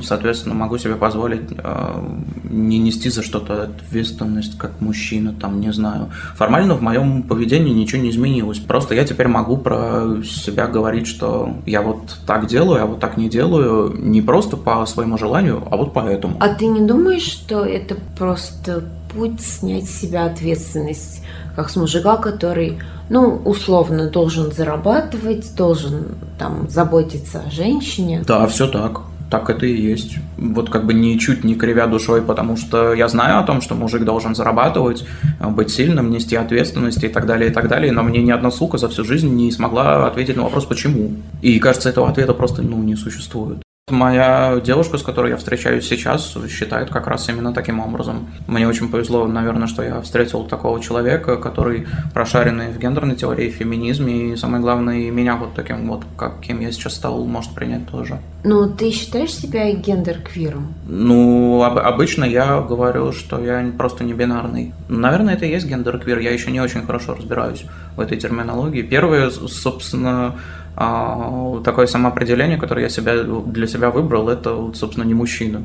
соответственно, 0.01 0.55
могу 0.55 0.77
себе 0.77 0.95
позволить 0.95 1.41
а, 1.57 2.03
не 2.43 2.79
нести 2.79 3.09
за 3.09 3.21
что-то 3.21 3.63
ответственность 3.63 4.57
как 4.57 4.79
мужчина, 4.79 5.33
там, 5.33 5.59
не 5.59 5.73
знаю. 5.73 6.09
Формально 6.35 6.75
в 6.75 6.81
моем 6.81 7.23
поведении 7.23 7.73
ничего 7.73 8.01
не 8.01 8.09
изменилось. 8.09 8.59
Просто 8.59 8.95
я 8.95 9.03
теперь 9.03 9.27
могу 9.27 9.57
про 9.57 10.23
себя 10.23 10.67
говорить, 10.67 11.07
что 11.07 11.53
я 11.65 11.81
вот 11.81 12.17
так 12.25 12.47
делаю, 12.47 12.83
а 12.83 12.85
вот 12.85 12.99
так 12.99 13.17
не 13.17 13.29
делаю, 13.29 13.93
не 13.97 14.21
просто 14.21 14.57
по 14.57 14.85
своему 14.85 15.17
желанию, 15.17 15.61
а 15.69 15.77
вот 15.77 15.93
поэтому. 15.93 16.37
А 16.39 16.49
ты 16.49 16.67
не 16.67 16.81
думаешь, 16.81 17.23
что 17.23 17.65
это 17.65 17.95
просто 18.17 18.85
путь 19.13 19.41
снять 19.41 19.85
с 19.85 19.99
себя 19.99 20.25
ответственность, 20.25 21.21
как 21.55 21.69
с 21.69 21.75
мужика, 21.75 22.17
который 22.17 22.79
ну, 23.11 23.41
условно, 23.43 24.09
должен 24.09 24.53
зарабатывать, 24.53 25.53
должен 25.55 26.15
там 26.39 26.69
заботиться 26.69 27.43
о 27.45 27.51
женщине. 27.51 28.23
Да, 28.25 28.47
все 28.47 28.67
так. 28.67 29.01
Так 29.29 29.49
это 29.49 29.65
и 29.65 29.73
есть. 29.73 30.17
Вот 30.37 30.69
как 30.69 30.85
бы 30.85 30.93
ничуть 30.93 31.43
не 31.43 31.55
кривя 31.55 31.87
душой, 31.87 32.21
потому 32.21 32.55
что 32.55 32.93
я 32.93 33.09
знаю 33.09 33.39
о 33.39 33.43
том, 33.43 33.61
что 33.61 33.75
мужик 33.75 34.03
должен 34.03 34.33
зарабатывать, 34.33 35.05
быть 35.39 35.71
сильным, 35.71 36.09
нести 36.09 36.37
ответственность 36.37 37.03
и 37.03 37.09
так 37.09 37.25
далее, 37.25 37.49
и 37.49 37.53
так 37.53 37.67
далее, 37.67 37.91
но 37.91 38.03
мне 38.03 38.21
ни 38.21 38.31
одна 38.31 38.49
сука 38.49 38.77
за 38.77 38.87
всю 38.87 39.03
жизнь 39.03 39.29
не 39.29 39.51
смогла 39.51 40.07
ответить 40.07 40.37
на 40.37 40.43
вопрос, 40.43 40.65
почему. 40.65 41.11
И 41.41 41.59
кажется, 41.59 41.89
этого 41.89 42.09
ответа 42.09 42.33
просто 42.33 42.61
ну, 42.61 42.81
не 42.83 42.95
существует. 42.95 43.61
Моя 43.89 44.61
девушка, 44.63 44.97
с 44.99 45.01
которой 45.03 45.31
я 45.31 45.37
встречаюсь 45.37 45.87
сейчас, 45.89 46.37
считает 46.49 46.91
как 46.91 47.07
раз 47.07 47.27
именно 47.29 47.51
таким 47.51 47.79
образом. 47.79 48.29
Мне 48.47 48.67
очень 48.67 48.89
повезло, 48.89 49.27
наверное, 49.27 49.67
что 49.67 49.81
я 49.81 49.99
встретил 50.01 50.43
такого 50.43 50.79
человека, 50.79 51.35
который 51.35 51.87
прошаренный 52.13 52.71
в 52.71 52.77
гендерной 52.77 53.15
теории, 53.15 53.49
в 53.49 53.55
феминизме, 53.55 54.33
и 54.33 54.35
самое 54.37 54.61
главное, 54.61 54.99
и 54.99 55.09
меня 55.09 55.35
вот 55.35 55.55
таким 55.55 55.87
вот, 55.89 56.03
каким 56.15 56.61
я 56.61 56.71
сейчас 56.71 56.93
стал, 56.93 57.25
может 57.25 57.53
принять 57.55 57.89
тоже. 57.89 58.19
Ну, 58.43 58.69
ты 58.69 58.91
считаешь 58.91 59.33
себя 59.33 59.71
гендер-квиром? 59.73 60.73
Ну, 60.87 61.61
об- 61.63 61.79
обычно 61.79 62.23
я 62.23 62.61
говорю, 62.61 63.11
что 63.11 63.43
я 63.43 63.65
просто 63.77 64.03
не 64.03 64.13
бинарный. 64.13 64.73
Наверное, 64.89 65.33
это 65.33 65.45
и 65.45 65.49
есть 65.49 65.65
гендер-квир, 65.67 66.19
я 66.19 66.31
еще 66.31 66.51
не 66.51 66.61
очень 66.61 66.85
хорошо 66.85 67.15
разбираюсь 67.15 67.65
в 67.97 67.99
этой 67.99 68.17
терминологии. 68.17 68.83
Первое, 68.83 69.31
собственно, 69.31 70.35
такое 70.75 71.87
самоопределение, 71.87 72.57
которое 72.57 72.83
я 72.83 72.89
себя, 72.89 73.23
для 73.23 73.67
себя 73.67 73.89
выбрал, 73.89 74.29
это, 74.29 74.71
собственно, 74.73 75.03
не 75.03 75.13
мужчина, 75.13 75.63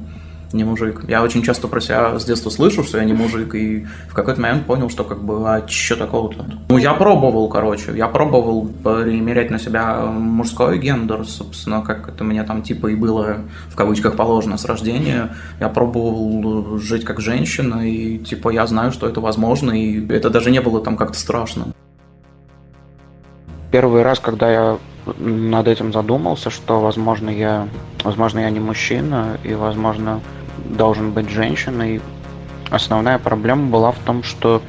не 0.52 0.64
мужик. 0.64 1.04
Я 1.08 1.22
очень 1.22 1.42
часто 1.42 1.68
про 1.68 1.80
себя 1.80 2.18
с 2.18 2.24
детства 2.24 2.50
слышу, 2.50 2.84
что 2.84 2.98
я 2.98 3.04
не 3.04 3.12
мужик, 3.12 3.54
и 3.54 3.86
в 4.08 4.14
какой-то 4.14 4.40
момент 4.40 4.64
понял, 4.64 4.88
что 4.90 5.04
как 5.04 5.22
бы, 5.22 5.48
а 5.48 5.66
что 5.66 5.96
такого-то? 5.96 6.44
Ну, 6.68 6.78
я 6.78 6.94
пробовал, 6.94 7.48
короче, 7.48 7.96
я 7.96 8.08
пробовал 8.08 8.66
примерять 8.66 9.50
на 9.50 9.58
себя 9.58 10.06
мужской 10.06 10.78
гендер, 10.78 11.24
собственно, 11.24 11.82
как 11.82 12.08
это 12.08 12.24
мне 12.24 12.42
там 12.44 12.62
типа 12.62 12.88
и 12.88 12.94
было 12.94 13.38
в 13.68 13.76
кавычках 13.76 14.16
положено 14.16 14.56
с 14.56 14.64
рождения. 14.64 15.30
Я 15.60 15.68
пробовал 15.68 16.78
жить 16.78 17.04
как 17.04 17.20
женщина, 17.20 17.88
и 17.88 18.18
типа 18.18 18.50
я 18.50 18.66
знаю, 18.66 18.92
что 18.92 19.08
это 19.08 19.20
возможно, 19.20 19.72
и 19.72 20.06
это 20.08 20.30
даже 20.30 20.50
не 20.50 20.60
было 20.60 20.80
там 20.80 20.96
как-то 20.96 21.18
страшно. 21.18 21.68
Первый 23.72 24.02
раз, 24.02 24.20
когда 24.20 24.50
я 24.50 24.78
над 25.18 25.68
этим 25.68 25.92
задумался, 25.92 26.50
что, 26.50 26.80
возможно, 26.80 27.30
я, 27.30 27.68
возможно, 28.02 28.40
я 28.40 28.50
не 28.50 28.60
мужчина 28.60 29.38
и, 29.44 29.54
возможно, 29.54 30.20
должен 30.64 31.12
быть 31.12 31.30
женщиной. 31.30 32.00
Основная 32.70 33.18
проблема 33.18 33.66
была 33.66 33.92
в 33.92 33.98
том, 34.00 34.22
что 34.22 34.62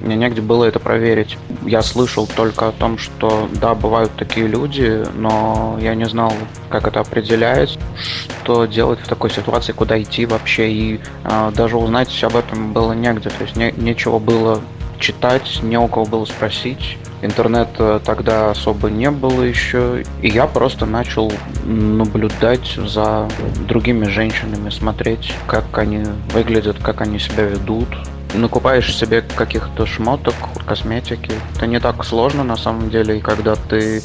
мне 0.00 0.16
негде 0.16 0.40
было 0.40 0.64
это 0.64 0.78
проверить. 0.78 1.38
Я 1.64 1.82
слышал 1.82 2.26
только 2.26 2.68
о 2.68 2.72
том, 2.72 2.98
что 2.98 3.48
да, 3.60 3.74
бывают 3.74 4.12
такие 4.16 4.46
люди, 4.46 5.04
но 5.14 5.76
я 5.80 5.94
не 5.94 6.06
знал, 6.06 6.32
как 6.68 6.86
это 6.86 7.00
определяется, 7.00 7.78
что 7.96 8.66
делать 8.66 9.00
в 9.00 9.08
такой 9.08 9.30
ситуации, 9.30 9.72
куда 9.72 10.00
идти 10.00 10.24
вообще, 10.26 10.70
и 10.70 11.00
э, 11.24 11.50
даже 11.54 11.76
узнать 11.76 12.22
об 12.22 12.36
этом 12.36 12.72
было 12.72 12.92
негде, 12.92 13.30
то 13.30 13.42
есть 13.42 13.56
не, 13.56 13.72
нечего 13.72 14.18
было 14.18 14.62
читать, 14.98 15.60
не 15.62 15.78
у 15.78 15.88
кого 15.88 16.04
было 16.04 16.24
спросить. 16.24 16.98
Интернета 17.22 18.00
тогда 18.04 18.50
особо 18.50 18.90
не 18.90 19.10
было 19.10 19.42
еще. 19.42 20.04
И 20.22 20.28
я 20.28 20.46
просто 20.46 20.86
начал 20.86 21.32
наблюдать 21.64 22.76
за 22.76 23.28
другими 23.66 24.06
женщинами, 24.06 24.70
смотреть, 24.70 25.34
как 25.46 25.76
они 25.78 26.04
выглядят, 26.32 26.76
как 26.82 27.00
они 27.00 27.18
себя 27.18 27.44
ведут. 27.44 27.88
Накупаешь 28.34 28.94
себе 28.94 29.22
каких-то 29.22 29.86
шмоток, 29.86 30.34
косметики. 30.66 31.32
Это 31.56 31.66
не 31.66 31.80
так 31.80 32.04
сложно 32.04 32.44
на 32.44 32.56
самом 32.56 32.90
деле, 32.90 33.20
когда 33.20 33.56
ты 33.56 34.02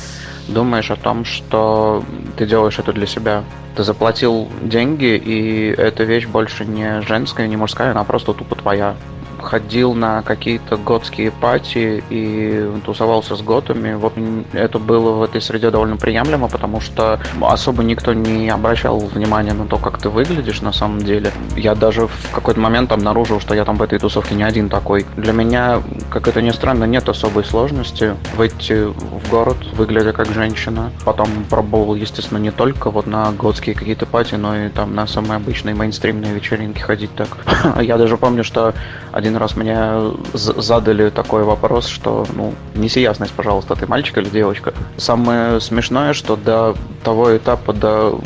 думаешь 0.48 0.92
о 0.92 0.96
том, 0.96 1.26
что 1.26 2.04
ты 2.38 2.46
делаешь 2.46 2.80
это 2.80 2.94
для 2.94 3.06
себя. 3.06 3.44
Ты 3.76 3.84
заплатил 3.84 4.50
деньги, 4.62 5.18
и 5.18 5.68
эта 5.70 6.04
вещь 6.04 6.26
больше 6.26 6.66
не 6.66 7.02
женская, 7.02 7.48
не 7.48 7.58
мужская, 7.58 7.92
она 7.92 8.04
просто 8.04 8.34
тупо 8.34 8.56
твоя 8.56 8.96
ходил 9.44 9.94
на 9.94 10.22
какие-то 10.24 10.78
готские 10.78 11.32
пати 11.32 12.04
и 12.10 12.70
тусовался 12.86 13.36
с 13.36 13.42
готами. 13.42 13.94
Вот 13.94 14.14
это 14.54 14.80
было 14.80 15.12
в 15.12 15.24
этой 15.24 15.42
среде 15.42 15.70
довольно 15.70 15.98
приемлемо, 15.98 16.48
потому 16.48 16.82
что 16.82 17.20
особо 17.42 17.84
никто 17.84 18.14
не 18.14 18.50
обращал 18.50 19.00
внимания 19.00 19.54
на 19.54 19.66
то, 19.66 19.78
как 19.78 20.00
ты 20.00 20.10
выглядишь 20.10 20.62
на 20.62 20.74
самом 20.74 21.04
деле. 21.04 21.32
Я 21.56 21.76
даже 21.76 22.08
в 22.08 22.32
какой-то 22.32 22.60
момент 22.60 22.92
обнаружил, 22.92 23.40
что 23.40 23.54
я 23.54 23.66
там 23.66 23.78
в 23.78 23.84
этой 23.84 24.00
тусовке 24.00 24.36
не 24.36 24.44
один 24.44 24.70
такой. 24.70 25.06
Для 25.18 25.34
меня, 25.34 25.82
как 26.10 26.28
это 26.28 26.42
ни 26.42 26.52
странно, 26.52 26.86
нет 26.86 27.08
особой 27.10 27.44
сложности 27.44 28.16
выйти 28.36 28.86
в 28.86 29.30
город, 29.30 29.58
выглядя 29.74 30.14
как 30.14 30.28
женщина. 30.28 30.92
Потом 31.06 31.28
пробовал, 31.50 31.96
естественно, 31.96 32.40
не 32.40 32.52
только 32.52 32.90
вот 32.90 33.08
на 33.08 33.32
готские 33.32 33.76
какие-то 33.76 34.06
пати, 34.06 34.36
но 34.36 34.56
и 34.56 34.70
там 34.70 34.96
на 34.96 35.08
самые 35.08 35.36
обычные 35.36 35.76
мейнстримные 35.76 36.34
вечеринки 36.34 36.80
ходить 36.80 37.14
так. 37.16 37.30
Я 37.82 37.98
даже 37.98 38.18
помню, 38.18 38.44
что 38.44 38.74
один 39.12 39.33
один 39.34 39.42
раз 39.42 39.56
мне 39.56 40.14
задали 40.34 41.10
такой 41.10 41.44
вопрос, 41.44 41.88
что, 41.88 42.28
ну, 42.36 42.54
неси 42.76 43.02
ясность, 43.02 43.34
пожалуйста, 43.34 43.76
ты 43.76 43.88
мальчик 43.88 44.20
или 44.20 44.30
девочка. 44.30 44.76
Самое 44.98 45.60
смешное, 45.60 46.14
что 46.14 46.36
до 46.36 46.76
того 47.04 47.36
этапа, 47.36 47.74
до 47.74 48.22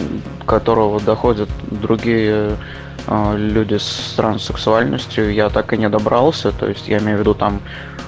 которого 0.45 0.99
доходят 0.99 1.47
другие 1.71 2.57
э, 3.07 3.37
люди 3.37 3.75
с 3.75 4.15
транссексуальностью, 4.17 5.33
я 5.33 5.47
так 5.47 5.71
и 5.71 5.77
не 5.77 5.87
добрался. 5.87 6.51
То 6.51 6.67
есть 6.67 6.89
я 6.89 6.97
имею 6.97 7.17
в 7.17 7.19
виду 7.21 7.33
там 7.33 7.61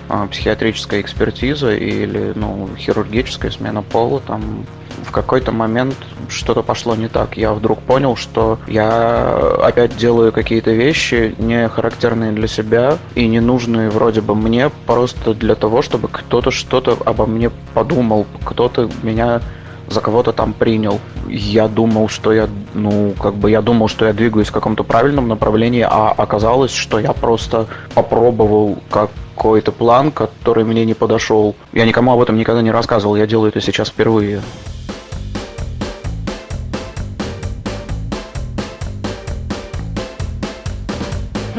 э, 0.10 0.28
психиатрическая 0.30 1.00
экспертиза 1.00 1.74
или 1.74 2.34
ну, 2.36 2.70
хирургическая 2.78 3.52
смена 3.52 3.82
пола, 3.82 4.20
там 4.20 4.66
в 5.04 5.12
какой-то 5.12 5.52
момент 5.52 5.96
что-то 6.28 6.62
пошло 6.62 6.96
не 6.96 7.08
так. 7.08 7.38
Я 7.38 7.54
вдруг 7.54 7.80
понял, 7.80 8.16
что 8.16 8.60
я 8.68 9.36
опять 9.62 9.98
делаю 9.98 10.32
какие-то 10.32 10.72
вещи, 10.72 11.36
не 11.38 11.68
характерные 11.68 12.32
для 12.32 12.48
себя 12.48 12.98
и 13.16 13.28
не 13.28 13.40
нужные 13.40 13.90
вроде 13.90 14.22
бы 14.22 14.36
мне, 14.36 14.70
просто 14.86 15.34
для 15.34 15.56
того, 15.56 15.82
чтобы 15.82 16.08
кто-то 16.08 16.52
что-то 16.52 16.98
обо 17.06 17.26
мне 17.26 17.52
подумал, 17.74 18.26
кто-то 18.44 18.90
меня 19.04 19.42
за 19.90 20.02
кого-то 20.02 20.32
там 20.34 20.54
принял. 20.54 21.00
Я 21.28 21.68
думал, 21.68 22.10
что 22.10 22.32
я, 22.32 22.48
ну, 22.74 23.14
как 23.20 23.36
бы 23.36 23.50
я 23.50 23.62
думал, 23.62 23.88
что 23.88 24.06
я 24.06 24.14
двигаюсь 24.14 24.48
в 24.48 24.52
каком-то 24.52 24.84
правильном 24.84 25.28
направлении, 25.28 25.86
а 25.88 26.14
оказалось, 26.16 26.72
что 26.72 27.00
я 27.00 27.14
просто 27.14 27.68
попробовал 27.94 28.78
какой-то 28.90 29.72
план, 29.72 30.12
который 30.12 30.64
мне 30.64 30.86
не 30.86 30.94
подошел. 30.94 31.56
Я 31.74 31.86
никому 31.86 32.12
об 32.14 32.22
этом 32.22 32.38
никогда 32.38 32.62
не 32.62 32.72
рассказывал, 32.72 33.16
я 33.16 33.28
делаю 33.28 33.50
это 33.50 33.62
сейчас 33.62 33.90
впервые. 33.90 34.42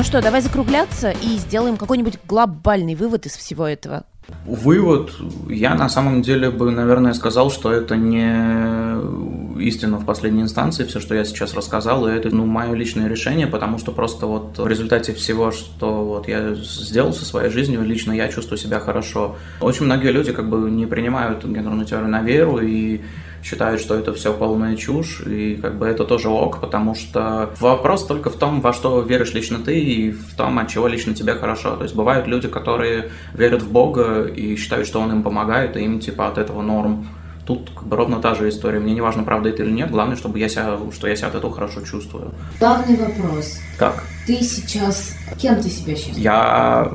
Ну 0.00 0.04
что, 0.04 0.22
давай 0.22 0.40
закругляться 0.40 1.10
и 1.10 1.36
сделаем 1.36 1.76
какой-нибудь 1.76 2.20
глобальный 2.26 2.94
вывод 2.94 3.26
из 3.26 3.36
всего 3.36 3.66
этого. 3.66 4.04
Вывод, 4.46 5.12
я 5.50 5.74
на 5.74 5.90
самом 5.90 6.22
деле 6.22 6.50
бы, 6.50 6.70
наверное, 6.70 7.12
сказал, 7.12 7.50
что 7.50 7.70
это 7.70 7.96
не 7.96 9.62
истина 9.62 9.98
в 9.98 10.06
последней 10.06 10.40
инстанции, 10.40 10.84
все, 10.84 11.00
что 11.00 11.14
я 11.14 11.26
сейчас 11.26 11.52
рассказал, 11.52 12.08
и 12.08 12.12
это, 12.12 12.34
ну, 12.34 12.46
мое 12.46 12.72
личное 12.72 13.08
решение, 13.08 13.46
потому 13.46 13.76
что 13.76 13.92
просто 13.92 14.24
вот 14.24 14.56
в 14.56 14.66
результате 14.66 15.12
всего, 15.12 15.52
что 15.52 16.02
вот 16.02 16.28
я 16.28 16.54
сделал 16.54 17.12
со 17.12 17.26
своей 17.26 17.50
жизнью, 17.50 17.82
лично 17.82 18.12
я 18.12 18.28
чувствую 18.28 18.56
себя 18.56 18.80
хорошо. 18.80 19.36
Очень 19.60 19.84
многие 19.84 20.12
люди 20.12 20.32
как 20.32 20.48
бы 20.48 20.70
не 20.70 20.86
принимают 20.86 21.44
гендерную 21.44 21.84
теорию 21.84 22.08
на 22.08 22.22
веру, 22.22 22.58
и 22.58 23.02
считают, 23.42 23.80
что 23.80 23.94
это 23.94 24.12
все 24.12 24.32
полная 24.32 24.76
чушь, 24.76 25.22
и 25.26 25.56
как 25.56 25.78
бы 25.78 25.86
это 25.86 26.04
тоже 26.04 26.28
ок, 26.28 26.60
потому 26.60 26.94
что 26.94 27.50
вопрос 27.58 28.06
только 28.06 28.30
в 28.30 28.36
том, 28.36 28.60
во 28.60 28.72
что 28.72 29.00
веришь 29.00 29.32
лично 29.32 29.58
ты, 29.58 29.78
и 29.80 30.10
в 30.10 30.34
том, 30.36 30.58
от 30.58 30.68
чего 30.68 30.88
лично 30.88 31.14
тебе 31.14 31.34
хорошо. 31.34 31.76
То 31.76 31.84
есть 31.84 31.94
бывают 31.94 32.26
люди, 32.26 32.48
которые 32.48 33.10
верят 33.34 33.62
в 33.62 33.70
Бога 33.70 34.24
и 34.24 34.56
считают, 34.56 34.86
что 34.86 35.00
Он 35.00 35.10
им 35.12 35.22
помогает, 35.22 35.76
и 35.76 35.80
им 35.80 36.00
типа 36.00 36.28
от 36.28 36.38
этого 36.38 36.62
норм. 36.62 37.06
Тут 37.46 37.70
как 37.74 37.84
бы 37.84 37.96
ровно 37.96 38.20
та 38.20 38.34
же 38.34 38.48
история. 38.48 38.78
Мне 38.78 38.94
не 38.94 39.00
важно, 39.00 39.24
правда 39.24 39.48
это 39.48 39.62
или 39.62 39.72
нет, 39.72 39.90
главное, 39.90 40.16
чтобы 40.16 40.38
я 40.38 40.48
себя, 40.48 40.78
что 40.92 41.08
я 41.08 41.16
себя 41.16 41.28
от 41.28 41.34
этого 41.34 41.52
хорошо 41.52 41.80
чувствую. 41.80 42.32
Главный 42.60 42.96
вопрос. 42.96 43.58
Как? 43.78 44.04
Ты 44.26 44.36
сейчас... 44.42 45.16
Кем 45.38 45.56
ты 45.56 45.68
себя 45.68 45.94
чувствуешь? 45.94 46.18
Я, 46.18 46.92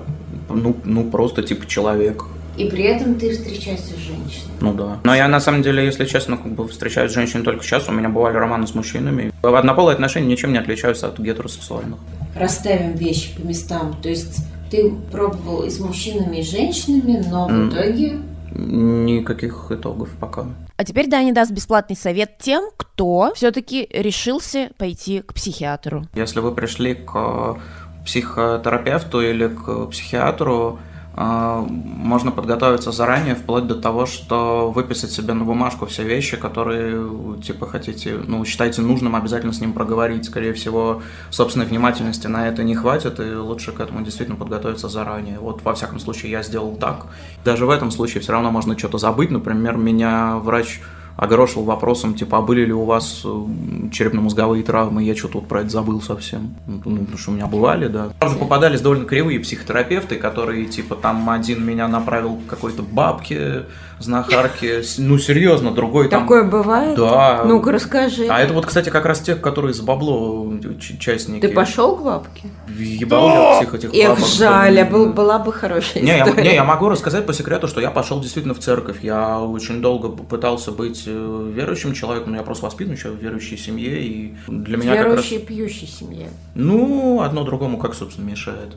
ну, 0.49 0.77
ну 0.85 1.09
просто 1.09 1.41
типа 1.41 1.65
человек. 1.65 2.23
И 2.57 2.69
при 2.69 2.83
этом 2.83 3.15
ты 3.15 3.31
встречаешься 3.31 3.93
с 3.93 3.97
женщиной. 3.97 4.53
Ну 4.61 4.73
да. 4.73 4.99
Но 5.03 5.13
я 5.13 5.27
на 5.27 5.39
самом 5.39 5.61
деле, 5.61 5.83
если 5.83 6.05
честно, 6.05 6.37
как 6.37 6.53
бы 6.53 6.67
встречаюсь 6.67 7.11
с 7.11 7.13
женщинами 7.13 7.43
только 7.43 7.63
сейчас. 7.63 7.89
У 7.89 7.91
меня 7.91 8.09
бывали 8.09 8.37
романы 8.37 8.65
с 8.65 8.73
мужчинами. 8.73 9.31
Однополые 9.41 9.93
отношения 9.93 10.27
ничем 10.27 10.53
не 10.53 10.59
отличаются 10.59 11.07
от 11.07 11.19
гетеросексуальных. 11.19 11.99
Расставим 12.35 12.93
вещи 12.93 13.35
по 13.35 13.45
местам. 13.45 13.97
То 14.01 14.09
есть 14.09 14.45
ты 14.71 14.91
пробовал 15.11 15.63
и 15.63 15.69
с 15.69 15.79
мужчинами, 15.79 16.37
и 16.37 16.43
с 16.43 16.49
женщинами, 16.49 17.23
но 17.29 17.47
в 17.47 17.69
итоге... 17.69 18.19
Никаких 18.57 19.67
итогов 19.69 20.09
пока. 20.17 20.45
А 20.77 20.85
теперь 20.85 21.09
Даня 21.09 21.33
даст 21.33 21.51
бесплатный 21.51 21.97
совет 21.97 22.37
тем, 22.39 22.69
кто 22.77 23.33
все-таки 23.35 23.87
решился 23.91 24.69
пойти 24.77 25.21
к 25.21 25.33
психиатру. 25.33 26.05
Если 26.15 26.39
вы 26.39 26.53
пришли 26.53 26.95
к 26.95 27.57
психотерапевту 28.05 29.21
или 29.21 29.47
к 29.47 29.87
психиатру, 29.87 30.79
можно 31.17 32.31
подготовиться 32.31 32.91
заранее, 32.91 33.35
вплоть 33.35 33.67
до 33.67 33.75
того, 33.75 34.05
что 34.05 34.69
выписать 34.69 35.11
себе 35.11 35.33
на 35.33 35.45
бумажку 35.45 35.85
все 35.85 36.03
вещи, 36.03 36.35
которые, 36.35 37.37
типа, 37.41 37.67
хотите, 37.67 38.19
ну, 38.27 38.43
считаете 38.43 38.81
нужным 38.81 39.15
обязательно 39.15 39.53
с 39.53 39.61
ним 39.61 39.71
проговорить. 39.71 40.25
Скорее 40.25 40.53
всего, 40.53 41.01
собственной 41.29 41.65
внимательности 41.65 42.27
на 42.27 42.49
это 42.49 42.63
не 42.63 42.75
хватит, 42.75 43.19
и 43.21 43.35
лучше 43.35 43.71
к 43.71 43.79
этому 43.79 44.01
действительно 44.01 44.37
подготовиться 44.37 44.89
заранее. 44.89 45.39
Вот, 45.39 45.63
во 45.63 45.73
всяком 45.73 45.99
случае, 45.99 46.31
я 46.31 46.43
сделал 46.43 46.75
так. 46.75 47.07
Даже 47.45 47.65
в 47.65 47.69
этом 47.69 47.91
случае 47.91 48.21
все 48.21 48.33
равно 48.33 48.51
можно 48.51 48.77
что-то 48.77 48.97
забыть. 48.97 49.31
Например, 49.31 49.77
меня 49.77 50.35
врач 50.37 50.81
огорошил 51.15 51.63
вопросом, 51.63 52.15
типа, 52.15 52.39
а 52.39 52.41
были 52.41 52.65
ли 52.65 52.73
у 52.73 52.83
вас 52.83 53.21
э, 53.23 53.45
черепно-мозговые 53.91 54.63
травмы? 54.63 55.03
Я 55.03 55.15
что-то 55.15 55.39
вот 55.39 55.47
про 55.47 55.61
это 55.61 55.69
забыл 55.69 56.01
совсем. 56.01 56.55
Ну, 56.67 56.81
ну, 56.85 56.97
потому 56.99 57.17
что 57.17 57.31
у 57.31 57.33
меня 57.33 57.47
бывали, 57.47 57.87
да. 57.87 58.09
Правда, 58.19 58.37
попадались 58.37 58.81
довольно 58.81 59.05
кривые 59.05 59.39
психотерапевты, 59.39 60.17
которые, 60.17 60.65
типа, 60.65 60.95
там 60.95 61.29
один 61.29 61.65
меня 61.65 61.87
направил 61.87 62.35
к 62.35 62.49
какой-то 62.49 62.83
бабке, 62.83 63.63
знахарке. 63.99 64.81
Ну, 64.97 65.17
серьезно, 65.17 65.71
другой 65.71 66.09
там... 66.09 66.23
Такое 66.23 66.43
бывает? 66.43 66.97
Да. 66.97 67.43
Ну-ка, 67.45 67.71
расскажи. 67.71 68.27
А 68.29 68.39
это 68.39 68.53
вот, 68.53 68.65
кстати, 68.65 68.89
как 68.89 69.05
раз 69.05 69.21
тех, 69.21 69.41
которые 69.41 69.73
за 69.73 69.83
бабло 69.83 70.53
частники. 70.99 71.41
Ты 71.41 71.53
пошел 71.53 71.95
к 71.95 72.03
бабке? 72.03 72.49
Ебал 72.77 73.29
я 73.29 73.55
всех 73.57 73.73
этих 73.73 73.93
Эх, 73.93 74.09
бабок. 74.09 74.25
жаль, 74.27 74.79
а 74.79 74.85
был, 74.85 75.13
была 75.13 75.39
бы 75.39 75.53
хорошая 75.53 76.03
Не 76.03 76.09
я, 76.09 76.25
история. 76.25 76.43
не, 76.43 76.55
я 76.55 76.63
могу 76.63 76.89
рассказать 76.89 77.25
по 77.25 77.33
секрету, 77.33 77.67
что 77.67 77.81
я 77.81 77.91
пошел 77.91 78.19
действительно 78.19 78.53
в 78.53 78.59
церковь. 78.59 78.97
Я 79.01 79.39
очень 79.39 79.81
долго 79.81 80.09
пытался 80.09 80.71
быть 80.71 81.03
э, 81.05 81.51
верующим 81.53 81.93
человеком, 81.93 82.31
но 82.31 82.37
я 82.37 82.43
просто 82.43 82.65
воспитан 82.65 82.93
еще 82.93 83.09
в 83.09 83.21
верующей 83.21 83.57
семье, 83.57 84.01
и 84.01 84.35
для 84.47 84.77
меня 84.77 84.95
как 84.95 85.05
раз... 85.05 85.29
Верующей, 85.29 85.39
пьющей 85.39 85.87
семье. 85.87 86.29
Ну, 86.53 87.21
одно 87.21 87.43
другому 87.43 87.77
как, 87.77 87.93
собственно, 87.93 88.29
мешает. 88.29 88.75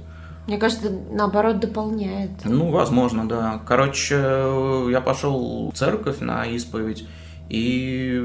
Мне 0.48 0.56
кажется, 0.56 0.90
наоборот, 1.10 1.60
дополняет. 1.60 2.30
Ну, 2.46 2.70
возможно, 2.70 3.28
да. 3.28 3.60
Короче, 3.66 4.14
э, 4.18 4.88
я 4.90 5.02
пошел 5.02 5.70
в 5.70 5.76
церковь 5.76 6.20
на 6.20 6.46
исповедь, 6.46 7.06
и 7.50 8.18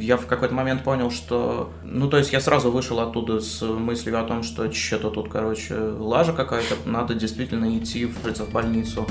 я 0.00 0.16
в 0.16 0.26
какой-то 0.26 0.54
момент 0.54 0.84
понял, 0.84 1.10
что... 1.10 1.72
Ну, 1.82 2.08
то 2.08 2.18
есть 2.18 2.32
я 2.32 2.40
сразу 2.40 2.70
вышел 2.70 3.00
оттуда 3.00 3.40
с 3.40 3.62
мыслью 3.62 4.20
о 4.20 4.22
том, 4.22 4.44
что 4.44 4.70
что-то 4.70 5.10
тут, 5.10 5.28
короче, 5.28 5.74
лажа 5.74 6.32
какая-то, 6.32 6.76
надо 6.84 7.14
действительно 7.14 7.76
идти 7.76 8.04
в, 8.06 8.18
в 8.22 8.52
больницу. 8.52 9.08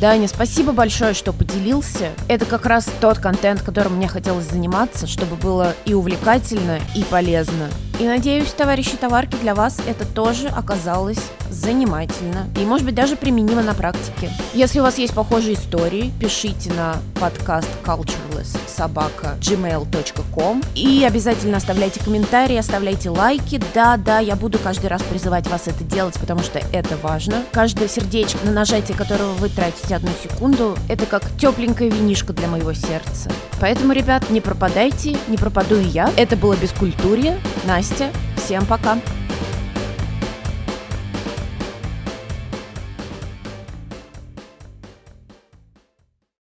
Даня, 0.00 0.28
спасибо 0.28 0.72
большое, 0.72 1.12
что 1.12 1.34
поделился. 1.34 2.12
Это 2.28 2.46
как 2.46 2.64
раз 2.64 2.88
тот 3.02 3.18
контент, 3.18 3.60
которым 3.60 3.96
мне 3.96 4.08
хотелось 4.08 4.46
заниматься, 4.50 5.06
чтобы 5.06 5.36
было 5.36 5.74
и 5.84 5.92
увлекательно, 5.92 6.78
и 6.96 7.04
полезно. 7.04 7.68
И 7.98 8.06
надеюсь, 8.06 8.52
товарищи 8.52 8.96
товарки, 8.96 9.36
для 9.36 9.56
вас 9.56 9.78
это 9.86 10.06
тоже 10.06 10.48
оказалось 10.48 11.18
занимательно 11.50 12.46
и, 12.56 12.64
может 12.64 12.86
быть, 12.86 12.94
даже 12.94 13.16
применимо 13.16 13.62
на 13.62 13.74
практике. 13.74 14.30
Если 14.54 14.80
у 14.80 14.82
вас 14.82 14.98
есть 14.98 15.14
похожие 15.14 15.54
истории, 15.54 16.12
пишите 16.20 16.72
на 16.74 16.96
подкаст 17.20 17.68
cultureless 17.84 18.56
собака 18.68 19.36
gmail.com 19.40 20.62
и 20.74 21.04
обязательно 21.04 21.56
оставляйте 21.56 22.00
комментарии, 22.00 22.56
оставляйте 22.56 23.10
лайки. 23.10 23.60
Да, 23.74 23.96
да, 23.96 24.20
я 24.20 24.36
буду 24.36 24.58
каждый 24.58 24.86
раз 24.86 25.02
призывать 25.02 25.48
вас 25.48 25.66
это 25.66 25.82
делать, 25.82 26.14
потому 26.20 26.40
что 26.40 26.60
это 26.72 26.96
важно. 27.02 27.42
Каждое 27.52 27.88
сердечко, 27.88 28.38
на 28.44 28.52
нажатие 28.52 28.96
которого 28.96 29.32
вы 29.34 29.48
тратите 29.48 29.96
одну 29.96 30.10
секунду, 30.22 30.76
это 30.88 31.06
как 31.06 31.24
тепленькая 31.38 31.88
винишка 31.88 32.32
для 32.32 32.46
моего 32.46 32.72
сердца. 32.72 33.30
Поэтому, 33.60 33.92
ребят, 33.92 34.30
не 34.30 34.40
пропадайте, 34.40 35.16
не 35.26 35.36
пропаду 35.36 35.80
и 35.80 35.84
я. 35.84 36.12
Это 36.16 36.36
было 36.36 36.54
Бескультурье. 36.54 37.40
Настя, 37.66 37.87
всем 38.36 38.64
пока. 38.66 38.98